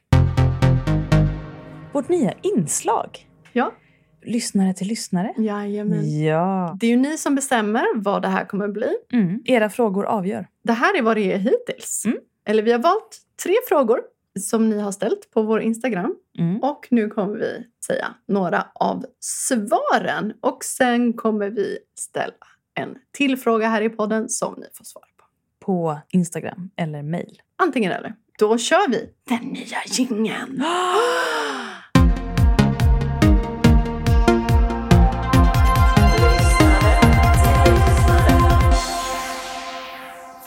Vårt 1.93 2.09
nya 2.09 2.33
inslag. 2.41 3.27
Ja. 3.53 3.73
Lyssnare 4.21 4.73
till 4.73 4.87
lyssnare. 4.87 5.33
Jajamän. 5.37 6.21
Ja. 6.21 6.77
Det 6.79 6.85
är 6.85 6.89
ju 6.91 6.97
ni 6.97 7.17
som 7.17 7.35
bestämmer 7.35 7.85
vad 7.95 8.21
det 8.21 8.27
här 8.27 8.45
kommer 8.45 8.67
bli. 8.67 8.93
Mm. 9.13 9.41
Era 9.45 9.69
frågor 9.69 10.05
avgör. 10.05 10.47
Det 10.63 10.73
här 10.73 10.97
är 10.97 11.01
vad 11.01 11.17
det 11.17 11.33
är 11.33 11.37
hittills. 11.37 12.03
Mm. 12.05 12.17
Eller 12.45 12.63
vi 12.63 12.71
har 12.71 12.79
valt 12.79 13.17
tre 13.43 13.53
frågor 13.67 14.01
som 14.39 14.69
ni 14.69 14.79
har 14.79 14.91
ställt 14.91 15.31
på 15.31 15.41
vår 15.41 15.61
Instagram. 15.61 16.15
Mm. 16.39 16.59
Och 16.63 16.87
nu 16.91 17.07
kommer 17.07 17.37
vi 17.37 17.67
säga 17.85 18.07
några 18.27 18.67
av 18.75 19.05
svaren. 19.19 20.33
Och 20.41 20.63
sen 20.63 21.13
kommer 21.13 21.49
vi 21.49 21.77
ställa 21.95 22.33
en 22.73 22.95
till 23.11 23.37
fråga 23.37 23.67
här 23.67 23.81
i 23.81 23.89
podden 23.89 24.29
som 24.29 24.53
ni 24.57 24.65
får 24.73 24.85
svara 24.85 25.05
på. 25.17 25.25
På 25.65 25.99
Instagram 26.09 26.69
eller 26.75 27.03
mail. 27.03 27.41
Antingen 27.55 27.91
eller. 27.91 28.15
Då 28.41 28.57
kör 28.57 28.89
vi 28.89 29.09
den 29.23 29.47
nya 29.47 29.77
jingeln. 29.85 30.63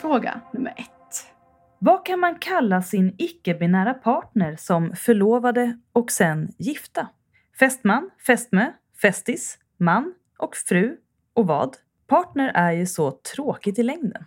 Fråga 0.00 0.40
nummer 0.52 0.74
ett. 0.76 0.88
Vad 1.78 2.06
kan 2.06 2.20
man 2.20 2.38
kalla 2.38 2.82
sin 2.82 3.14
icke-binära 3.18 3.94
partner 3.94 4.56
som 4.56 4.92
förlovade 4.96 5.78
och 5.92 6.10
sen 6.10 6.52
gifta? 6.58 7.08
Fästman, 7.58 8.10
fästmö, 8.26 8.72
fästis, 9.02 9.58
man 9.78 10.14
och 10.38 10.56
fru 10.56 10.96
och 11.34 11.46
vad? 11.46 11.76
Partner 12.06 12.52
är 12.54 12.72
ju 12.72 12.86
så 12.86 13.10
tråkigt 13.10 13.78
i 13.78 13.82
längden. 13.82 14.24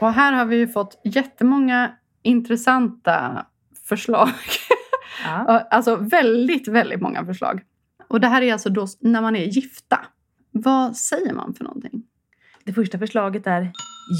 Och 0.00 0.12
här 0.12 0.32
har 0.32 0.44
vi 0.44 0.56
ju 0.56 0.68
fått 0.68 1.00
jättemånga 1.04 1.92
intressanta 2.22 3.46
förslag. 3.88 4.28
Ja. 5.24 5.66
Alltså 5.70 5.96
väldigt, 5.96 6.68
väldigt 6.68 7.00
många 7.00 7.24
förslag. 7.24 7.62
Och 8.08 8.20
det 8.20 8.26
här 8.26 8.42
är 8.42 8.52
alltså 8.52 8.70
då 8.70 8.86
när 9.00 9.20
man 9.20 9.36
är 9.36 9.44
gifta. 9.44 10.00
Vad 10.50 10.96
säger 10.96 11.34
man 11.34 11.54
för 11.54 11.64
någonting? 11.64 12.02
Det 12.64 12.72
första 12.72 12.98
förslaget 12.98 13.46
är 13.46 13.72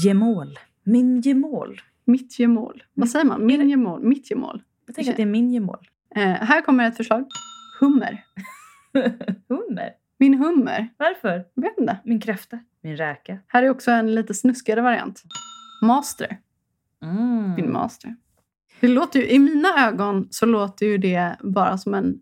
gemål. 0.03 0.59
Min 0.83 1.21
gemål. 1.21 1.81
Mitt 2.05 2.39
gemål. 2.39 2.83
Vad 2.93 3.09
säger 3.09 3.25
man? 3.25 3.45
Min 3.45 3.69
gemål. 3.69 4.03
Mitt 4.03 4.31
gemål. 4.31 4.63
Jag 4.85 4.95
tänker 4.95 5.11
att 5.11 5.17
det 5.17 5.23
är 5.23 5.27
min 5.27 5.51
gemål. 5.51 5.87
Eh, 6.15 6.21
här 6.21 6.61
kommer 6.61 6.87
ett 6.87 6.97
förslag. 6.97 7.25
Hummer. 7.79 8.23
Hummer. 9.49 9.89
Min 10.17 10.33
hummer. 10.33 10.89
Varför? 10.97 11.45
Jag 11.53 11.63
vet 11.63 11.79
inte. 11.79 11.97
Min 12.03 12.21
kräfta. 12.21 12.59
Min 12.83 12.97
räka. 12.97 13.37
Här 13.47 13.63
är 13.63 13.69
också 13.69 13.91
en 13.91 14.15
lite 14.15 14.33
snuskigare 14.33 14.81
variant. 14.81 15.23
Master. 15.81 16.37
Mm. 17.03 17.53
Min 17.55 17.71
master. 17.71 18.15
Det 18.79 18.87
låter 18.87 19.19
ju, 19.19 19.27
I 19.27 19.39
mina 19.39 19.87
ögon 19.87 20.27
så 20.31 20.45
låter 20.45 20.85
ju 20.85 20.97
det 20.97 21.35
bara 21.39 21.77
som 21.77 21.93
en 21.93 22.19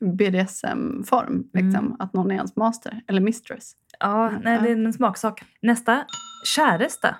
BDSM-form. 0.00 1.50
Liksom, 1.52 1.86
Mm. 1.86 1.96
Att 1.98 2.12
någon 2.12 2.30
är 2.30 2.34
ens 2.34 2.56
master 2.56 3.00
eller 3.08 3.20
mistress. 3.20 3.72
Ja, 4.00 4.30
nej, 4.30 4.60
det 4.62 4.68
är 4.68 4.72
en 4.76 4.92
smaksak. 4.92 5.44
Nästa. 5.62 6.04
Käresta. 6.44 7.16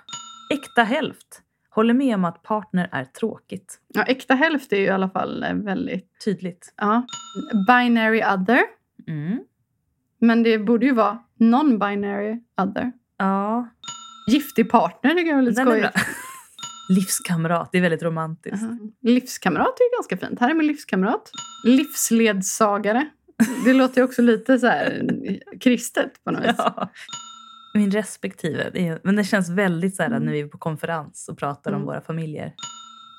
Äkta 0.53 0.83
hälft. 0.83 1.41
Håller 1.69 1.93
med 1.93 2.15
om 2.15 2.25
att 2.25 2.43
partner 2.43 2.89
är 2.91 3.05
tråkigt. 3.05 3.79
Ja, 3.87 4.03
äkta 4.03 4.33
hälft 4.35 4.73
är 4.73 4.77
ju 4.77 4.83
i 4.83 4.89
alla 4.89 5.09
fall 5.09 5.43
eh, 5.43 5.53
väldigt... 5.53 6.09
Tydligt. 6.25 6.73
Ja. 6.77 7.05
Binary 7.67 8.23
other. 8.23 8.59
Mm. 9.07 9.39
Men 10.19 10.43
det 10.43 10.59
borde 10.59 10.85
ju 10.85 10.93
vara 10.93 11.19
non-binary 11.39 12.43
other. 12.61 12.91
Ja, 13.17 13.67
Giftig 14.27 14.69
partner 14.71 15.13
tycker 15.15 15.29
jag 15.29 15.37
är 15.39 15.41
lite 15.43 15.61
den 15.63 15.67
är 15.73 15.79
bra. 15.81 15.89
skojigt. 15.89 16.07
Livskamrat. 16.89 17.69
Det 17.71 17.77
är 17.77 17.81
väldigt 17.81 18.03
romantiskt. 18.03 18.57
Jaha. 18.61 18.77
Livskamrat 19.01 19.79
är 19.79 19.83
ju 19.83 19.89
ganska 19.97 20.27
fint. 20.27 20.39
Här 20.39 20.49
är 20.49 20.53
min 20.53 20.67
livskamrat. 20.67 21.31
Livsledsagare. 21.65 23.09
Det 23.65 23.73
låter 23.73 23.97
ju 24.01 24.03
också 24.05 24.21
lite 24.21 24.59
så 24.59 24.67
här 24.67 25.03
kristet 25.59 26.23
på 26.23 26.31
något 26.31 26.43
vis. 26.45 26.55
Ja. 26.57 26.89
Min 27.73 27.91
respektive. 27.91 28.99
Men 29.03 29.15
det 29.15 29.23
känns 29.23 29.49
väldigt 29.49 29.95
så 29.95 30.03
här 30.03 30.09
Mm. 30.09 30.23
när 30.23 30.31
vi 30.31 30.39
är 30.39 30.47
på 30.47 30.57
konferens 30.57 31.27
och 31.29 31.37
pratar 31.37 31.71
om 31.71 31.75
Mm. 31.75 31.85
våra 31.85 32.01
familjer. 32.01 32.53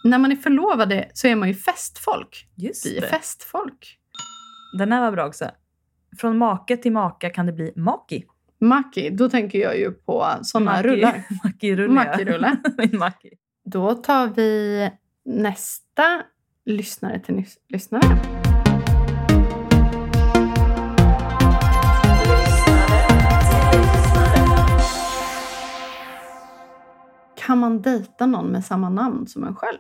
När 0.05 0.19
man 0.19 0.33
är 0.33 0.37
förlovade 0.37 1.11
så 1.15 1.27
är 1.27 1.37
man 1.37 1.49
ju 1.49 1.55
festfolk. 1.55 2.49
Just 2.57 2.87
Vi 2.87 2.97
är 2.97 3.01
det. 3.01 3.07
festfolk. 3.07 3.99
Den 4.79 4.93
här 4.93 5.01
var 5.01 5.13
bra 5.13 5.27
också. 5.27 5.51
Från 6.19 6.39
make 6.39 6.77
till 6.77 6.93
maka 6.93 7.31
kan 7.31 7.47
det 7.47 7.53
bli 7.53 7.73
maki. 7.77 8.25
Maki, 8.61 9.11
då 9.11 9.29
tänker 9.29 9.59
jag 9.59 9.79
ju 9.79 9.91
på 9.93 10.27
såna 10.43 10.65
Maki. 10.73 10.89
rullar. 10.89 11.23
Maki-rulle. 11.45 11.95
Maki-rulle. 11.95 12.57
Min 12.79 12.99
maki. 12.99 13.31
Då 13.65 13.95
tar 13.95 14.27
vi 14.27 14.91
nästa 15.25 16.23
lyssnare 16.65 17.21
till 17.21 17.35
nys- 17.35 17.59
lyssnare. 17.69 18.19
Kan 27.37 27.59
man 27.59 27.83
dejta 27.83 28.27
någon 28.27 28.47
med 28.47 28.65
samma 28.65 28.89
namn 28.89 29.27
som 29.27 29.45
en 29.45 29.55
själv? 29.57 29.79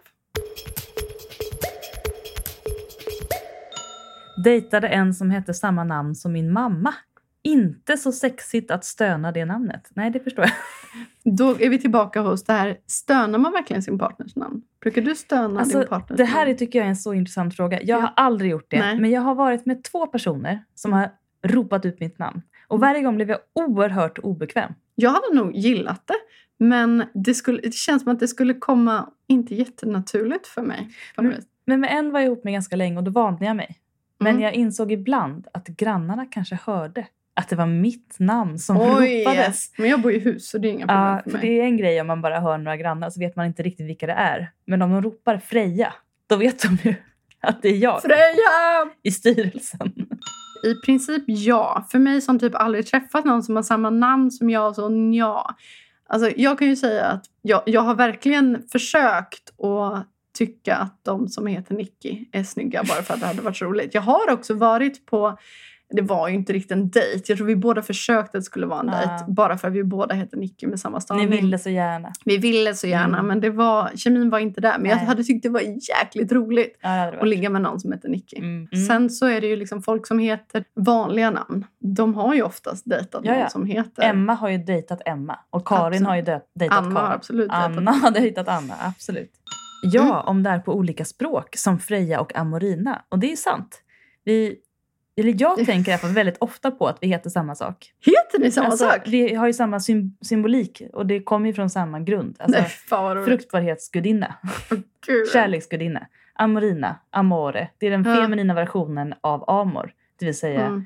Dejtade 4.44 4.88
en 4.88 5.14
som 5.14 5.30
hette 5.30 5.54
samma 5.54 5.84
namn 5.84 6.14
som 6.14 6.32
min 6.32 6.52
mamma. 6.52 6.94
Inte 7.42 7.96
så 7.96 8.12
sexigt 8.12 8.70
att 8.70 8.84
stöna 8.84 9.32
det 9.32 9.44
namnet. 9.44 9.90
Nej, 9.94 10.10
det 10.10 10.20
förstår 10.20 10.44
jag. 10.44 10.52
Då 11.36 11.50
är 11.60 11.70
vi 11.70 11.78
tillbaka 11.78 12.20
hos 12.20 12.44
det 12.44 12.52
här. 12.52 12.78
Stönar 12.86 13.38
man 13.38 13.52
verkligen 13.52 13.82
sin 13.82 13.98
partners 13.98 14.36
namn? 14.36 14.62
Brukar 14.80 15.02
du 15.02 15.14
stöna 15.14 15.60
Alltså, 15.60 15.78
din 15.78 15.88
partners 15.88 16.16
det 16.16 16.24
här 16.24 16.46
namn? 16.46 16.56
tycker 16.58 16.78
jag 16.78 16.86
är 16.86 16.90
en 16.90 16.96
så 16.96 17.14
intressant 17.14 17.56
fråga. 17.56 17.82
Jag 17.82 17.88
Ja. 17.98 18.00
har 18.00 18.12
aldrig 18.16 18.50
gjort 18.50 18.66
det. 18.70 18.78
Nej. 18.78 19.00
Men 19.00 19.10
jag 19.10 19.20
har 19.20 19.34
varit 19.34 19.66
med 19.66 19.84
två 19.84 20.06
personer 20.06 20.64
som 20.74 20.92
har 20.92 21.10
ropat 21.44 21.84
ut 21.86 22.00
mitt 22.00 22.18
namn. 22.18 22.42
Och 22.68 22.76
Mm. 22.76 22.88
varje 22.88 23.02
gång 23.02 23.16
blev 23.16 23.28
jag 23.30 23.38
oerhört 23.54 24.18
obekväm. 24.18 24.72
Jag 24.94 25.10
hade 25.10 25.34
nog 25.34 25.56
gillat 25.56 26.06
det. 26.06 26.14
Men 26.64 27.04
det, 27.14 27.34
skulle, 27.34 27.60
det 27.60 27.74
känns 27.74 28.02
som 28.02 28.12
att 28.12 28.20
det 28.20 28.28
skulle 28.28 28.54
komma 28.54 29.10
inte 29.26 29.54
jättenaturligt 29.54 30.46
för 30.46 30.62
mig. 30.62 30.88
Vis. 31.18 31.44
Men 31.66 31.80
med 31.80 31.90
en 31.92 32.12
var 32.12 32.20
jag 32.20 32.26
ihop 32.26 32.44
med 32.44 32.52
ganska 32.52 32.76
länge 32.76 32.96
och 32.96 33.04
då 33.04 33.10
vande 33.10 33.44
jag 33.44 33.56
mig. 33.56 33.76
Men 34.20 34.30
Mm. 34.30 34.42
jag 34.42 34.52
insåg 34.54 34.92
ibland 34.92 35.46
att 35.52 35.66
grannarna 35.68 36.26
kanske 36.26 36.58
hörde 36.64 37.06
att 37.38 37.48
det 37.48 37.56
var 37.56 37.66
mitt 37.66 38.16
namn 38.18 38.58
som 38.58 38.76
Oj! 38.76 39.20
ropades. 39.20 39.72
Men 39.78 39.90
jag 39.90 40.00
bor 40.00 40.12
i 40.12 40.18
hus 40.18 40.50
så 40.50 40.58
det 40.58 40.68
är 40.68 40.72
inga 40.72 40.86
problem 40.86 41.22
för 41.24 41.30
för 41.30 41.38
mig. 41.38 41.48
det 41.48 41.60
är 41.60 41.64
en 41.64 41.76
grej 41.76 42.00
om 42.00 42.06
man 42.06 42.22
bara 42.22 42.40
hör 42.40 42.58
några 42.58 42.76
grannar 42.76 43.10
så 43.10 43.20
vet 43.20 43.36
man 43.36 43.46
inte 43.46 43.62
riktigt 43.62 43.86
vilka 43.86 44.06
det 44.06 44.12
är. 44.12 44.50
Men 44.66 44.82
om 44.82 44.90
de 44.90 45.02
ropar 45.02 45.38
Freja, 45.38 45.92
då 46.26 46.36
vet 46.36 46.62
de 46.62 46.78
ju 46.88 46.94
att 47.40 47.62
det 47.62 47.68
är 47.68 47.76
jag 47.76 48.02
Freja! 48.02 48.92
i 49.02 49.10
styrelsen. 49.10 49.92
I 50.64 50.74
princip 50.86 51.24
ja. 51.26 51.86
För 51.90 51.98
mig 51.98 52.20
som 52.20 52.38
typ 52.38 52.54
aldrig 52.54 52.86
träffat 52.86 53.24
någon 53.24 53.42
som 53.42 53.56
har 53.56 53.62
samma 53.62 53.90
namn 53.90 54.30
som 54.30 54.50
jag, 54.50 54.74
så 54.74 55.10
ja. 55.12 55.54
Alltså, 56.08 56.30
jag 56.36 56.58
kan 56.58 56.68
ju 56.68 56.76
säga 56.76 57.04
att 57.04 57.24
jag, 57.42 57.62
jag 57.66 57.80
har 57.80 57.94
verkligen 57.94 58.62
försökt 58.72 59.60
att 59.60 60.06
tycka 60.38 60.76
att 60.76 61.04
de 61.04 61.28
som 61.28 61.46
heter 61.46 61.74
Nicky 61.74 62.24
är 62.32 62.42
snygga 62.44 62.82
bara 62.84 63.02
för 63.02 63.14
att 63.14 63.20
det 63.20 63.26
hade 63.26 63.42
varit 63.42 63.62
roligt. 63.62 63.94
Jag 63.94 64.02
har 64.02 64.30
också 64.30 64.54
varit 64.54 65.06
på, 65.06 65.38
det 65.90 66.02
var 66.02 66.28
ju 66.28 66.34
inte 66.34 66.52
riktigt 66.52 66.70
en 66.72 66.90
dejt, 66.90 67.24
jag 67.28 67.38
tror 67.38 67.46
vi 67.46 67.56
båda 67.56 67.82
försökte 67.82 68.38
att 68.38 68.42
det 68.42 68.42
skulle 68.42 68.66
vara 68.66 68.80
en 68.80 68.88
Ah. 68.88 68.98
dejt. 68.98 69.24
Bara 69.28 69.58
för 69.58 69.68
att 69.68 69.74
vi 69.74 69.84
båda 69.84 70.14
heter 70.14 70.36
Nicky 70.36 70.66
med 70.66 70.80
samma 70.80 70.96
Ni 70.96 71.00
stavning. 71.00 71.30
ville 71.30 71.58
så 71.58 71.70
gärna. 71.70 72.12
Vi 72.24 72.36
ville 72.38 72.74
så 72.74 72.86
gärna 72.86 73.16
Mm. 73.18 73.26
men 73.26 73.40
det 73.40 73.50
var, 73.50 73.90
kemin 73.96 74.30
var 74.30 74.38
inte 74.38 74.60
där. 74.60 74.78
Men 74.78 74.90
jag 74.90 74.96
Nej. 74.96 75.06
hade 75.06 75.24
tyckt 75.24 75.42
det 75.42 75.48
var 75.48 75.60
jäkligt 75.60 76.32
roligt 76.32 76.78
Ja, 76.82 77.12
att 77.20 77.28
ligga 77.28 77.50
med 77.50 77.62
någon 77.62 77.80
som 77.80 77.92
heter 77.92 78.08
Nicky. 78.08 78.36
Mm. 78.36 78.68
Mm. 78.72 78.86
Sen 78.86 79.10
så 79.10 79.26
är 79.26 79.40
det 79.40 79.46
ju 79.46 79.56
liksom 79.56 79.82
folk 79.82 80.06
som 80.06 80.18
heter 80.18 80.64
vanliga 80.74 81.30
namn. 81.30 81.64
De 81.78 82.14
har 82.14 82.34
ju 82.34 82.42
oftast 82.42 82.82
dejtat 82.90 83.20
Ja, 83.24 83.32
ja. 83.32 83.40
någon 83.40 83.50
som 83.50 83.66
heter 83.66 84.02
Emma 84.02 84.34
har 84.34 84.48
ju 84.48 84.58
dejtat 84.58 85.00
Emma 85.06 85.38
och 85.50 85.68
Karin 85.68 85.84
Absolut. 85.86 86.06
har 86.08 86.16
ju 86.16 86.22
dejtat 86.54 86.78
Anna. 86.78 86.90
har 87.00 87.06
Karin. 87.06 87.12
absolut 87.16 87.50
Anna 87.52 87.90
har 87.92 88.10
dejtat 88.10 88.48
Anna, 88.48 88.74
absolut. 88.80 89.32
Ja, 89.82 90.02
Mm. 90.02 90.26
om 90.26 90.42
det 90.42 90.50
är 90.50 90.58
på 90.58 90.74
olika 90.74 91.04
språk 91.04 91.56
som 91.56 91.78
Freja 91.78 92.20
och 92.20 92.36
Amorina. 92.36 93.02
Och 93.08 93.18
det 93.18 93.32
är 93.32 93.36
sant. 93.36 93.82
Vi, 94.24 94.56
eller 95.20 95.34
jag 95.38 95.66
tänker 95.66 95.90
i 95.90 95.94
alla 95.94 95.98
fall 95.98 96.10
väldigt 96.10 96.36
ofta 96.40 96.70
på 96.70 96.86
att 96.86 96.98
vi 97.00 97.08
heter 97.08 97.30
samma 97.30 97.54
sak. 97.54 97.92
Heter 98.06 98.38
ni 98.44 98.50
samma 98.50 98.66
Alltså, 98.68 98.84
sak? 98.90 99.00
Vi 99.06 99.34
har 99.34 99.46
ju 99.46 99.52
samma 99.52 99.80
sym- 99.80 100.16
symbolik 100.20 100.82
och 100.92 101.06
det 101.06 101.20
kommer 101.20 101.46
ju 101.46 101.54
från 101.54 101.70
samma 101.70 102.00
grund. 102.00 102.36
Alltså, 102.38 102.60
Nej, 102.60 103.24
fruktbarhetsgudinna, 103.24 104.34
Gud. 105.06 105.28
kärleksgudinna. 105.32 106.06
Amorina, 106.34 106.96
amore. 107.10 107.68
Det 107.78 107.86
är 107.86 107.90
den 107.90 108.02
Ja. 108.04 108.14
feminina 108.14 108.54
versionen 108.54 109.14
av 109.20 109.50
amor. 109.50 109.90
Det 110.18 110.24
vill 110.24 110.38
säga 110.38 110.60
Mm. 110.66 110.84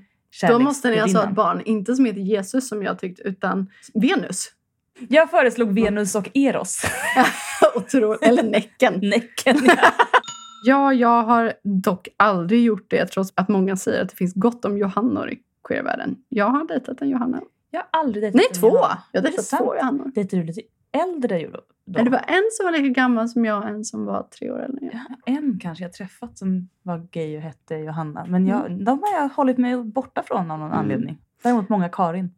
Då 0.48 0.58
måste 0.58 0.90
ni 0.90 0.98
alltså 0.98 1.18
ha 1.18 1.24
ett 1.28 1.34
barn, 1.34 1.62
inte 1.64 1.94
som 1.94 2.04
heter 2.04 2.20
Jesus 2.20 2.68
som 2.68 2.82
jag 2.82 2.98
tyckte, 2.98 3.22
utan 3.22 3.70
Venus. 3.94 4.48
Jag 5.08 5.30
föreslog 5.30 5.72
Venus 5.74 6.14
och 6.14 6.28
Eros. 6.34 6.82
Otroligt. 7.76 8.22
Eller 8.22 8.42
Näcken. 8.42 8.94
Näcken. 9.02 9.56
Ja, 9.64 9.74
jag 10.92 11.22
har 11.22 11.52
dock 11.62 12.08
aldrig 12.16 12.64
gjort 12.64 12.86
det 12.90 13.06
trots 13.06 13.32
att 13.36 13.48
många 13.48 13.76
säger 13.76 14.02
att 14.02 14.08
det 14.08 14.16
finns 14.16 14.34
gott 14.34 14.64
om 14.64 14.78
Johannor 14.78 15.30
i 15.30 15.38
queervärlden. 15.68 16.16
Jag 16.28 16.46
har 16.46 16.68
dejtat 16.68 17.02
en 17.02 17.08
Johanna. 17.08 17.40
Jag 17.70 17.80
har 17.80 18.00
aldrig 18.00 18.22
dejtat 18.22 18.34
Nej, 18.36 18.46
en 18.54 18.60
två! 18.60 18.68
Johanna. 18.68 19.02
Jag 19.12 19.20
har 19.20 19.28
dejtat 19.28 19.58
två 19.58 19.74
Johannor. 19.76 20.10
Dejtade 20.14 20.42
du 20.42 20.46
lite 20.46 20.60
äldre 20.92 21.48
då? 21.48 21.60
Men 21.84 22.04
det 22.04 22.10
var 22.10 22.18
en 22.26 22.42
som 22.52 22.64
var 22.66 22.72
lika 22.72 22.88
gammal 22.88 23.28
som 23.28 23.44
jag 23.44 23.62
och 23.62 23.68
en 23.68 23.84
som 23.84 24.04
var 24.04 24.22
tre 24.38 24.50
år 24.50 24.58
äldre. 24.62 24.90
Ja, 24.92 25.16
en 25.26 25.58
kanske 25.62 25.84
jag 25.84 25.92
träffat 25.92 26.38
som 26.38 26.68
var 26.82 27.06
gay 27.10 27.36
och 27.36 27.42
hette 27.42 27.74
Johanna. 27.76 28.24
Men 28.28 28.46
jag, 28.46 28.84
de 28.84 28.98
har 29.02 29.20
jag 29.22 29.28
hållit 29.28 29.58
mig 29.58 29.84
borta 29.84 30.22
från 30.22 30.50
av 30.50 30.58
någon 30.58 30.66
Mm. 30.68 30.78
anledning. 30.78 31.18
Däremot 31.42 31.68
många 31.68 31.88
Karin. 31.88 32.30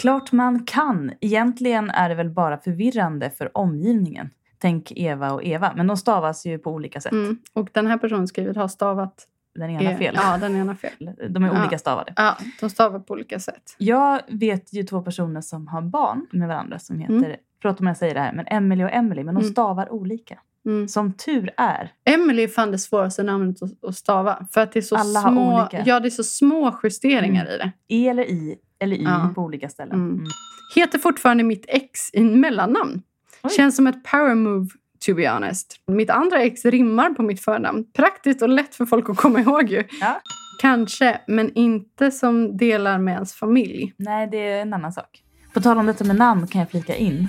Klart 0.00 0.32
man 0.32 0.64
kan. 0.64 1.12
Egentligen 1.20 1.90
är 1.90 2.08
det 2.08 2.14
väl 2.14 2.30
bara 2.30 2.58
förvirrande 2.58 3.30
för 3.30 3.56
omgivningen. 3.58 4.30
Tänk 4.64 4.92
Eva 4.96 5.32
och 5.32 5.44
Eva. 5.44 5.72
Men 5.76 5.86
de 5.86 5.96
stavas 5.96 6.46
ju 6.46 6.58
på 6.58 6.70
olika 6.70 7.00
sätt. 7.00 7.12
Mm. 7.12 7.38
Och 7.52 7.68
den 7.72 7.86
här 7.86 7.98
personen 7.98 8.28
skriver 8.28 8.54
har 8.54 8.68
stavat... 8.68 9.26
Den 9.54 9.70
ena 9.70 9.90
eh, 9.90 9.98
fel. 9.98 10.14
Ja, 10.22 10.38
den 10.38 10.56
ena 10.56 10.76
fel. 10.76 10.90
De 11.30 11.44
är 11.44 11.48
Ja. 11.54 11.60
olika 11.60 11.78
stavade. 11.78 12.12
Ja, 12.16 12.36
de 12.60 12.70
stavar 12.70 12.98
på 12.98 13.14
olika 13.14 13.38
sätt. 13.40 13.74
Jag 13.78 14.20
vet 14.28 14.72
ju 14.72 14.82
två 14.82 15.02
personer 15.02 15.40
som 15.40 15.66
har 15.68 15.82
barn 15.82 16.26
med 16.30 16.48
varandra 16.48 16.78
som 16.78 16.98
heter, 16.98 17.14
Mm. 17.14 17.36
förlåt 17.62 17.80
om 17.80 17.86
jag 17.86 17.96
säger 17.96 18.14
det 18.14 18.20
här, 18.20 18.32
men 18.32 18.46
Emily 18.46 18.84
och 18.84 18.92
Emily. 18.92 19.24
Men 19.24 19.34
de 19.34 19.40
Mm. 19.40 19.52
stavar 19.52 19.92
olika. 19.92 20.38
Mm. 20.66 20.88
Som 20.88 21.12
tur 21.12 21.50
är. 21.56 21.92
Emily 22.04 22.42
är 22.42 22.48
fan 22.48 22.70
det 22.70 22.78
svåraste 22.78 23.22
namnet 23.22 23.56
att, 23.82 23.96
stava. 23.96 24.46
För 24.52 24.60
att 24.60 24.72
det 24.72 24.78
är 24.78 24.82
så 24.82 24.96
Alla 24.96 25.20
har 25.20 25.30
små, 25.30 25.58
olika. 25.60 25.82
Ja, 25.86 26.00
det 26.00 26.08
är 26.08 26.10
så 26.10 26.24
små 26.24 26.78
justeringar 26.82 27.46
Mm. 27.46 27.54
i 27.54 27.58
det. 27.58 27.72
E 27.94 28.08
eller 28.08 28.24
I 28.24 28.56
eller 28.78 28.96
Y 28.96 29.02
Ja. 29.04 29.30
på 29.34 29.42
olika 29.42 29.68
ställen. 29.68 29.94
Mm. 29.94 30.14
Mm. 30.14 30.26
Heter 30.74 30.98
fortfarande 30.98 31.44
mitt 31.44 31.64
ex 31.68 32.14
i 32.14 32.24
mellannamn. 32.24 33.02
Oj. 33.44 33.50
Känns 33.50 33.76
som 33.76 33.86
ett 33.86 34.04
power 34.04 34.34
move 34.34 34.68
to 35.06 35.14
be 35.14 35.30
honest. 35.30 35.76
Mitt 35.86 36.10
andra 36.10 36.42
ex 36.42 36.64
rimmar 36.64 37.10
på 37.10 37.22
mitt 37.22 37.44
förnamn. 37.44 37.84
Praktiskt 37.92 38.42
och 38.42 38.48
lätt 38.48 38.74
för 38.74 38.86
folk 38.86 39.10
att 39.10 39.16
komma 39.16 39.40
ihåg 39.40 39.70
ju. 39.70 39.84
Ja. 40.00 40.20
Kanske, 40.60 41.20
men 41.26 41.54
inte 41.54 42.10
som 42.10 42.56
delar 42.56 42.98
med 42.98 43.14
ens 43.14 43.34
familj. 43.34 43.92
Nej, 43.96 44.28
det 44.30 44.48
är 44.48 44.62
en 44.62 44.74
annan 44.74 44.92
sak. 44.92 45.22
På 45.54 45.60
tal 45.60 45.78
om 45.78 45.86
detta 45.86 46.04
med 46.04 46.16
namn 46.16 46.46
kan 46.46 46.60
jag 46.60 46.70
flika 46.70 46.96
in 46.96 47.28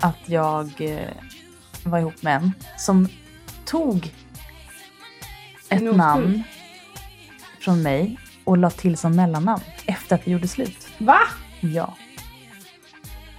att 0.00 0.28
jag 0.28 0.70
eh, 0.78 1.10
var 1.84 1.98
ihop 1.98 2.22
med 2.22 2.36
en 2.36 2.52
som 2.78 3.08
tog 3.64 3.96
ett 5.68 5.82
oskuld. 5.82 5.96
namn 5.96 6.42
från 7.60 7.82
mig 7.82 8.18
och 8.44 8.58
la 8.58 8.70
till 8.70 8.96
som 8.96 9.16
mellannamn 9.16 9.62
efter 9.86 10.14
att 10.16 10.26
vi 10.26 10.30
gjorde 10.32 10.48
slut. 10.48 10.88
Va? 10.98 11.18
Ja. 11.60 11.96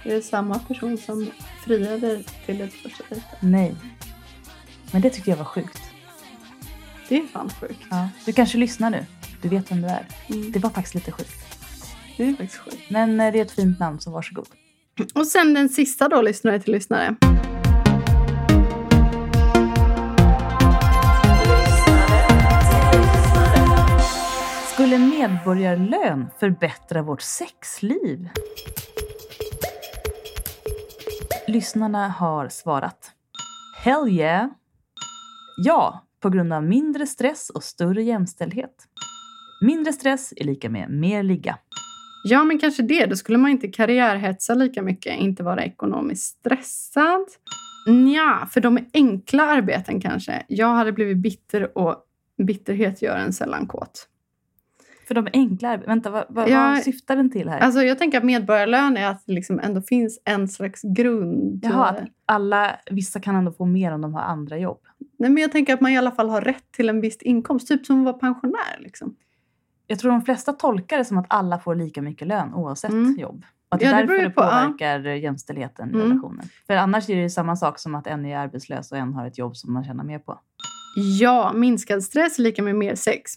Är 0.04 0.14
det 0.14 0.22
samma 0.22 0.58
person 0.58 0.98
som 0.98 1.30
friade 1.64 2.22
till 2.46 2.60
ett 2.60 2.72
första 2.72 3.04
dejten? 3.08 3.28
Nej. 3.40 3.74
Men 4.92 5.02
det 5.02 5.10
tyckte 5.10 5.30
jag 5.30 5.36
var 5.36 5.44
sjukt. 5.44 5.82
Det 7.08 7.16
är 7.16 7.26
fan 7.26 7.50
sjukt. 7.60 7.80
Ja. 7.90 8.08
Du 8.26 8.32
kanske 8.32 8.58
lyssnar 8.58 8.90
nu. 8.90 9.06
Du 9.42 9.48
vet 9.48 9.70
vem 9.70 9.82
du 9.82 9.88
är. 9.88 10.06
Mm. 10.28 10.52
Det 10.52 10.58
var 10.58 10.70
faktiskt 10.70 10.94
lite 10.94 11.12
sjukt. 11.12 11.30
Det 12.16 12.28
är 12.28 12.34
faktiskt 12.34 12.60
sjukt. 12.60 12.90
Men 12.90 13.20
eh, 13.20 13.32
det 13.32 13.38
är 13.38 13.42
ett 13.42 13.50
fint 13.50 13.78
namn, 13.78 14.00
så 14.00 14.10
varsågod. 14.10 14.46
Och 15.14 15.26
sen 15.26 15.54
den 15.54 15.68
sista 15.68 16.08
då, 16.08 16.22
lyssnare 16.22 16.60
till 16.60 16.72
lyssnare. 16.72 17.16
Skulle 24.72 24.98
medborgarlön 24.98 26.26
förbättra 26.40 27.02
vårt 27.02 27.22
sexliv? 27.22 28.28
Lyssnarna 31.48 32.08
har 32.08 32.48
svarat. 32.48 33.12
Hell 33.76 34.08
yeah! 34.08 34.46
Ja, 35.56 36.06
på 36.20 36.30
grund 36.30 36.52
av 36.52 36.64
mindre 36.64 37.06
stress 37.06 37.50
och 37.50 37.64
större 37.64 38.02
jämställdhet. 38.02 38.74
Mindre 39.60 39.92
stress 39.92 40.32
är 40.36 40.44
lika 40.44 40.70
med 40.70 40.90
mer 40.90 41.22
ligga. 41.22 41.58
Ja, 42.24 42.44
men 42.44 42.58
kanske 42.58 42.82
det. 42.82 43.06
Då 43.06 43.16
skulle 43.16 43.38
man 43.38 43.50
inte 43.50 43.68
karriärhetsa 43.68 44.54
lika 44.54 44.82
mycket, 44.82 45.18
inte 45.18 45.42
vara 45.42 45.64
ekonomiskt 45.64 46.38
stressad. 46.38 47.26
Ja, 48.14 48.48
för 48.50 48.60
de 48.60 48.78
enkla 48.92 49.42
arbeten 49.42 50.00
kanske. 50.00 50.44
Jag 50.48 50.74
hade 50.74 50.92
blivit 50.92 51.18
bitter 51.18 51.78
och 51.78 51.96
bitterhet 52.42 53.02
gör 53.02 53.16
en 53.16 53.32
sällan 53.32 53.66
kåt. 53.66 54.08
För 55.08 55.14
de 55.14 55.28
enkla 55.32 55.76
arbe- 55.76 55.86
Vänta, 55.86 56.10
vad, 56.10 56.24
vad, 56.28 56.48
Ja, 56.48 56.60
vad 56.68 56.82
syftar 56.82 57.16
den 57.16 57.30
till 57.30 57.48
här? 57.48 57.58
Alltså, 57.58 57.82
jag 57.82 57.98
tänker 57.98 58.18
att 58.18 58.24
medborgarlön 58.24 58.96
är 58.96 59.06
att 59.10 59.22
det 59.26 59.32
liksom 59.32 59.60
ändå 59.60 59.82
finns 59.82 60.20
en 60.24 60.48
slags 60.48 60.82
grund. 60.82 61.64
Jaha, 61.64 61.88
att 61.88 62.00
alla, 62.26 62.76
vissa 62.90 63.20
kan 63.20 63.36
ändå 63.36 63.52
få 63.52 63.64
mer 63.64 63.92
om 63.92 64.00
de 64.00 64.14
har 64.14 64.20
andra 64.22 64.58
jobb. 64.58 64.80
Nej, 65.18 65.30
men 65.30 65.42
jag 65.42 65.52
tänker 65.52 65.74
att 65.74 65.80
man 65.80 65.90
i 65.92 65.98
alla 65.98 66.10
fall 66.10 66.28
har 66.28 66.40
rätt 66.40 66.72
till 66.72 66.88
en 66.88 67.00
viss 67.00 67.16
inkomst, 67.22 67.68
typ 67.68 67.86
som 67.86 67.98
att 67.98 68.04
vara 68.04 68.14
pensionär. 68.18 68.78
Liksom. 68.78 69.16
Jag 69.86 69.98
tror 69.98 70.10
de 70.12 70.22
flesta 70.22 70.52
tolkar 70.52 70.98
det 70.98 71.04
som 71.04 71.18
att 71.18 71.26
alla 71.28 71.58
får 71.58 71.74
lika 71.74 72.02
mycket 72.02 72.28
lön 72.28 72.54
oavsett 72.54 72.90
Mm. 72.90 73.16
jobb. 73.18 73.44
Och 73.68 73.74
att 73.74 73.80
det 73.80 73.86
Ja, 73.86 73.92
är 73.92 73.94
det 73.94 74.00
därför 74.02 74.14
beror 74.14 74.22
det 74.28 74.30
på, 74.34 74.40
ja. 74.42 74.62
påverkar 74.64 74.98
jämställdheten 75.14 75.88
i 75.90 75.94
Mm. 75.94 76.08
relationen. 76.08 76.44
För 76.66 76.74
annars 76.76 77.08
är 77.10 77.14
det 77.16 77.22
ju 77.22 77.30
samma 77.30 77.56
sak 77.56 77.78
som 77.78 77.94
att 77.94 78.06
en 78.06 78.26
är 78.26 78.38
arbetslös 78.38 78.92
och 78.92 78.98
en 78.98 79.12
har 79.14 79.26
ett 79.26 79.38
jobb 79.38 79.56
som 79.56 79.72
man 79.72 79.84
tjänar 79.84 80.04
mer 80.04 80.18
på. 80.18 80.40
Ja, 81.20 81.52
minskad 81.54 82.02
stress 82.04 82.38
är 82.38 82.42
lika 82.42 82.62
med 82.62 82.74
mer 82.76 82.94
sex. 82.94 83.32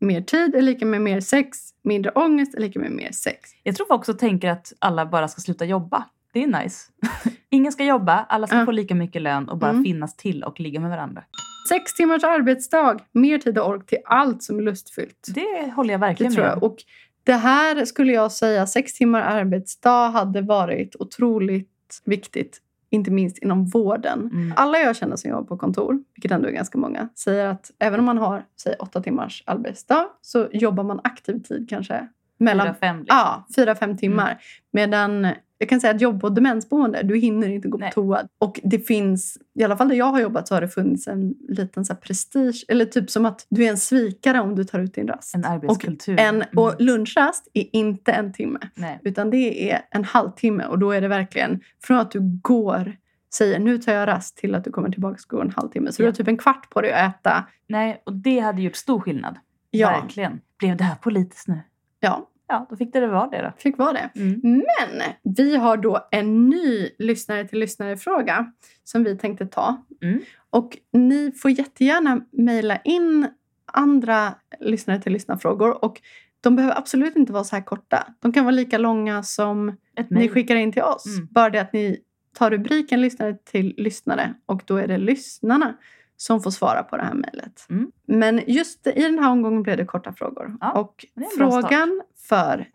Mer 0.00 0.20
tid 0.20 0.54
är 0.54 0.62
lika 0.62 0.86
med 0.86 1.00
mer 1.00 1.20
sex. 1.20 1.58
Mindre 1.84 2.10
ångest 2.10 2.54
är 2.54 2.60
lika 2.60 2.78
med 2.78 2.90
mer 2.90 3.12
sex. 3.12 3.50
Jag 3.62 3.76
tror 3.76 3.86
folk 3.86 3.98
också 4.00 4.14
tänker 4.14 4.50
att 4.50 4.72
alla 4.78 5.06
bara 5.06 5.28
ska 5.28 5.40
sluta 5.40 5.64
jobba. 5.64 6.04
Det 6.32 6.42
är 6.42 6.46
nice. 6.62 6.86
Ingen 7.50 7.72
ska 7.72 7.84
jobba, 7.84 8.12
alla 8.28 8.46
ska 8.46 8.56
Ja. 8.56 8.64
få 8.64 8.70
lika 8.70 8.94
mycket 8.94 9.22
lön 9.22 9.48
och 9.48 9.58
bara 9.58 9.70
Mm. 9.70 9.84
finnas 9.84 10.16
till 10.16 10.42
och 10.44 10.60
ligga 10.60 10.80
med 10.80 10.90
varandra. 10.90 11.22
Sex 11.68 11.94
timmars 11.94 12.24
arbetsdag, 12.24 12.96
mer 13.12 13.38
tid 13.38 13.58
och 13.58 13.68
ork 13.68 13.86
till 13.86 13.98
allt 14.04 14.42
som 14.42 14.58
är 14.58 14.62
lustfyllt. 14.62 15.26
Det 15.34 15.70
håller 15.76 15.90
jag 15.94 16.00
Det 16.00 16.06
verkligen 16.06 16.32
tror 16.34 16.44
med 16.44 16.52
jag. 16.52 16.62
Och 16.62 16.76
det 17.24 17.32
här 17.32 17.84
skulle 17.84 18.12
jag 18.12 18.32
säga, 18.32 18.66
sex 18.66 18.94
timmar 18.94 19.20
arbetsdag 19.20 20.08
hade 20.08 20.40
varit 20.42 20.96
otroligt 20.98 21.70
viktigt. 22.04 22.60
Inte 22.90 23.10
minst 23.10 23.38
inom 23.38 23.66
vården. 23.66 24.30
Mm. 24.32 24.52
Alla 24.56 24.78
jag 24.78 24.96
känner 24.96 25.16
som 25.16 25.30
jobbar 25.30 25.44
på 25.44 25.56
kontor, 25.56 26.02
vilket 26.14 26.30
ändå 26.30 26.48
är 26.48 26.52
ganska 26.52 26.78
många, 26.78 27.08
säger 27.14 27.46
att 27.46 27.70
även 27.78 28.00
om 28.00 28.06
man 28.06 28.18
har 28.18 28.44
säg, 28.62 28.74
åtta 28.78 29.02
timmars 29.02 29.42
arbetsdag 29.46 30.06
så 30.20 30.48
jobbar 30.52 30.84
man 30.84 31.00
aktiv 31.04 31.42
tid 31.42 31.66
kanske 31.68 32.08
mellan 32.38 32.66
Fyra, 32.66 32.74
fem 32.74 32.98
liksom. 32.98 33.18
Ja, 33.18 33.46
fyra, 33.56 33.74
fem 33.74 33.96
timmar. 33.96 34.38
Medan 34.72 35.26
Jag 35.58 35.68
kan 35.68 35.80
säga 35.80 35.94
att 35.94 36.00
jobba 36.00 36.20
på 36.20 36.28
demensboende, 36.28 37.02
du 37.02 37.16
hinner 37.18 37.48
inte 37.48 37.68
gå 37.68 37.78
Nej. 37.78 37.90
på 37.90 37.94
toa. 37.94 38.28
Och 38.38 38.60
det 38.64 38.78
finns, 38.78 39.38
i 39.54 39.64
alla 39.64 39.76
fall 39.76 39.88
där 39.88 39.96
jag 39.96 40.04
har 40.04 40.20
jobbat 40.20 40.48
så 40.48 40.54
har 40.54 40.60
det 40.60 40.68
funnits 40.68 41.06
en 41.08 41.34
liten 41.48 41.84
så 41.84 41.94
prestige. 41.94 42.64
Eller 42.68 42.84
typ 42.84 43.10
som 43.10 43.24
att 43.26 43.46
du 43.48 43.64
är 43.64 43.70
en 43.70 43.78
svikare 43.78 44.40
om 44.40 44.54
du 44.54 44.64
tar 44.64 44.78
ut 44.78 44.94
din 44.94 45.08
rast. 45.08 45.34
En 45.34 45.44
arbetskultur. 45.44 46.20
En, 46.20 46.34
Mm. 46.34 46.46
och 46.56 46.74
lunchrast 46.78 47.48
är 47.54 47.76
inte 47.76 48.12
en 48.12 48.32
timme. 48.32 48.58
Nej. 48.74 49.00
Utan 49.02 49.30
det 49.30 49.70
är 49.72 49.80
en 49.90 50.04
halvtimme. 50.04 50.64
Och 50.66 50.78
då 50.78 50.90
är 50.90 51.00
det 51.00 51.08
verkligen 51.08 51.60
från 51.82 51.96
att 51.98 52.10
du 52.10 52.20
går, 52.42 52.96
säger 53.34 53.58
nu 53.58 53.78
tar 53.78 53.92
jag 53.92 54.08
rast 54.08 54.36
till 54.36 54.54
att 54.54 54.64
du 54.64 54.70
kommer 54.70 54.90
tillbaka 54.90 55.14
och 55.26 55.36
går 55.36 55.42
en 55.44 55.52
halvtimme. 55.56 55.92
Så 55.92 56.02
du 56.02 56.06
Ja. 56.06 56.10
har 56.10 56.14
typ 56.16 56.28
en 56.28 56.36
kvart 56.38 56.70
på 56.70 56.80
dig 56.80 56.92
att 56.92 57.14
äta. 57.20 57.46
Nej, 57.68 58.02
och 58.06 58.12
det 58.12 58.38
hade 58.38 58.62
gjort 58.62 58.76
stor 58.76 59.00
skillnad. 59.00 59.36
Ja, 59.70 59.88
Verkligen. 60.02 60.40
Blev 60.58 60.76
det 60.76 60.84
här 60.84 60.94
politiskt 60.96 61.48
nu? 61.48 61.60
ja 62.00 62.28
Ja, 62.48 62.66
då 62.70 62.76
fick 62.76 62.92
det 62.92 63.06
vara 63.06 63.26
det 63.26 63.42
då. 63.42 63.52
fick 63.58 63.78
vara 63.78 63.92
det. 63.92 64.10
Mm. 64.16 64.40
Men 64.42 65.02
vi 65.36 65.56
har 65.56 65.76
då 65.76 66.08
en 66.10 66.50
ny 66.50 66.90
lyssnare 66.98 67.48
till 67.48 67.58
lyssnare-fråga 67.58 68.52
som 68.84 69.04
vi 69.04 69.18
tänkte 69.18 69.46
ta. 69.46 69.84
Mm. 70.02 70.20
Och 70.50 70.78
ni 70.92 71.32
får 71.32 71.50
jättegärna 71.50 72.20
mejla 72.30 72.76
in 72.76 73.28
andra 73.72 74.34
lyssnare 74.60 75.00
till 75.00 75.12
lyssnarfrågor. 75.12 75.84
Och 75.84 76.00
de 76.40 76.56
behöver 76.56 76.78
absolut 76.78 77.16
inte 77.16 77.32
vara 77.32 77.44
så 77.44 77.56
här 77.56 77.62
korta. 77.62 78.06
De 78.20 78.32
kan 78.32 78.44
vara 78.44 78.54
lika 78.54 78.78
långa 78.78 79.22
som 79.22 79.76
ni 80.08 80.28
skickar 80.28 80.56
in 80.56 80.72
till 80.72 80.82
oss. 80.82 81.06
Mm. 81.06 81.28
Bara 81.30 81.50
det 81.50 81.60
att 81.60 81.72
ni 81.72 82.00
tar 82.34 82.50
rubriken 82.50 83.00
lyssnare 83.00 83.36
till 83.44 83.74
lyssnare 83.76 84.34
och 84.46 84.62
då 84.66 84.76
är 84.76 84.86
det 84.86 84.98
lyssnarna 84.98 85.76
som 86.16 86.42
får 86.42 86.50
svara 86.50 86.82
på 86.82 86.96
det 86.96 87.02
här 87.02 87.14
mejlet. 87.14 87.66
Mm. 87.70 87.90
Men 88.06 88.40
just 88.46 88.86
i 88.86 89.02
den 89.02 89.18
här 89.18 89.30
omgången 89.30 89.62
blev 89.62 89.76
det 89.76 89.84
korta 89.84 90.12
frågor. 90.12 90.56
Ja, 90.60 90.72
och 90.72 91.04
frågan 91.38 92.02
för 92.28 92.68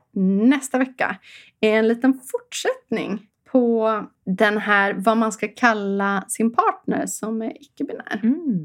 nästa 0.50 0.78
vecka 0.78 1.16
är 1.62 1.74
en 1.80 1.88
liten 1.88 2.14
fortsättning 2.14 3.28
på 3.52 4.04
den 4.26 4.58
här 4.58 4.94
vad 4.94 5.18
man 5.18 5.32
ska 5.32 5.48
kalla 5.48 6.24
sin 6.28 6.54
partner 6.54 7.06
som 7.06 7.42
är 7.42 7.62
icke-binär. 7.62 8.20
Mm. 8.24 8.64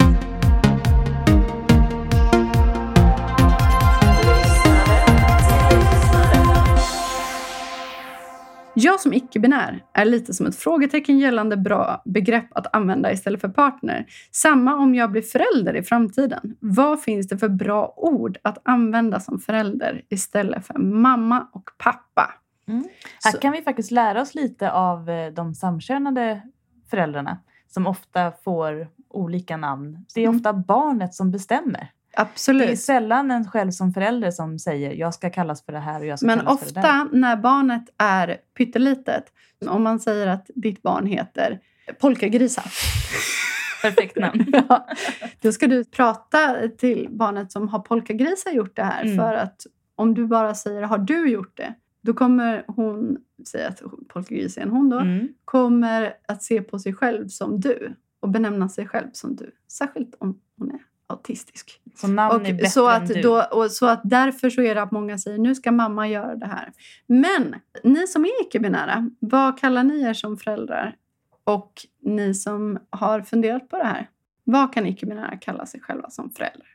Jag 8.79 9.01
som 9.01 9.12
icke-binär 9.12 9.85
är 9.93 10.05
lite 10.05 10.35
som 10.35 10.47
ett 10.47 10.57
frågetecken 10.57 11.18
gällande 11.18 11.57
bra 11.57 12.03
begrepp 12.05 12.47
att 12.51 12.74
använda 12.77 13.12
istället 13.12 13.41
för 13.41 13.49
partner. 13.49 14.07
Samma 14.33 14.74
om 14.77 14.95
jag 14.95 15.11
blir 15.12 15.22
förälder 15.22 15.77
i 15.77 15.83
framtiden. 15.83 16.57
Vad 16.61 17.03
finns 17.03 17.29
det 17.29 17.39
för 17.39 17.49
bra 17.49 17.95
ord 17.97 18.39
att 18.43 18.59
använda 18.64 19.20
som 19.20 19.39
förälder 19.39 20.03
istället 20.09 20.66
för 20.66 20.79
mamma 20.79 21.49
och 21.53 21.70
pappa? 21.79 22.35
Här 23.24 23.33
Så- 23.33 23.39
kan 23.39 23.53
vi 23.53 23.62
faktiskt 23.62 23.91
lära 23.91 24.20
oss 24.22 24.35
lite 24.35 24.70
av 24.72 25.11
eh, 25.11 25.33
de 25.33 25.55
samkönade 25.55 26.43
föräldrarna 26.91 27.39
som 27.68 27.87
ofta 27.87 28.33
får 28.45 28.89
olika 29.09 29.57
namn. 29.57 30.05
Det 30.14 30.20
är 30.20 30.24
Mm. 30.24 30.37
ofta 30.37 30.53
barnet 30.53 31.14
som 31.14 31.31
bestämmer. 31.31 31.91
Det 32.17 32.21
är 32.23 32.25
Absolut. 32.25 32.81
sällan 32.81 33.31
en 33.31 33.51
själv 33.51 33.71
som 33.71 33.93
förälder 33.93 34.31
som 34.31 34.59
säger 34.59 34.93
jag 34.93 35.14
ska 35.14 35.31
kallas 35.31 35.64
för 35.64 35.73
det 35.73 35.79
här 35.79 36.01
och 36.01 36.07
jag 36.07 36.19
ska 36.19 36.27
Men 36.27 36.39
kallas 36.39 36.59
för 36.61 36.67
det 36.75 36.81
där. 36.81 37.03
ofta 37.05 37.17
när 37.17 37.37
barnet 37.37 37.85
är 37.99 38.37
pyttelitet, 38.57 39.25
om 39.67 39.83
man 39.83 40.01
säger 40.01 40.27
att 40.27 40.51
ditt 40.55 40.83
barn 40.83 41.07
heter 41.07 41.61
polkagrisa, 42.01 42.62
Perfekt 43.83 44.17
namn. 44.19 44.45
ja, 44.69 44.87
då 45.41 45.53
ska 45.53 45.67
du 45.67 45.85
prata 45.85 46.69
till 46.79 47.09
barnet 47.11 47.53
som 47.53 47.69
har 47.69 47.79
polkagrisa 47.79 48.51
gjort 48.53 48.77
det 48.77 48.83
här. 48.85 49.05
Mm. 49.05 49.17
För 49.17 49.35
att 49.35 49.67
om 49.95 50.14
du 50.14 50.27
bara 50.27 50.55
säger 50.55 50.83
har 50.83 50.99
du 50.99 51.29
gjort 51.31 51.57
det, 51.57 51.75
då 52.03 52.14
kommer 52.14 52.64
hon 52.67 53.17
säga 53.49 53.69
att 53.69 53.83
polkagris 54.09 54.57
är 54.57 54.62
en 54.62 54.71
hon 54.71 54.91
då, 54.91 54.99
Mm. 54.99 55.29
kommer 55.45 56.14
att 56.29 56.43
se 56.43 56.62
på 56.62 56.79
sig 56.79 56.95
själv 56.95 57.29
som 57.29 57.61
du 57.61 57.95
och 58.21 58.29
benämna 58.29 58.69
sig 58.69 58.87
själv 58.89 59.09
som 59.12 59.37
du. 59.37 59.51
Särskilt 59.73 60.14
om 60.19 60.41
hon 60.59 60.71
är 60.71 60.79
autistisk. 61.07 61.81
Så 61.95 62.09
namn 62.09 62.47
är 62.47 62.51
Och 62.51 62.57
bättre 62.57 62.69
så, 62.71 62.89
än 62.91 63.03
att 63.03 63.09
du. 63.09 63.23
då, 63.23 63.43
och 63.43 63.71
så 63.71 63.87
att 63.87 64.01
därför 64.05 64.51
så 64.51 64.63
är 64.63 64.75
det 64.75 64.83
att 64.83 64.91
många 64.93 65.19
säger 65.19 65.39
nu 65.39 65.55
ska 65.55 65.73
mamma 65.73 66.09
göra 66.09 66.35
det 66.35 66.47
här. 66.47 66.73
Men 67.07 67.55
ni 67.85 68.07
som 68.07 68.25
är 68.25 68.43
icke-binära, 68.43 69.11
vad 69.19 69.59
kallar 69.59 69.85
ni 69.85 70.03
er 70.03 70.15
som 70.15 70.37
föräldrar? 70.37 70.97
Och 71.45 71.73
ni 72.03 72.35
som 72.35 72.79
har 72.91 73.21
funderat 73.21 73.69
på 73.69 73.77
det 73.77 73.85
här, 73.85 74.11
vad 74.45 74.73
kan 74.73 74.87
icke-binära 74.87 75.37
kalla 75.37 75.67
sig 75.67 75.81
själva 75.81 76.11
som 76.11 76.31
föräldrar? 76.31 76.69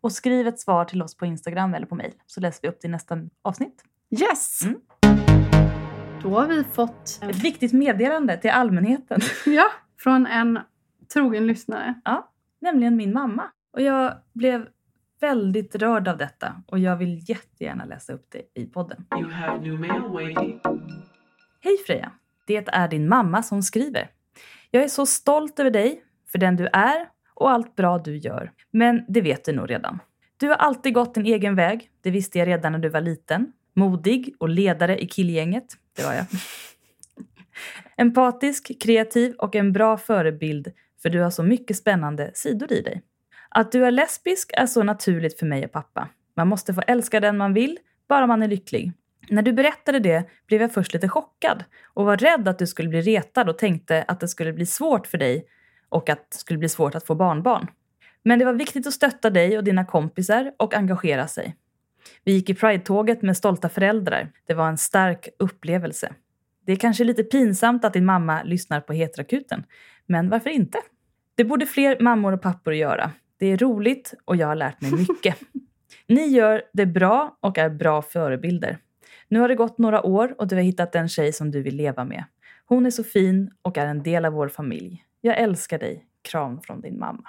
Och 0.00 0.12
skriv 0.12 0.46
ett 0.46 0.60
svar 0.60 0.84
till 0.84 1.02
oss 1.02 1.16
på 1.16 1.26
Instagram 1.26 1.74
eller 1.74 1.86
på 1.86 1.94
mail 1.94 2.12
så 2.26 2.40
läser 2.40 2.62
vi 2.62 2.68
upp 2.68 2.78
det 2.82 2.88
i 2.88 2.90
nästa 2.90 3.18
avsnitt. 3.42 3.84
Yes! 4.10 4.62
Mm. 4.62 4.80
Då 6.22 6.30
har 6.30 6.46
vi 6.46 6.64
fått 6.64 7.18
Ett 7.22 7.44
viktigt 7.44 7.72
meddelande 7.72 8.36
till 8.36 8.50
allmänheten, 8.50 9.20
ja, 9.46 9.66
från 9.98 10.26
en 10.26 10.58
trogen 11.12 11.46
lyssnare. 11.46 11.94
nämligen 12.60 12.96
min 12.96 13.12
mamma. 13.12 13.50
Och 13.74 13.80
jag 13.80 14.14
blev 14.32 14.66
väldigt 15.20 15.74
rörd 15.74 16.08
av 16.08 16.16
detta 16.16 16.62
och 16.66 16.78
jag 16.78 16.96
vill 16.96 17.30
jättegärna 17.30 17.84
läsa 17.84 18.12
upp 18.12 18.26
det 18.30 18.60
i 18.60 18.66
podden. 18.66 19.04
Hej 21.60 21.76
Freja! 21.86 22.12
Det 22.46 22.68
är 22.68 22.88
din 22.88 23.08
mamma 23.08 23.42
som 23.42 23.62
skriver. 23.62 24.10
Jag 24.70 24.82
är 24.82 24.88
så 24.88 25.06
stolt 25.06 25.60
över 25.60 25.70
dig, 25.70 26.02
för 26.32 26.38
den 26.38 26.56
du 26.56 26.66
är 26.72 27.08
och 27.34 27.50
allt 27.50 27.76
bra 27.76 27.98
du 27.98 28.16
gör. 28.16 28.52
Men 28.70 29.04
det 29.08 29.20
vet 29.20 29.44
du 29.44 29.52
nog 29.52 29.70
redan. 29.70 29.98
Du 30.36 30.48
har 30.48 30.56
alltid 30.56 30.94
gått 30.94 31.14
din 31.14 31.26
egen 31.26 31.54
väg. 31.54 31.90
Det 32.00 32.10
visste 32.10 32.38
jag 32.38 32.48
redan 32.48 32.72
när 32.72 32.78
du 32.78 32.88
var 32.88 33.00
liten. 33.00 33.52
Modig 33.74 34.34
och 34.40 34.48
ledare 34.48 34.98
i 34.98 35.06
killgänget. 35.06 35.66
Det 35.96 36.02
var 36.04 36.14
jag. 36.14 36.26
Empatisk, 37.96 38.80
kreativ 38.80 39.34
och 39.38 39.54
en 39.54 39.72
bra 39.72 39.96
förebild 39.96 40.72
för 41.02 41.10
du 41.10 41.20
har 41.20 41.30
så 41.30 41.42
mycket 41.42 41.76
spännande 41.76 42.30
sidor 42.34 42.72
i 42.72 42.80
dig. 42.80 43.02
Att 43.56 43.72
du 43.72 43.84
är 43.84 43.90
lesbisk 43.90 44.50
är 44.56 44.66
så 44.66 44.82
naturligt 44.82 45.38
för 45.38 45.46
mig 45.46 45.64
och 45.64 45.72
pappa. 45.72 46.08
Man 46.36 46.48
måste 46.48 46.74
få 46.74 46.82
älska 46.86 47.20
den 47.20 47.36
man 47.36 47.54
vill, 47.54 47.78
bara 48.08 48.26
man 48.26 48.42
är 48.42 48.48
lycklig. 48.48 48.92
När 49.28 49.42
du 49.42 49.52
berättade 49.52 49.98
det 49.98 50.24
blev 50.46 50.60
jag 50.60 50.72
först 50.72 50.94
lite 50.94 51.08
chockad 51.08 51.64
och 51.94 52.04
var 52.04 52.16
rädd 52.16 52.48
att 52.48 52.58
du 52.58 52.66
skulle 52.66 52.88
bli 52.88 53.00
retad 53.00 53.48
och 53.48 53.58
tänkte 53.58 54.04
att 54.08 54.20
det 54.20 54.28
skulle 54.28 54.52
bli 54.52 54.66
svårt 54.66 55.06
för 55.06 55.18
dig 55.18 55.46
och 55.88 56.08
att 56.08 56.30
det 56.30 56.36
skulle 56.36 56.58
bli 56.58 56.68
svårt 56.68 56.94
att 56.94 57.06
få 57.06 57.14
barnbarn. 57.14 57.66
Men 58.22 58.38
det 58.38 58.44
var 58.44 58.52
viktigt 58.52 58.86
att 58.86 58.92
stötta 58.92 59.30
dig 59.30 59.58
och 59.58 59.64
dina 59.64 59.84
kompisar 59.84 60.52
och 60.56 60.74
engagera 60.74 61.28
sig. 61.28 61.56
Vi 62.24 62.32
gick 62.32 62.50
i 62.50 62.54
Pride-tåget 62.54 63.22
med 63.22 63.36
stolta 63.36 63.68
föräldrar. 63.68 64.32
Det 64.46 64.54
var 64.54 64.68
en 64.68 64.78
stark 64.78 65.28
upplevelse. 65.38 66.12
Det 66.66 66.72
är 66.72 66.76
kanske 66.76 67.04
lite 67.04 67.24
pinsamt 67.24 67.84
att 67.84 67.92
din 67.92 68.04
mamma 68.04 68.42
lyssnar 68.42 68.80
på 68.80 68.92
Heterakuten, 68.92 69.64
men 70.06 70.28
varför 70.28 70.50
inte? 70.50 70.78
Det 71.34 71.44
borde 71.44 71.66
fler 71.66 72.00
mammor 72.00 72.32
och 72.32 72.42
pappor 72.42 72.74
göra. 72.74 73.10
Det 73.38 73.46
är 73.46 73.56
roligt 73.56 74.14
och 74.24 74.36
jag 74.36 74.46
har 74.46 74.54
lärt 74.54 74.80
mig 74.80 74.92
mycket. 74.92 75.36
Ni 76.08 76.26
gör 76.26 76.62
det 76.72 76.86
bra 76.86 77.36
och 77.40 77.58
är 77.58 77.70
bra 77.70 78.02
förebilder. 78.02 78.78
Nu 79.28 79.40
har 79.40 79.48
det 79.48 79.54
gått 79.54 79.78
några 79.78 80.02
år 80.06 80.34
och 80.38 80.48
du 80.48 80.54
har 80.56 80.62
hittat 80.62 80.94
en 80.94 81.08
tjej 81.08 81.32
som 81.32 81.50
du 81.50 81.62
vill 81.62 81.76
leva 81.76 82.04
med. 82.04 82.24
Hon 82.66 82.86
är 82.86 82.90
så 82.90 83.04
fin 83.04 83.50
och 83.62 83.78
är 83.78 83.86
en 83.86 84.02
del 84.02 84.24
av 84.24 84.32
vår 84.32 84.48
familj. 84.48 85.04
Jag 85.20 85.38
älskar 85.38 85.78
dig. 85.78 86.04
Kram 86.30 86.60
från 86.60 86.80
din 86.80 86.98
mamma. 86.98 87.22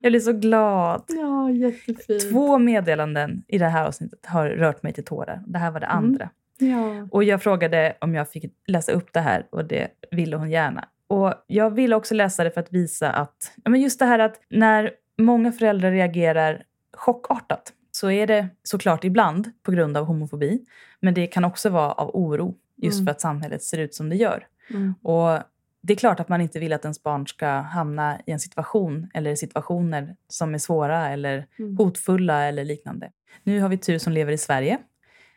Jag 0.00 0.12
blir 0.12 0.20
så 0.20 0.32
glad. 0.32 1.04
Ja, 1.08 1.50
jättefint. 1.50 2.30
Två 2.30 2.58
meddelanden 2.58 3.42
i 3.48 3.58
det 3.58 3.66
här 3.68 3.86
avsnittet 3.86 4.26
har 4.26 4.48
rört 4.48 4.82
mig 4.82 4.92
till 4.92 5.04
tårar. 5.04 5.42
Det 5.46 5.58
här 5.58 5.70
var 5.70 5.80
det 5.80 5.86
Mm. 5.86 6.04
andra. 6.04 6.30
Ja. 6.58 7.08
Och 7.10 7.24
jag 7.24 7.42
frågade 7.42 7.96
om 8.00 8.14
jag 8.14 8.30
fick 8.30 8.44
läsa 8.66 8.92
upp 8.92 9.12
det 9.12 9.20
här 9.20 9.46
och 9.50 9.64
det 9.64 9.88
ville 10.10 10.36
hon 10.36 10.50
gärna. 10.50 10.88
Och 11.06 11.34
jag 11.46 11.70
ville 11.70 11.96
också 11.96 12.14
läsa 12.14 12.44
det 12.44 12.50
för 12.50 12.60
att 12.60 12.72
visa 12.72 13.10
att, 13.10 13.52
men 13.64 13.80
just 13.80 13.98
det 13.98 14.04
här 14.04 14.18
att 14.18 14.40
när 14.50 14.90
många 15.24 15.52
föräldrar 15.52 15.90
reagerar 15.90 16.62
chockartat 16.96 17.72
så 17.90 18.10
är 18.10 18.26
det 18.26 18.48
såklart 18.62 19.04
ibland 19.04 19.50
på 19.62 19.72
grund 19.72 19.96
av 19.96 20.04
homofobi. 20.04 20.64
Men 21.00 21.14
det 21.14 21.26
kan 21.26 21.44
också 21.44 21.70
vara 21.70 21.92
av 21.92 22.10
oro 22.16 22.54
just 22.76 22.96
Mm. 22.98 23.06
för 23.06 23.10
att 23.10 23.20
samhället 23.20 23.62
ser 23.62 23.78
ut 23.78 23.94
som 23.94 24.08
det 24.08 24.16
gör. 24.16 24.46
Mm. 24.70 24.94
Och 25.02 25.38
det 25.82 25.92
är 25.92 25.96
klart 25.96 26.20
att 26.20 26.28
man 26.28 26.40
inte 26.40 26.58
vill 26.58 26.72
att 26.72 26.84
ens 26.84 27.02
barn 27.02 27.26
ska 27.26 27.46
hamna 27.48 28.20
i 28.26 28.32
en 28.32 28.40
situation 28.40 29.10
eller 29.14 29.34
situationer 29.34 30.16
som 30.28 30.54
är 30.54 30.58
svåra 30.58 31.08
eller 31.08 31.46
Mm. 31.58 31.76
hotfulla 31.76 32.44
eller 32.44 32.64
liknande. 32.64 33.10
Nu 33.42 33.60
har 33.60 33.68
vi 33.68 33.78
tur 33.78 33.98
som 33.98 34.12
lever 34.12 34.32
i 34.32 34.38
Sverige. 34.38 34.78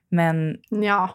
Men 0.09 0.57
Ja. 0.69 1.09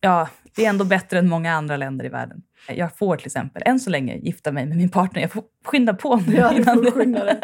ja, 0.00 0.28
det 0.54 0.64
är 0.64 0.68
ändå 0.68 0.84
bättre 0.84 1.18
än 1.18 1.28
många 1.28 1.52
andra 1.52 1.76
länder 1.76 2.04
i 2.04 2.08
världen. 2.08 2.42
Jag 2.68 2.96
får 2.96 3.16
till 3.16 3.26
exempel, 3.26 3.62
än 3.66 3.80
så 3.80 3.90
länge, 3.90 4.16
gifta 4.16 4.52
mig 4.52 4.66
med 4.66 4.76
min 4.76 4.90
partner. 4.90 5.22
Jag 5.22 5.32
får 5.32 5.44
skynda 5.64 5.94
på 5.94 6.16
nu. 6.16 6.34
Ja, 6.34 6.52
du 6.56 6.64
får 6.64 6.90
skynda 6.90 7.24
dig. 7.24 7.40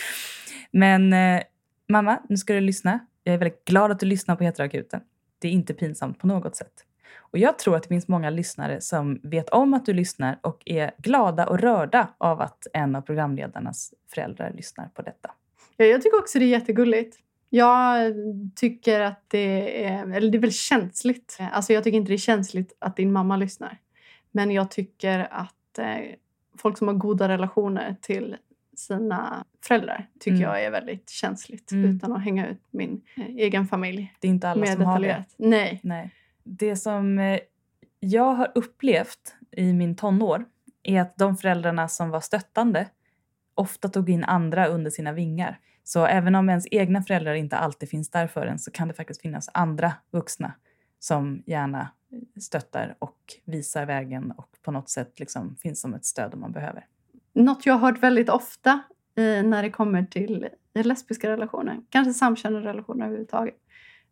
Men 0.70 1.12
eh, 1.12 1.42
mamma, 1.88 2.18
nu 2.28 2.36
ska 2.36 2.54
du 2.54 2.60
lyssna. 2.60 2.98
Jag 3.24 3.34
är 3.34 3.38
väldigt 3.38 3.64
glad 3.64 3.90
att 3.90 4.00
du 4.00 4.06
lyssnar 4.06 4.36
på 4.36 4.44
Heteroakuten. 4.44 5.00
Det 5.38 5.48
är 5.48 5.52
inte 5.52 5.74
pinsamt 5.74 6.18
på 6.18 6.26
något 6.26 6.56
sätt. 6.56 6.72
Och 7.30 7.38
jag 7.38 7.58
tror 7.58 7.76
att 7.76 7.82
det 7.82 7.88
finns 7.88 8.08
många 8.08 8.30
lyssnare 8.30 8.80
som 8.80 9.20
vet 9.22 9.48
om 9.48 9.74
att 9.74 9.86
du 9.86 9.92
lyssnar 9.92 10.38
och 10.42 10.62
är 10.64 10.90
glada 10.98 11.46
och 11.46 11.60
rörda 11.60 12.14
av 12.18 12.40
att 12.40 12.66
en 12.72 12.96
av 12.96 13.00
programledarnas 13.00 13.94
föräldrar 14.14 14.52
lyssnar 14.54 14.88
på 14.88 15.02
detta. 15.02 15.30
Ja, 15.76 15.84
jag 15.84 16.02
tycker 16.02 16.18
också 16.18 16.38
det 16.38 16.44
är 16.44 16.48
jättegulligt. 16.48 17.16
Jag 17.50 18.14
tycker 18.56 19.00
att 19.00 19.24
det 19.28 19.84
är, 19.86 20.10
eller 20.12 20.30
det 20.30 20.38
är 20.38 20.40
väl 20.40 20.52
känsligt. 20.52 21.38
Alltså 21.52 21.72
jag 21.72 21.84
tycker 21.84 21.98
inte 21.98 22.10
det 22.10 22.16
är 22.16 22.18
känsligt 22.18 22.76
att 22.78 22.96
din 22.96 23.12
mamma 23.12 23.36
lyssnar. 23.36 23.78
Men 24.30 24.50
jag 24.50 24.70
tycker 24.70 25.28
att 25.30 25.78
eh, 25.78 25.98
folk 26.58 26.78
som 26.78 26.88
har 26.88 26.94
goda 26.94 27.28
relationer 27.28 27.96
till 28.00 28.36
sina 28.76 29.44
föräldrar 29.66 30.06
tycker 30.20 30.36
Mm. 30.36 30.42
jag 30.48 30.64
är 30.64 30.70
väldigt 30.70 31.10
känsligt 31.10 31.72
Mm. 31.72 31.96
utan 31.96 32.12
att 32.12 32.24
hänga 32.24 32.48
ut 32.48 32.62
min 32.70 33.02
eh, 33.16 33.26
egen 33.26 33.66
familj 33.66 34.14
Det 34.20 34.26
är 34.26 34.30
inte 34.30 34.48
alla 34.48 34.66
som 34.66 34.82
har 34.84 35.00
det. 35.00 35.24
Nej. 35.36 35.80
Nej. 35.82 36.10
Det 36.44 36.76
som 36.76 37.18
eh, 37.18 37.38
jag 38.00 38.34
har 38.34 38.52
upplevt 38.54 39.34
i 39.50 39.72
min 39.72 39.96
tonår 39.96 40.44
är 40.82 41.00
att 41.00 41.16
de 41.16 41.36
föräldrarna 41.36 41.88
som 41.88 42.10
var 42.10 42.20
stöttande 42.20 42.88
ofta 43.54 43.88
tog 43.88 44.10
in 44.10 44.24
andra 44.24 44.66
under 44.66 44.90
sina 44.90 45.12
vingar. 45.12 45.58
Så 45.88 46.06
även 46.06 46.34
om 46.34 46.48
ens 46.48 46.66
egna 46.70 47.02
föräldrar 47.02 47.34
inte 47.34 47.56
alltid 47.56 47.88
finns 47.88 48.10
där 48.10 48.26
för 48.26 48.46
en 48.46 48.58
så 48.58 48.70
kan 48.70 48.88
det 48.88 48.94
faktiskt 48.94 49.20
finnas 49.20 49.48
andra 49.54 49.92
vuxna 50.10 50.52
som 50.98 51.42
gärna 51.46 51.88
stöttar 52.40 52.96
och 52.98 53.18
visar 53.44 53.86
vägen 53.86 54.30
och 54.30 54.48
på 54.62 54.70
något 54.70 54.88
sätt 54.88 55.20
liksom 55.20 55.56
finns 55.56 55.80
som 55.80 55.94
ett 55.94 56.04
stöd 56.04 56.34
om 56.34 56.40
man 56.40 56.52
behöver. 56.52 56.86
Något 57.32 57.66
jag 57.66 57.74
har 57.74 57.80
hört 57.90 58.02
väldigt 58.02 58.28
ofta 58.28 58.70
eh, 59.16 59.42
när 59.42 59.62
det 59.62 59.70
kommer 59.70 60.02
till 60.02 60.48
lesbiska 60.74 61.30
relationer, 61.30 61.80
kanske 61.88 62.14
samkönade 62.14 62.66
relationer 62.66 63.04
överhuvudtaget, 63.06 63.54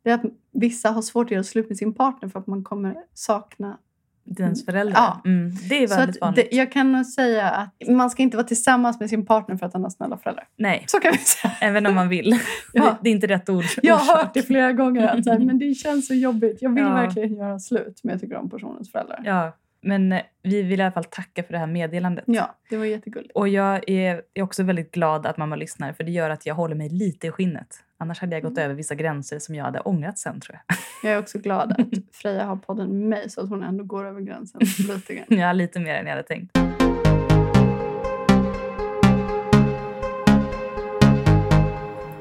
det 0.03 0.11
är 0.11 0.15
att 0.15 0.25
vissa 0.53 0.91
har 0.91 1.03
svårt 1.03 1.27
att 1.27 1.31
göra 1.31 1.45
slut 1.45 1.69
med 1.69 1.79
sin 1.79 1.95
partner 1.95 2.29
för 2.29 2.41
att 2.41 2.47
man 2.47 2.65
kommer 2.65 2.97
sakna 3.15 3.79
Dens 4.27 4.65
föräldrar. 4.65 4.95
Ja. 4.97 5.21
Mm, 5.25 5.51
det 5.69 5.83
är 5.83 5.89
väldigt 5.89 6.21
vanligt. 6.21 6.51
det, 6.51 6.57
jag 6.57 6.73
kan 6.73 6.93
nog 6.93 7.07
säga 7.07 7.51
att 7.51 7.89
man 7.89 8.11
ska 8.11 8.23
inte 8.23 8.37
vara 8.37 8.47
tillsammans 8.47 9.01
med 9.01 9.11
sin 9.11 9.27
partner 9.27 9.57
för 9.57 9.67
att 9.67 9.73
han 9.73 9.83
har 9.83 9.91
snälla 9.91 10.17
föräldrar. 10.19 10.45
Nej, 10.57 10.85
Så 10.87 11.01
kan 11.01 11.13
vi 11.13 11.19
säga. 11.19 11.53
även 11.61 11.87
om 11.87 11.95
man 11.95 12.09
vill. 12.09 12.39
Ja. 12.73 12.99
Det, 13.03 13.09
är 13.09 13.13
inte 13.13 13.27
rätt 13.27 13.49
ord. 13.49 13.65
Jag 13.83 13.97
har 13.97 14.17
hört 14.17 14.35
det 14.35 14.43
flera 14.43 14.73
gånger. 14.73 15.07
Att 15.09 15.27
här, 15.27 15.39
men 15.39 15.59
det 15.59 15.75
känns 15.75 16.07
så 16.07 16.15
jobbigt. 16.15 16.59
Jag 16.63 16.71
vill 16.75 16.85
Ja. 16.85 16.95
verkligen 16.95 17.35
göra 17.35 17.59
slut 17.59 18.01
men 18.03 18.13
jag 18.13 18.21
tycker 18.21 18.37
om 18.37 18.51
personens 18.51 18.93
föräldrar. 18.93 19.21
Ja, 19.25 19.45
Ja, 19.45 19.89
men 19.89 20.13
eh, 20.13 20.21
vi 20.43 20.63
vill 20.63 20.81
i 20.81 20.83
alla 20.83 20.93
fall 20.93 21.05
tacka 21.05 21.43
för 21.43 21.53
det 21.53 21.59
här 21.59 21.67
meddelandet. 21.67 22.25
det 22.71 22.77
var 22.77 22.85
jättegulligt. 22.85 23.33
Och 23.37 23.49
jag 23.49 23.91
är, 23.91 24.23
är 24.35 24.43
också 24.43 24.63
väldigt 24.63 24.93
glad 24.93 25.27
att 25.27 25.37
mamma 25.37 25.57
lyssnar 25.57 25.93
för 25.93 26.05
det 26.05 26.11
gör 26.11 26.31
att 26.31 26.47
jag 26.47 26.55
håller 26.55 26.75
mig 26.75 26.89
lite 26.89 27.27
i 27.27 27.31
skinnet. 27.31 27.69
Annars 27.99 28.21
hade 28.21 28.37
jag 28.37 28.43
gått 28.43 28.53
Mm. 28.59 28.65
över 28.65 28.75
vissa 28.75 28.95
gränser 28.95 29.39
som 29.39 29.55
jag 29.55 29.65
hade 29.65 29.81
ångrat 29.81 30.19
sen 30.19 30.41
tror 30.41 30.61
jag. 30.69 30.77
Jag 31.03 31.13
är 31.13 31.19
också 31.19 31.39
glad 31.39 31.73
att 31.73 31.87
Freja 32.13 32.45
har 32.45 32.57
podden 32.57 32.99
med 32.99 33.09
mig 33.09 33.31
så 33.31 33.41
att 33.41 33.49
hon 33.49 33.63
ändå 33.63 33.85
går 33.85 34.05
över 34.07 34.21
gränsen 34.21 34.61
lite 34.89 35.15
grann. 35.15 35.39
Ja, 35.39 35.53
lite 35.53 35.81
mer 35.81 35.95
än 35.95 36.07
jag 36.07 36.11
hade 36.17 36.23
tänkt. 36.23 36.57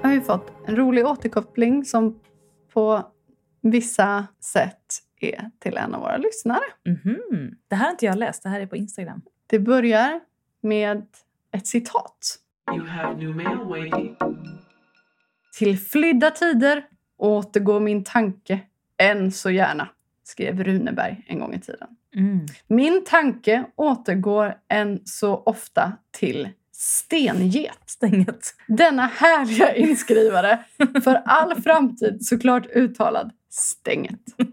Jag 0.01 0.09
har 0.09 0.13
ju 0.13 0.21
fått 0.21 0.51
en 0.65 0.76
rolig 0.76 1.05
återkoppling 1.05 1.86
som 1.86 2.19
på 2.73 3.03
vissa 3.61 4.28
sätt 4.43 4.82
är 5.21 5.49
till 5.59 5.78
en 5.78 5.93
av 5.93 6.01
våra 6.01 6.17
lyssnare. 6.17 6.63
Mhm. 6.86 7.55
Det 7.67 7.76
här 7.76 7.84
har 7.86 7.91
inte 7.91 8.05
jag 8.05 8.17
läst, 8.17 8.43
det 8.43 8.49
här 8.49 8.59
är 8.59 8.67
på 8.67 8.76
Instagram. 8.76 9.21
Det 9.47 9.59
börjar 9.59 10.19
med 10.61 11.05
ett 11.51 11.67
citat. 11.67 12.38
You 12.76 12.88
have 12.88 13.15
new 13.17 13.36
mail 13.36 13.57
waiting. 13.57 14.15
Till 15.57 15.79
flydda 15.79 16.31
tider 16.31 16.85
återgår 17.17 17.79
min 17.79 18.03
tanke 18.03 18.59
än 18.97 19.31
så 19.31 19.51
gärna, 19.51 19.89
skrev 20.23 20.63
Runeberg 20.63 21.25
en 21.27 21.39
gång 21.39 21.53
i 21.53 21.59
tiden. 21.59 21.87
Mm. 22.15 22.45
Min 22.67 23.03
tanke 23.05 23.65
återgår 23.75 24.57
än 24.69 25.01
så 25.05 25.35
ofta 25.35 25.91
till 26.11 26.49
stenget. 26.71 27.77
Stänget. 27.85 28.55
Denna 28.67 29.05
härliga 29.05 29.75
inskrivare, 29.75 30.65
för 31.03 31.21
all 31.25 31.61
framtid 31.61 32.25
såklart 32.25 32.65
uttalad 32.65 33.31
stänget. 33.49 34.21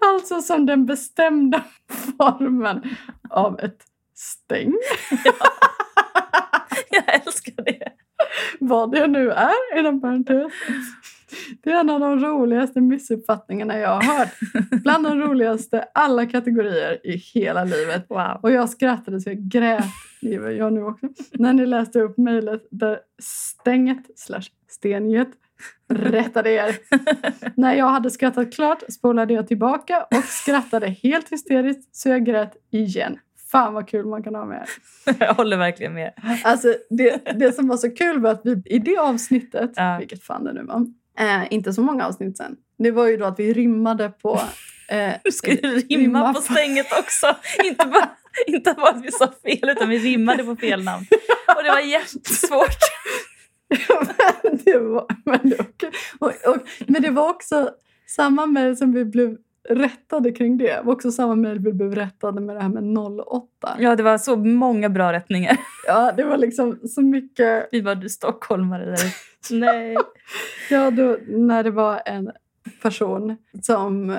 alltså 0.00 0.42
som 0.42 0.66
den 0.66 0.86
bestämda 0.86 1.64
formen 1.88 2.96
av 3.30 3.60
ett 3.60 3.82
stäng. 4.14 4.74
Jag 6.90 7.14
älskar 7.14 7.64
det. 7.64 7.92
Vad 8.60 8.92
det 8.92 9.06
nu 9.06 9.30
är, 9.30 9.78
inom 9.78 10.00
parentes. 10.00 10.52
Det 11.62 11.70
är 11.70 11.80
en 11.80 11.90
av 11.90 12.00
de 12.00 12.20
roligaste 12.20 12.80
missuppfattningarna 12.80 13.78
jag 13.78 13.88
har 13.88 14.18
hört. 14.18 14.28
Bland 14.82 15.04
de 15.04 15.20
roligaste 15.20 15.84
alla 15.94 16.26
kategorier 16.26 17.06
i 17.06 17.16
hela 17.16 17.64
livet. 17.64 18.06
Wow. 18.08 18.40
Och 18.42 18.52
jag 18.52 18.70
skrattade 18.70 19.20
så 19.20 19.30
jag 19.30 19.38
grät, 19.38 19.84
det 20.20 20.28
gör 20.28 20.50
jag 20.50 20.72
nu 20.72 20.84
också, 20.84 21.06
när 21.32 21.52
ni 21.52 21.66
läste 21.66 22.00
upp 22.00 22.18
mejlet 22.18 22.66
där 22.70 22.98
stänget 23.22 24.18
slash 24.18 24.42
stenget 24.68 25.28
rättade 25.88 26.50
er. 26.50 26.76
När 27.54 27.74
jag 27.74 27.88
hade 27.88 28.10
skrattat 28.10 28.54
klart 28.54 28.82
spolade 28.88 29.34
jag 29.34 29.48
tillbaka 29.48 30.06
och 30.10 30.24
skrattade 30.24 30.86
helt 30.86 31.32
hysteriskt 31.32 31.96
så 31.96 32.08
jag 32.08 32.24
grät 32.24 32.56
igen. 32.70 33.18
Fan 33.50 33.74
vad 33.74 33.88
kul 33.88 34.06
man 34.06 34.22
kan 34.22 34.34
ha 34.34 34.44
med. 34.44 34.66
Jag 35.18 35.34
håller 35.34 35.56
verkligen 35.56 35.94
med. 35.94 36.12
Alltså 36.44 36.74
det, 36.90 37.22
det 37.38 37.52
som 37.52 37.68
var 37.68 37.76
så 37.76 37.90
kul 37.90 38.20
var 38.20 38.30
att 38.30 38.40
vi 38.44 38.62
i 38.66 38.78
det 38.78 38.96
avsnittet, 38.98 39.70
Ja. 39.76 39.96
vilket 39.98 40.22
fan 40.22 40.44
det 40.44 40.52
nu 40.52 40.62
var, 40.64 40.86
eh, 41.18 41.52
inte 41.52 41.72
så 41.72 41.82
många 41.82 42.06
avsnitt 42.06 42.36
sen, 42.36 42.56
det 42.78 42.90
var 42.90 43.06
ju 43.06 43.16
då 43.16 43.24
att 43.24 43.38
vi 43.38 43.52
rimmade 43.52 44.08
på... 44.10 44.40
Eh, 44.90 45.12
Du 45.24 45.32
ska 45.32 45.50
ju 45.50 45.56
rimma 45.78 46.34
på 46.34 46.40
stänget 46.40 46.86
också. 46.98 47.26
Inte 47.64 47.86
bara, 47.86 48.10
inte 48.46 48.72
bara 48.74 48.90
att 48.90 49.04
vi 49.04 49.12
sa 49.12 49.26
fel 49.42 49.68
utan 49.70 49.88
vi 49.88 49.98
rimmade 49.98 50.44
på 50.44 50.56
fel 50.56 50.84
namn. 50.84 51.06
Och 51.56 51.62
det 51.64 51.70
var 51.70 51.80
jättesvårt. 51.80 52.78
men, 54.44 54.58
det 54.64 54.78
var, 54.78 55.06
men, 55.24 55.40
det 55.50 55.58
och, 56.18 56.28
och, 56.46 56.56
men 56.86 57.02
det 57.02 57.10
var 57.10 57.30
också 57.30 57.70
samma 58.06 58.46
mejl 58.46 58.76
som 58.76 58.92
vi 58.92 59.04
blev 59.04 59.36
rättade 59.68 60.32
kring 60.32 60.58
det. 60.58 60.64
Det 60.76 60.82
var 60.84 60.92
också 60.92 61.10
samma 61.12 61.34
mejl 61.34 61.58
vi 61.58 61.72
blev 61.72 61.94
rättade 61.94 62.40
med 62.40 62.56
det 62.56 62.62
här 62.62 62.68
med 62.68 62.98
08. 62.98 63.76
Ja, 63.78 63.96
det 63.96 64.02
var 64.02 64.18
så 64.18 64.36
många 64.36 64.88
bra 64.88 65.12
rättningar. 65.12 65.56
Ja, 65.86 66.12
det 66.16 66.24
var 66.24 66.36
liksom 66.36 66.78
så 66.88 67.02
mycket... 67.02 67.68
Vi 67.72 67.80
var 67.80 67.94
du 67.94 68.08
stockholmare 68.08 68.84
där. 68.90 69.14
Nej. 69.60 69.96
Ja, 70.70 70.90
då, 70.90 71.16
när 71.28 71.62
det 71.64 71.70
var 71.70 72.02
en 72.04 72.30
person 72.82 73.36
som 73.62 74.10
eh, 74.10 74.16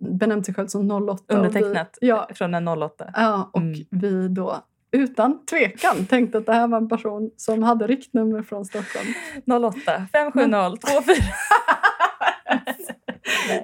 benämnde 0.00 0.44
sig 0.44 0.54
själv 0.54 0.66
som 0.66 0.90
08. 0.90 1.02
och 1.12 1.20
vi- 1.28 1.34
Undertecknat 1.34 1.98
Ja, 2.00 2.28
från 2.34 2.54
en 2.54 2.68
08. 2.68 3.10
ja, 3.14 3.50
och 3.52 3.60
Mm. 3.60 3.74
vi 3.90 4.28
då 4.28 4.56
utan 4.90 5.46
tvekan 5.46 6.06
tänkte 6.06 6.38
att 6.38 6.46
det 6.46 6.52
här 6.52 6.68
var 6.68 6.78
en 6.78 6.88
person 6.88 7.30
som 7.36 7.62
hade 7.62 7.86
riktnummer 7.86 8.42
från 8.42 8.64
Stockholm. 8.64 9.06
08 9.64 10.06
570 10.12 10.88
24. 10.88 11.14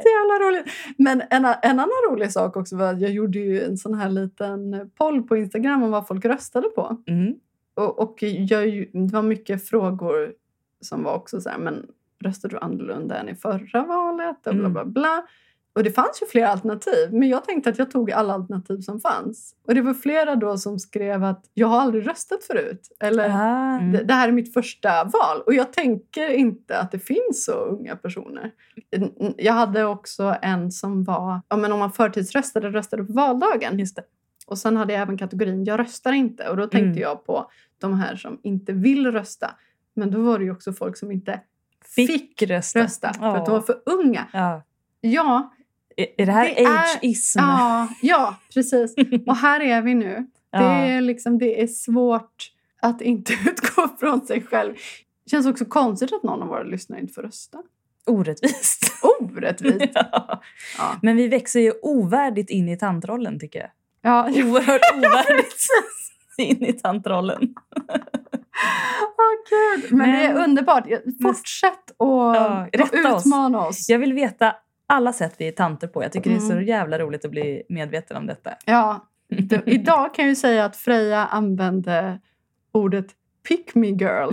Så 0.03 0.09
jävla 0.09 0.49
roligt. 0.49 0.73
Men 0.99 1.21
en, 1.31 1.45
en 1.45 1.81
annan 1.81 1.89
rolig 2.11 2.33
sak 2.33 2.57
också 2.57 2.77
var 2.77 2.93
att 2.93 3.01
jag 3.01 3.11
gjorde 3.11 3.39
ju 3.39 3.63
en 3.65 3.77
sån 3.77 3.95
här 3.95 4.09
liten 4.11 4.91
poll 4.95 5.23
på 5.23 5.37
Instagram 5.37 5.83
om 5.83 5.91
vad 5.91 6.07
folk 6.07 6.25
röstade 6.25 6.69
på. 6.69 6.97
Mm. 7.07 7.35
Och, 7.75 7.99
och 7.99 8.23
jag, 8.23 8.89
det 8.93 9.13
var 9.13 9.23
mycket 9.23 9.69
frågor 9.69 10.33
som 10.81 11.03
var 11.03 11.15
också 11.15 11.41
så 11.41 11.49
här, 11.49 11.59
men 11.59 11.87
röstade 12.25 12.55
du 12.55 12.59
annorlunda 12.59 13.19
än 13.19 13.29
i 13.29 13.35
förra 13.35 13.83
valet? 13.85 14.47
Och 14.47 14.55
bla 14.55 14.61
Mm. 14.61 14.73
bla 14.73 14.85
bla. 14.85 15.27
Och 15.75 15.85
det 15.85 15.91
fanns 15.91 16.23
ju 16.23 16.27
flera 16.27 16.49
alternativ, 16.49 17.13
men 17.13 17.29
jag 17.29 17.45
tänkte 17.45 17.71
att 17.71 17.79
jag 17.79 17.91
tog 17.91 18.13
alla 18.13 18.35
alternativ 18.35 18.81
som 18.81 19.01
fanns. 19.01 19.55
Och 19.67 19.75
det 19.75 19.83
var 19.83 19.95
flera 19.95 20.37
då 20.37 20.57
som 20.59 20.79
skrev 20.79 21.25
att 21.25 21.45
jag 21.55 21.67
har 21.69 21.81
aldrig 21.81 22.07
röstat 22.09 22.45
förut. 22.45 22.89
Eller 23.01 23.29
Ah, 23.31 23.79
det, 23.93 24.05
det 24.05 24.15
här 24.15 24.29
är 24.29 24.33
mitt 24.33 24.53
första 24.55 25.05
val. 25.05 25.41
Och 25.47 25.55
jag 25.55 25.73
tänker 25.73 26.29
inte 26.31 26.79
att 26.79 26.91
det 26.93 26.99
finns 26.99 27.45
så 27.45 27.53
unga 27.53 27.97
personer. 27.97 28.51
Jag 29.37 29.53
hade 29.53 29.85
också 29.85 30.37
en 30.43 30.71
som 30.73 31.05
var, 31.05 31.41
ja, 31.49 31.57
men 31.57 31.73
om 31.73 31.79
man 31.79 31.93
förtidsröstade, 31.93 32.71
röstade 32.71 33.05
på 33.05 33.13
valdagen. 33.13 33.79
Just 33.79 33.97
det. 33.97 34.03
Och 34.47 34.59
sen 34.59 34.77
hade 34.77 34.93
jag 34.93 35.03
även 35.03 35.19
kategorin 35.19 35.65
jag 35.65 35.81
röstar 35.81 36.13
inte. 36.13 36.49
Och 36.49 36.57
då 36.57 36.63
tänkte 36.63 36.87
Mm. 36.89 36.99
jag 37.01 37.27
på 37.27 37.51
de 37.81 37.95
här 38.01 38.17
som 38.17 38.39
inte 38.43 38.73
vill 38.73 39.13
rösta. 39.13 39.51
Men 39.95 40.11
då 40.11 40.21
var 40.23 40.39
det 40.39 40.45
ju 40.45 40.51
också 40.53 40.73
folk 40.73 40.97
som 40.97 41.13
inte 41.13 41.41
fick, 41.95 42.11
Fick 42.11 42.43
rösta. 42.43 42.83
rösta 42.83 43.13
för 43.13 43.37
att 43.37 43.47
de 43.47 43.53
var 43.53 43.61
för 43.61 43.81
unga. 43.87 44.27
Ja. 44.33 44.63
Ja, 45.01 45.55
Är, 45.97 46.07
är 46.23 46.27
det 46.27 46.33
här 46.33 46.45
Det 46.45 46.63
är- 46.65 46.97
ageism? 46.97 47.39
ja, 47.39 47.89
ja 48.03 48.37
precis. 48.55 48.95
Och 49.27 49.37
här 49.37 49.61
är 49.61 49.83
vi 49.83 49.95
nu. 49.95 50.27
Det, 50.53 50.59
är 50.59 51.01
liksom, 51.01 51.39
det 51.39 51.63
är 51.63 51.67
svårt 51.67 52.51
att 52.83 53.01
inte 53.01 53.33
utgå 53.47 53.89
från 54.01 54.27
sig 54.27 54.43
själv. 54.43 54.75
Det 55.25 55.31
känns 55.31 55.47
också 55.47 55.65
konstigt 55.65 56.13
att 56.13 56.23
någon 56.23 56.43
av 56.43 56.49
våra 56.49 56.63
lyssnare 56.63 57.01
inte 57.01 57.13
får 57.15 57.23
rösta. 57.23 57.59
Orättvist. 58.07 58.93
Orättvist. 59.21 59.89
ja. 59.95 60.43
Ja. 60.79 60.97
Men 61.03 61.17
vi 61.17 61.29
växer 61.29 61.61
ju 61.61 61.73
ovärdigt 61.83 62.51
in 62.51 62.69
i 62.69 62.79
tantrollen 62.79 63.39
tycker 63.41 63.59
jag. 63.59 63.71
Ja, 64.03 64.25
Oerhört 64.29 64.81
ovärdigt 64.97 65.67
in 66.39 66.65
i 66.65 66.73
tantrollen. 66.73 67.55
Åh, 69.19 69.35
gud. 69.51 69.93
Men, 69.93 70.11
det 70.11 70.17
är 70.25 70.35
Men- 70.35 70.45
underbart. 70.45 70.85
Fortsätt 71.23 71.73
att 71.91 71.97
Ja, 71.99 72.67
rätta 72.73 73.15
oss. 73.15 73.27
utmana 73.27 73.67
oss. 73.67 73.89
Jag 73.89 73.99
vill 73.99 74.13
veta 74.13 74.55
alla 74.87 75.13
sätt 75.13 75.35
vi 75.39 75.49
är 75.49 75.53
tanter 75.53 75.89
på. 75.89 76.03
Jag 76.03 76.13
tycker 76.13 76.31
det 76.31 76.37
är 76.37 76.41
så 76.41 76.53
Mm. 76.53 76.65
jävla 76.65 76.99
roligt 76.99 77.25
att 77.25 77.31
bli 77.31 77.63
medveten 77.69 78.17
om 78.17 78.27
detta. 78.27 78.51
Ja, 78.65 79.09
det, 79.29 79.63
idag 79.67 80.15
kan 80.15 80.25
jag 80.25 80.31
ju 80.31 80.37
säga 80.37 80.65
att 80.65 80.77
Freja 80.77 81.27
använde 81.27 82.21
ordet 82.73 83.07
pick 83.49 83.75
me 83.75 83.87
girl. 83.87 84.31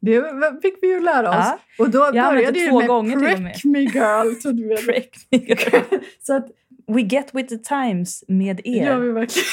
Det 0.00 0.22
fick 0.62 0.74
vi 0.82 0.88
ju 0.88 1.00
lära 1.00 1.30
oss. 1.30 1.36
Ja. 1.38 1.58
Och 1.78 1.90
då 1.90 2.04
använt 2.04 2.34
började 2.34 2.58
ju 2.58 2.72
med 2.72 2.86
gånger 2.86 3.18
prick 3.18 3.64
me 3.64 3.78
girl. 3.80 4.34
trodde 4.34 4.62
vi. 4.62 4.76
Prick 4.76 5.16
me 5.30 5.38
girl. 5.38 5.98
Så 6.22 6.36
att 6.36 6.46
We 6.86 7.00
get 7.00 7.30
with 7.34 7.48
the 7.48 7.58
times 7.58 8.24
med 8.28 8.60
er. 8.64 8.98
vi 8.98 9.10
verkligen. 9.12 9.46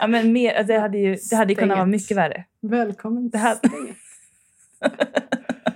Ja, 0.00 0.06
men 0.06 0.32
mer, 0.32 0.62
det 0.64 0.78
hade 0.78 0.98
ju 0.98 1.16
det 1.30 1.36
hade 1.36 1.52
kunnat 1.54 1.76
vara 1.76 1.86
mycket 1.86 2.16
värre. 2.16 2.44
Välkommen 2.62 3.30
Det 3.30 3.38
stänget. 3.54 3.96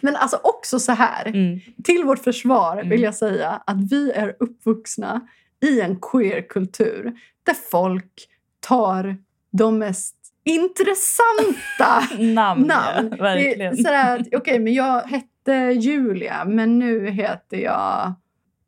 Men 0.00 0.16
alltså 0.16 0.40
också 0.42 0.78
så 0.78 0.92
här. 0.92 1.26
Mm. 1.26 1.60
Till 1.84 2.04
vårt 2.04 2.18
försvar 2.18 2.72
Mm. 2.72 2.88
vill 2.88 3.02
jag 3.02 3.14
säga 3.14 3.62
att 3.66 3.92
vi 3.92 4.10
är 4.10 4.36
uppvuxna 4.40 5.20
i 5.60 5.80
en 5.80 6.00
queer-kultur 6.00 7.12
där 7.42 7.54
folk 7.70 8.28
tar 8.60 9.16
de 9.50 9.78
mest 9.78 10.16
intressanta 10.44 12.02
Namn, 12.18 12.62
namn. 12.66 13.08
Ja, 13.10 13.16
verkligen. 13.22 13.76
Sådär 13.76 14.58
men 14.58 14.74
jag 14.74 15.00
hette 15.02 15.52
Julia, 15.80 16.44
men 16.44 16.78
nu 16.78 17.10
heter 17.10 17.56
jag 17.56 18.14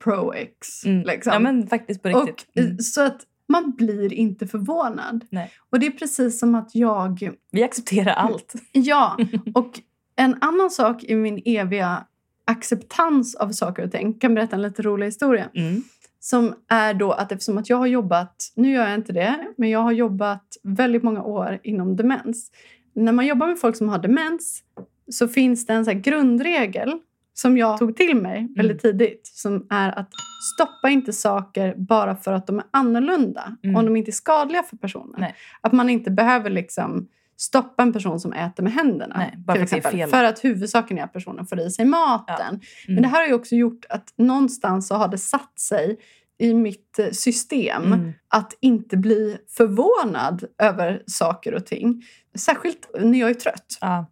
ProX. 0.04 0.84
Mm. 0.84 1.02
Liksom. 1.06 1.32
Ja, 1.32 1.38
men 1.38 1.66
faktiskt 1.66 2.02
på 2.02 2.08
och, 2.08 2.26
riktigt. 2.26 2.56
Mm. 2.56 2.78
Så 2.78 3.02
att 3.02 3.20
man 3.48 3.72
blir 3.76 4.12
inte 4.12 4.46
förvånad. 4.46 5.24
Nej. 5.30 5.50
Och 5.70 5.80
det 5.80 5.86
är 5.86 5.90
precis 5.90 6.38
som 6.38 6.54
att 6.54 6.74
jag... 6.74 7.30
Vi 7.52 7.62
accepterar 7.62 8.12
allt. 8.12 8.54
Ja, 8.72 9.18
och 9.54 9.80
en 10.21 10.37
annan 10.41 10.71
sak 10.71 11.05
i 11.05 11.14
min 11.14 11.43
eviga 11.45 12.07
acceptans 12.45 13.35
av 13.35 13.53
saker 13.53 13.85
och 13.85 13.93
ting. 13.93 14.12
kan 14.12 14.35
berätta 14.35 14.57
en 14.57 14.62
lite 14.62 14.83
rolig 14.83 15.07
historia. 15.07 15.49
Mm. 15.55 15.83
Som 16.21 16.55
är 16.68 16.95
då 16.95 17.12
att 17.12 17.33
eftersom 17.33 17.59
att 17.59 17.71
jag 17.71 17.77
har 17.77 17.87
jobbat, 17.87 18.53
nu 18.55 18.73
gör 18.73 18.89
jag 18.89 18.95
inte 18.95 19.12
det, 19.12 19.47
men 19.57 19.71
jag 19.71 19.81
har 19.81 19.93
jobbat 19.93 20.57
väldigt 20.62 21.03
många 21.03 21.23
år 21.23 21.59
inom 21.62 21.97
demens. 21.97 22.51
När 22.95 23.12
man 23.12 23.27
jobbar 23.27 23.47
med 23.47 23.61
folk 23.61 23.77
som 23.77 23.89
har 23.89 23.99
demens 23.99 24.62
så 25.11 25.29
finns 25.29 25.66
det 25.66 25.73
en 25.73 25.85
så 25.85 25.93
grundregel 25.95 26.99
som 27.35 27.59
jag 27.59 27.79
tog 27.79 27.97
till 27.97 28.16
mig 28.16 28.49
väldigt 28.57 28.83
tidigt. 28.83 29.27
Som 29.27 29.66
är 29.71 29.99
att 29.99 30.11
stoppa 30.55 30.89
inte 30.89 31.12
saker 31.12 31.75
bara 31.77 32.16
för 32.16 32.33
att 32.33 32.47
de 32.47 32.59
är 32.59 32.64
annorlunda. 32.71 33.57
Mm. 33.62 33.77
Om 33.77 33.85
de 33.85 33.97
inte 33.97 34.11
är 34.11 34.12
skadliga 34.12 34.62
för 34.62 34.77
personen. 34.77 35.14
Nej. 35.18 35.35
Att 35.61 35.73
man 35.73 35.91
inte 35.91 36.11
behöver 36.11 36.51
liksom 36.51 37.09
stoppa 37.41 37.82
en 37.82 37.93
person 37.93 38.20
som 38.20 38.32
äter 38.32 38.62
med 38.62 38.72
händerna. 38.72 39.14
Nej, 39.18 39.34
bara 39.36 39.53
för 39.53 39.59
det 39.59 39.62
exempel. 39.62 39.93
fel. 39.93 40.11
För 40.11 40.24
att 40.24 40.45
huvudsaken 40.45 40.99
är 40.99 41.03
att 41.03 41.12
personen 41.12 41.47
får 41.47 41.61
i 41.61 41.70
sig 41.70 41.84
maten. 41.84 42.49
Mm. 42.49 42.61
Men 42.88 43.03
det 43.03 43.09
här 43.09 43.20
har 43.20 43.26
ju 43.26 43.34
också 43.34 43.55
gjort 43.55 43.84
att 43.88 44.14
någonstans 44.16 44.88
så 44.88 44.95
har 44.95 45.09
det 45.09 45.18
satt 45.18 45.59
sig 45.59 45.99
i 46.38 46.55
mitt 46.55 46.99
eh, 46.99 47.11
system 47.11 47.82
Mm. 47.93 48.12
att 48.28 48.55
inte 48.61 48.97
bli 48.97 49.38
förvånad 49.49 50.45
över 50.59 51.03
saker 51.07 51.55
och 51.55 51.66
ting. 51.66 52.03
Särskilt 52.38 52.91
när 53.01 53.20
jag 53.20 53.30
är 53.30 53.34
trött. 53.34 53.78
Ja. 53.80 54.07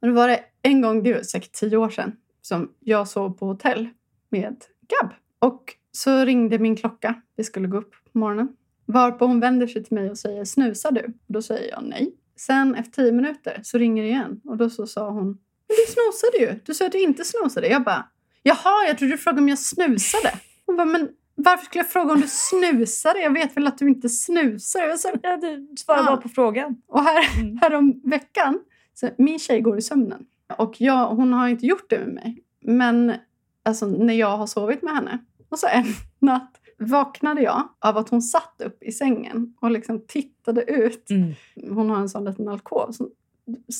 Och 0.00 0.08
då 0.08 0.14
var 0.14 0.28
det 0.28 0.40
en 0.62 0.80
gång, 0.80 1.02
det 1.02 1.12
var 1.14 1.22
säkert 1.22 1.52
tio 1.52 1.76
år 1.76 1.90
sedan, 1.90 2.12
som 2.42 2.70
jag 2.80 3.08
sov 3.08 3.30
på 3.30 3.46
hotell 3.46 3.88
med 4.30 4.56
Gab. 4.88 5.10
Och 5.38 5.74
så 5.92 6.24
ringde 6.24 6.58
min 6.58 6.76
klocka. 6.76 7.14
Vi 7.36 7.44
skulle 7.44 7.68
gå 7.68 7.76
upp 7.76 7.90
på 8.12 8.18
morgonen. 8.18 8.48
Varpå 8.86 9.26
hon 9.26 9.40
vänder 9.40 9.66
sig 9.66 9.84
till 9.84 9.94
mig 9.94 10.10
och 10.10 10.18
säger 10.18 10.44
snusar 10.44 10.92
du? 10.92 11.00
Och 11.04 11.32
då 11.32 11.42
säger 11.42 11.70
jag 11.70 11.82
nej. 11.84 12.12
Sen 12.36 12.74
efter 12.74 13.02
tio 13.02 13.12
minuter 13.12 13.60
så 13.62 13.78
ringer 13.78 14.02
det 14.02 14.08
igen. 14.08 14.40
Och 14.44 14.56
då 14.56 14.70
så 14.70 14.86
sa 14.86 15.10
hon, 15.10 15.26
men 15.68 15.76
du 15.86 15.92
snosade 15.92 16.38
ju. 16.38 16.60
Du 16.64 16.74
sa 16.74 16.86
att 16.86 16.92
du 16.92 16.98
inte 17.00 17.24
snosade. 17.24 17.66
Jag 17.68 17.84
bara, 17.84 18.06
jaha, 18.42 18.86
jag 18.88 18.98
trodde 18.98 19.14
du 19.14 19.18
frågade 19.18 19.42
om 19.42 19.48
jag 19.48 19.58
snusade. 19.58 20.32
Hon 20.66 20.76
bara, 20.76 20.84
men 20.84 21.08
varför 21.34 21.64
skulle 21.64 21.80
jag 21.84 21.90
fråga 21.90 22.12
om 22.14 22.20
du 22.20 22.28
snusade? 22.28 23.20
Jag 23.20 23.32
vet 23.32 23.56
väl 23.56 23.66
att 23.66 23.78
du 23.78 23.88
inte 23.88 24.08
snusar. 24.08 24.80
Jag 24.82 25.00
sa, 25.00 25.12
Ja, 25.22 25.36
du 25.36 25.68
svarar 25.78 25.98
Ja. 25.98 26.04
bara 26.06 26.16
på 26.16 26.28
frågan. 26.28 26.82
och 26.88 27.02
här, 27.02 27.40
Mm. 27.40 27.56
här 27.62 27.74
om 27.74 28.00
veckan, 28.04 28.60
så 28.94 29.08
min 29.18 29.38
tjej 29.38 29.60
går 29.60 29.78
i 29.78 29.82
sömnen. 29.82 30.24
Och 30.58 30.80
jag, 30.80 31.06
hon 31.06 31.32
har 31.32 31.48
inte 31.48 31.66
gjort 31.66 31.90
det 31.90 31.98
med 31.98 32.14
mig. 32.14 32.42
Men 32.62 33.14
alltså, 33.62 33.86
när 33.86 34.14
jag 34.14 34.36
har 34.36 34.46
sovit 34.46 34.82
med 34.82 34.94
henne. 34.94 35.18
Och 35.48 35.58
så 35.58 35.66
en 35.66 35.84
natt 36.20 36.60
vaknade 36.82 37.42
jag 37.42 37.68
av 37.78 37.96
att 37.98 38.08
hon 38.08 38.22
satt 38.22 38.60
upp 38.64 38.82
i 38.82 38.92
sängen 38.92 39.54
och 39.60 39.70
liksom 39.70 40.00
tittade 40.08 40.62
ut. 40.62 41.10
Mm. 41.10 41.34
Hon 41.74 41.90
har 41.90 41.96
en 41.96 42.08
sån 42.08 42.24
liten 42.24 42.48
alkov. 42.48 42.92
Så 42.92 43.08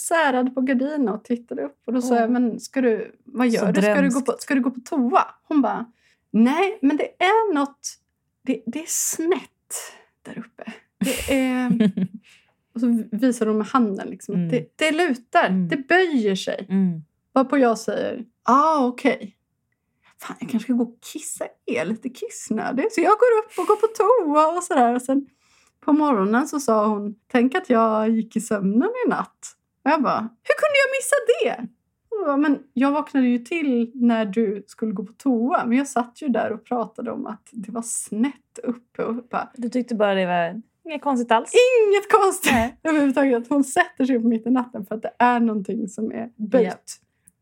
särade 0.08 0.50
på 0.50 0.60
gardinen 0.60 1.08
och 1.08 1.24
tittade 1.24 1.62
upp. 1.62 1.82
Och 1.84 1.92
då 1.92 2.02
sa 2.02 2.16
jag, 2.16 2.30
men 2.30 2.60
ska 2.60 2.80
du, 2.80 3.16
vad 3.24 3.52
Så 3.52 3.54
gör 3.56 3.72
du? 3.72 3.82
Ska 3.82 4.00
du, 4.00 4.10
gå 4.10 4.20
på, 4.20 4.34
ska 4.38 4.54
du 4.54 4.60
gå 4.60 4.70
på 4.70 4.80
toa? 4.84 5.24
Hon 5.48 5.62
bara, 5.62 5.86
nej, 6.30 6.78
men 6.82 6.96
det 6.96 7.08
är 7.22 7.54
något, 7.54 7.98
det, 8.42 8.62
det 8.66 8.78
är 8.82 8.86
snett 8.88 9.48
där 10.22 10.38
uppe. 10.38 10.72
Det 10.98 11.34
är... 11.34 11.92
Och 12.74 12.80
så 12.80 13.04
visar 13.12 13.46
de 13.46 13.58
med 13.58 13.66
handen. 13.66 14.08
Liksom. 14.08 14.34
Mm. 14.34 14.48
Det, 14.48 14.72
det 14.76 14.90
lutar, 14.92 15.48
Mm. 15.48 15.68
det 15.68 15.76
böjer 15.76 16.34
sig. 16.34 16.66
Mm. 16.68 17.02
Varpå 17.32 17.58
jag 17.58 17.78
säger, 17.78 18.24
ah 18.42 18.86
okej. 18.86 19.36
Fan, 20.22 20.36
jag 20.40 20.50
kanske 20.50 20.66
ska 20.66 20.72
gå 20.72 20.84
och 20.84 20.98
kissa. 21.12 21.44
Jag 21.64 21.76
är 21.76 21.84
lite 21.84 22.08
kissnödig. 22.08 22.92
Så 22.92 23.00
jag 23.00 23.10
går 23.10 23.38
upp 23.38 23.58
och 23.58 23.66
går 23.66 23.76
på 23.76 23.86
toa 23.86 24.56
och 24.56 24.62
sådär. 24.62 24.94
Och 24.94 25.02
sen 25.02 25.26
på 25.84 25.92
morgonen 25.92 26.48
så 26.48 26.60
sa 26.60 26.86
hon, 26.86 27.14
tänk 27.32 27.54
att 27.54 27.70
jag 27.70 28.10
gick 28.10 28.36
i 28.36 28.40
sömnen 28.40 28.90
i 29.06 29.08
natt. 29.08 29.56
Och 29.84 29.90
jag 29.90 30.02
bara, 30.02 30.20
hur 30.20 30.54
kunde 30.60 30.78
jag 30.82 30.90
missa 30.98 31.16
det? 31.26 31.68
Hon 32.10 32.26
bara, 32.26 32.36
men 32.36 32.58
jag 32.72 32.92
vaknade 32.92 33.26
ju 33.26 33.38
till 33.38 33.92
när 33.94 34.24
du 34.24 34.64
skulle 34.66 34.92
gå 34.92 35.04
på 35.04 35.12
toa. 35.12 35.64
Men 35.64 35.78
jag 35.78 35.88
satt 35.88 36.22
ju 36.22 36.28
där 36.28 36.52
och 36.52 36.64
pratade 36.64 37.10
om 37.10 37.26
att 37.26 37.48
det 37.52 37.72
var 37.72 37.82
snett 37.82 38.58
uppe. 38.62 39.04
Och 39.04 39.14
bara, 39.14 39.50
Du 39.54 39.68
tyckte 39.68 39.94
bara 39.94 40.14
det 40.14 40.26
var 40.26 40.62
inget 40.84 41.02
konstigt 41.02 41.32
alls? 41.32 41.52
Inget 41.54 42.12
konstigt 42.12 42.52
överhuvudtaget. 42.82 43.48
Hon 43.48 43.64
sätter 43.64 44.04
sig 44.04 44.16
upp 44.16 44.24
mitt 44.24 44.46
i 44.46 44.50
natten 44.50 44.86
för 44.86 44.94
att 44.94 45.02
det 45.02 45.12
är 45.18 45.40
någonting 45.40 45.88
som 45.88 46.12
är 46.12 46.30
böjt 46.36 47.00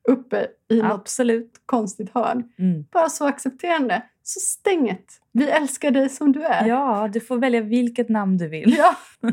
uppe 0.08 0.46
i 0.70 0.82
något 0.82 0.92
Absolut. 0.92 1.52
konstigt 1.66 2.10
hörn. 2.14 2.44
Mm. 2.58 2.84
Bara 2.92 3.08
så 3.08 3.26
accepterande. 3.26 4.02
Så 4.22 4.40
stänget. 4.40 5.04
Vi 5.32 5.48
älskar 5.50 5.90
dig 5.90 6.08
som 6.08 6.32
du 6.32 6.42
är. 6.42 6.66
Ja, 6.66 7.08
du 7.12 7.20
får 7.20 7.38
välja 7.38 7.60
vilket 7.60 8.08
namn 8.08 8.36
du 8.38 8.48
vill. 8.48 8.74
Ja. 8.78 8.96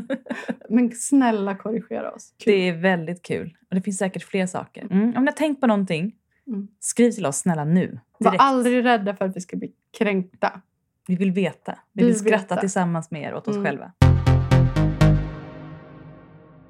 Men 0.68 0.90
snälla 0.92 1.54
korrigera 1.54 2.10
oss. 2.12 2.34
Kul. 2.44 2.52
Det 2.52 2.68
är 2.68 2.72
väldigt 2.76 3.22
kul. 3.22 3.56
Och 3.70 3.74
det 3.74 3.82
finns 3.82 3.98
säkert 3.98 4.22
fler 4.22 4.46
saker. 4.46 4.82
Mm. 4.90 5.02
Om 5.16 5.24
ni 5.24 5.30
har 5.30 5.36
tänkt 5.36 5.60
på 5.60 5.66
någonting, 5.66 6.14
Mm. 6.46 6.68
skriv 6.80 7.10
till 7.10 7.26
oss 7.26 7.36
snälla 7.38 7.64
nu. 7.64 8.00
Var 8.18 8.30
Direkt. 8.30 8.42
aldrig 8.42 8.84
rädda 8.84 9.16
för 9.16 9.24
att 9.24 9.36
vi 9.36 9.40
ska 9.40 9.56
bli 9.56 9.72
kränkta. 9.98 10.60
Vi 11.06 11.16
vill 11.16 11.30
veta. 11.32 11.78
Vi 11.92 12.02
Vi 12.02 12.04
vill 12.06 12.12
vill 12.14 12.20
skratta 12.20 12.54
veta. 12.54 12.60
tillsammans 12.60 13.10
med 13.10 13.22
er 13.22 13.34
åt 13.34 13.48
oss 13.48 13.56
Mm. 13.56 13.66
själva. 13.66 13.92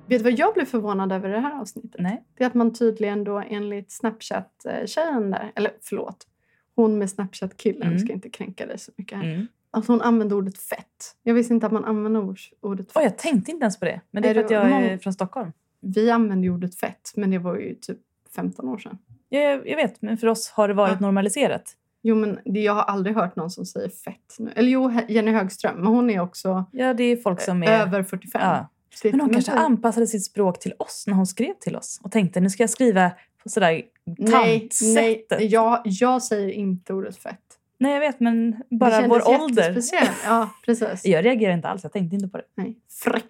Vet 0.08 0.18
du 0.18 0.22
vad 0.30 0.38
jag 0.38 0.54
blev 0.54 0.64
förvånad 0.64 1.12
över 1.12 1.28
i 1.28 1.32
det 1.32 1.40
här 1.40 1.60
avsnittet? 1.60 1.96
Nej. 1.98 2.24
Det 2.38 2.44
är 2.44 2.48
att 2.48 2.54
man 2.54 2.72
tydligen 2.74 3.24
då 3.24 3.42
enligt 3.48 3.90
Snapchat-tjejen 3.90 5.30
där, 5.30 5.52
eller 5.54 5.70
förlåt, 5.82 6.26
hon 6.74 6.98
med 6.98 7.10
Snapchat-killen, 7.10 7.82
Mm. 7.88 7.98
ska 7.98 8.12
inte 8.12 8.30
kränka 8.30 8.66
dig 8.66 8.78
så 8.78 8.92
mycket 8.96 9.18
här. 9.18 9.24
Mm. 9.34 9.46
Att 9.70 9.86
hon 9.86 10.00
använde 10.02 10.34
ordet 10.34 10.58
fett. 10.58 11.16
Jag 11.22 11.34
visste 11.34 11.54
inte 11.54 11.66
att 11.66 11.72
man 11.72 11.84
använde 11.84 12.18
ord- 12.18 12.38
ordet 12.60 12.86
fett. 12.92 12.96
Oj, 12.96 13.02
jag 13.04 13.18
tänkte 13.18 13.50
inte 13.50 13.62
ens 13.64 13.78
på 13.78 13.84
det. 13.84 14.00
Men 14.10 14.22
det 14.22 14.28
är 14.28 14.30
Är 14.30 14.34
för 14.34 14.44
att 14.44 14.50
jag 14.50 14.62
är 14.66 14.70
mång- 14.90 14.98
från 14.98 15.12
Stockholm. 15.12 15.52
Vi 15.80 16.10
använde 16.10 16.48
ordet 16.50 16.74
fett, 16.74 17.12
men 17.16 17.30
det 17.30 17.38
var 17.38 17.56
ju 17.56 17.74
typ 17.74 17.98
15 18.36 18.68
år 18.68 18.78
sedan. 18.78 18.98
Jag, 19.28 19.68
jag 19.68 19.76
vet, 19.76 20.02
men 20.02 20.18
för 20.18 20.26
oss 20.26 20.50
har 20.50 20.68
det 20.68 20.74
varit 20.74 20.92
Ja. 20.92 21.00
normaliserat. 21.00 21.76
Jo, 22.02 22.14
men 22.16 22.38
det, 22.44 22.60
jag 22.60 22.72
har 22.74 22.82
aldrig 22.82 23.16
hört 23.16 23.36
någon 23.36 23.50
som 23.50 23.66
säger 23.66 23.88
fett 23.88 24.36
nu. 24.38 24.50
Eller 24.56 24.68
jo, 24.70 24.92
Jenny 25.08 25.30
Högström, 25.30 25.76
men 25.76 25.86
hon 25.86 26.10
är 26.10 26.20
också 26.20 26.64
Ja, 26.72 26.94
det 26.94 27.04
är 27.04 27.16
folk 27.16 27.40
som 27.40 27.62
är... 27.62 27.80
över 27.82 28.02
45. 28.02 28.40
Ja. 28.44 28.68
Det- 29.02 29.10
Men 29.10 29.20
hon 29.20 29.30
kanske 29.32 29.52
så- 29.52 29.58
anpassade 29.58 30.06
sitt 30.06 30.24
språk 30.24 30.58
till 30.60 30.72
oss 30.78 31.04
när 31.06 31.14
hon 31.14 31.26
skrev 31.26 31.54
till 31.60 31.76
oss 31.76 32.00
och 32.02 32.12
tänkte 32.12 32.40
nu 32.40 32.50
ska 32.50 32.62
jag 32.62 32.70
skriva 32.70 33.10
på 33.42 33.48
sådär 33.48 33.82
Nej, 34.18 34.60
tantsättet. 34.60 35.30
nej 35.38 35.46
jag, 35.46 35.80
jag 35.84 36.22
säger 36.22 36.48
inte 36.50 36.92
ordet 36.94 37.16
fett. 37.16 37.40
Nej, 37.80 37.92
jag 37.92 38.00
vet, 38.00 38.20
men 38.20 38.50
Det 38.50 38.76
bara 38.76 39.06
vår 39.08 39.28
ålder. 39.42 39.80
Ja, 40.24 40.50
precis. 40.64 41.04
Jag 41.06 41.24
reagerar 41.24 41.52
inte 41.52 41.68
alls, 41.68 41.82
jag 41.82 41.92
tänkte 41.92 42.14
inte 42.16 42.28
på 42.28 42.36
det. 42.36 42.44
Nej. 42.56 42.76
Fräck. 43.04 43.24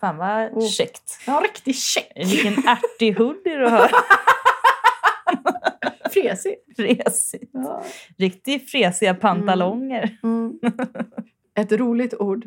Fan 0.00 0.16
vad 0.16 0.52
Oh. 0.52 0.68
käckt. 0.68 1.18
Ja, 1.26 1.40
riktigt 1.44 1.76
check. 1.78 2.12
Vilken 2.16 2.52
ärtig 2.68 3.12
hoodie 3.18 3.56
du 3.56 3.66
har. 3.68 3.90
Fresig. 6.12 6.54
Fresigt. 6.76 7.50
Ja. 7.52 7.84
Riktigt 8.18 8.70
fresiga 8.70 9.14
pantalonger. 9.14 10.18
Mm. 10.22 10.58
Ett 11.54 11.72
roligt 11.72 12.14
ord 12.14 12.44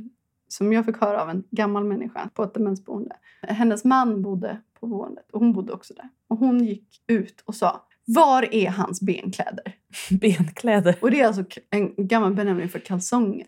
som 0.54 0.74
jag 0.74 0.86
fick 0.86 0.98
höra 0.98 1.22
av 1.22 1.30
en 1.30 1.44
gammal 1.52 1.84
människa 1.84 2.30
på 2.34 2.44
ett 2.44 2.54
demensboende. 2.54 3.16
Hennes 3.48 3.84
man 3.84 4.22
bodde 4.22 4.58
på 4.80 4.88
boendet 4.88 5.26
och 5.32 5.40
hon 5.40 5.54
bodde 5.54 5.74
också 5.74 5.94
där. 5.94 6.10
Och 6.30 6.38
hon 6.38 6.64
gick 6.66 6.88
ut 7.08 7.42
och 7.46 7.56
sa 7.56 7.86
var 8.06 8.54
är 8.56 8.70
hans 8.70 9.02
benkläder? 9.02 9.76
Benkläder. 10.12 10.96
Och 11.02 11.12
det 11.12 11.20
är 11.22 11.28
alltså 11.28 11.44
en 11.70 11.94
gammal 12.08 12.34
benämning 12.34 12.70
för 12.70 12.80
kalsonger. 12.80 13.48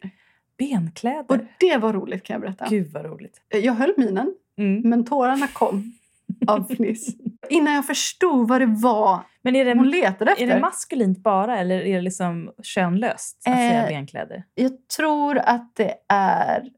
Benkläder? 0.58 1.26
Och 1.28 1.38
det 1.60 1.78
var 1.78 1.94
roligt 1.94 2.24
kan 2.24 2.34
jag 2.34 2.42
berätta. 2.42 2.66
Gud 2.70 2.92
vad 2.94 3.06
roligt. 3.06 3.42
Jag 3.50 3.74
höll 3.74 3.94
minen, 3.98 4.36
Mm. 4.58 4.82
men 4.90 5.06
tårarna 5.06 5.48
kom 5.48 5.94
av 6.48 6.68
fniss. 6.74 7.16
Innan 7.50 7.74
jag 7.74 7.86
förstod 7.88 8.48
vad 8.48 8.62
det 8.62 8.66
var 8.66 9.20
Men 9.42 9.56
är 9.56 9.66
det, 9.66 9.74
hon 9.74 9.90
letade 9.90 10.32
efter. 10.32 10.44
är 10.44 10.54
det 10.56 10.60
maskulint 10.62 11.18
bara 11.24 11.58
eller 11.60 11.76
är 11.82 11.96
det 11.96 12.02
liksom 12.02 12.52
könlöst 12.64 13.38
att 13.38 13.44
säga 13.56 13.82
Eh, 13.84 13.88
benkläder? 13.88 14.44
jag 14.56 14.88
tror 14.98 15.38
att 15.38 15.76
det 15.76 15.94
är 16.10 16.70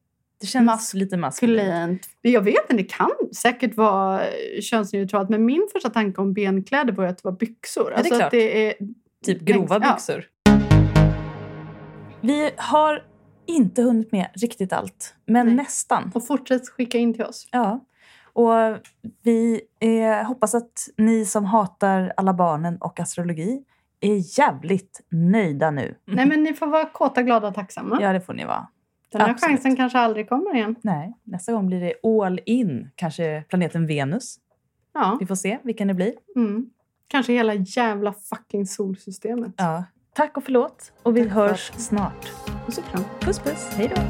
Det 0.41 0.47
känns 0.47 0.65
mas- 0.67 0.93
lite 0.93 1.17
maskulint. 1.17 2.01
Jag 2.21 2.41
vet 2.41 2.55
inte, 2.71 2.83
det 2.83 2.83
kan 2.91 3.09
säkert 3.35 3.77
vara 3.77 4.21
könsneutralt. 4.61 5.29
Men 5.29 5.45
min 5.45 5.67
första 5.73 5.89
tanke 5.89 6.21
om 6.21 6.33
benkläder 6.33 6.93
var 6.93 7.05
att 7.05 7.17
det 7.17 7.25
var 7.29 7.31
byxor. 7.31 7.91
är 7.91 7.95
alltså 7.97 8.13
klart. 8.15 8.23
att 8.25 8.31
det 8.31 8.67
är 8.67 8.73
Typ 9.25 9.41
grova 9.41 9.79
Ja. 9.83 9.93
byxor. 9.93 10.25
Vi 12.21 12.51
har 12.57 13.03
inte 13.45 13.81
hunnit 13.81 14.11
med 14.11 14.27
riktigt 14.41 14.73
allt, 14.73 15.15
men 15.25 15.45
Nej. 15.45 15.55
nästan. 15.55 16.11
Och 16.15 16.27
fortsätt 16.27 16.69
skicka 16.69 16.97
in 16.97 17.13
till 17.13 17.23
oss. 17.23 17.47
Ja. 17.51 17.85
Och 18.33 18.51
vi 19.23 19.61
eh, 19.79 20.27
hoppas 20.27 20.55
att 20.55 20.71
ni 20.97 21.25
som 21.25 21.45
hatar 21.45 22.13
alla 22.17 22.33
barnen 22.33 22.77
och 22.81 22.99
astrologi 22.99 23.63
är 23.99 24.39
jävligt 24.39 25.01
nöjda 25.11 25.71
nu. 25.71 25.95
Nej, 26.05 26.25
men 26.25 26.43
ni 26.43 26.53
får 26.53 26.67
vara 26.67 26.85
kåta, 26.85 27.21
glada 27.23 27.47
och 27.47 27.53
tacksamma. 27.55 27.97
Ja, 28.01 28.13
det 28.13 28.21
får 28.21 28.33
ni 28.33 28.45
vara. 28.45 28.67
Den 29.11 29.21
här 29.21 29.29
absolut. 29.29 29.51
chansen 29.51 29.75
kanske 29.75 29.99
aldrig 29.99 30.29
kommer 30.29 30.55
igen. 30.55 30.75
Nej, 30.81 31.13
nästa 31.23 31.53
gång 31.53 31.67
blir 31.67 31.79
det 31.79 32.09
all 32.23 32.39
in. 32.45 32.89
Kanske 32.95 33.43
planeten 33.49 33.87
Venus. 33.87 34.39
Ja. 34.93 35.17
Vi 35.19 35.25
får 35.25 35.35
se 35.35 35.59
vilken 35.63 35.87
det 35.87 35.93
blir. 35.93 36.13
Mm. 36.35 36.69
Kanske 37.07 37.33
hela 37.33 37.53
jävla 37.53 38.13
fucking 38.13 38.65
solsystemet. 38.65 39.53
Ja. 39.57 39.83
Tack 40.13 40.37
och 40.37 40.43
förlåt. 40.43 40.93
Och 41.03 41.17
vi 41.17 41.23
Tack 41.23 41.33
för 41.33 41.39
hörs 41.47 41.71
snart. 41.77 42.27
Puss 42.65 42.77
och 42.77 42.85
kram. 42.85 43.03
Puss 43.19 43.39
puss. 43.39 43.69
Hej 43.75 43.91
då. 43.95 44.01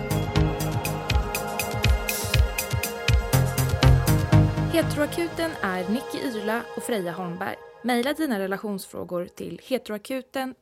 Heteroakuten 4.77 5.51
är 5.61 5.89
Nicky 5.89 6.17
Irla 6.17 6.61
och 6.77 6.83
Freja 6.83 7.11
Holmberg. 7.11 7.55
Maila 7.83 8.13
dina 8.13 8.39
relationsfrågor 8.39 9.25
till 9.25 9.61
heteroakuten. 9.63 10.55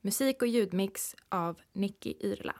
Musik 0.00 0.42
och 0.42 0.48
ljudmix 0.48 1.14
av 1.28 1.56
Nicky 1.72 2.14
Irla. 2.20 2.54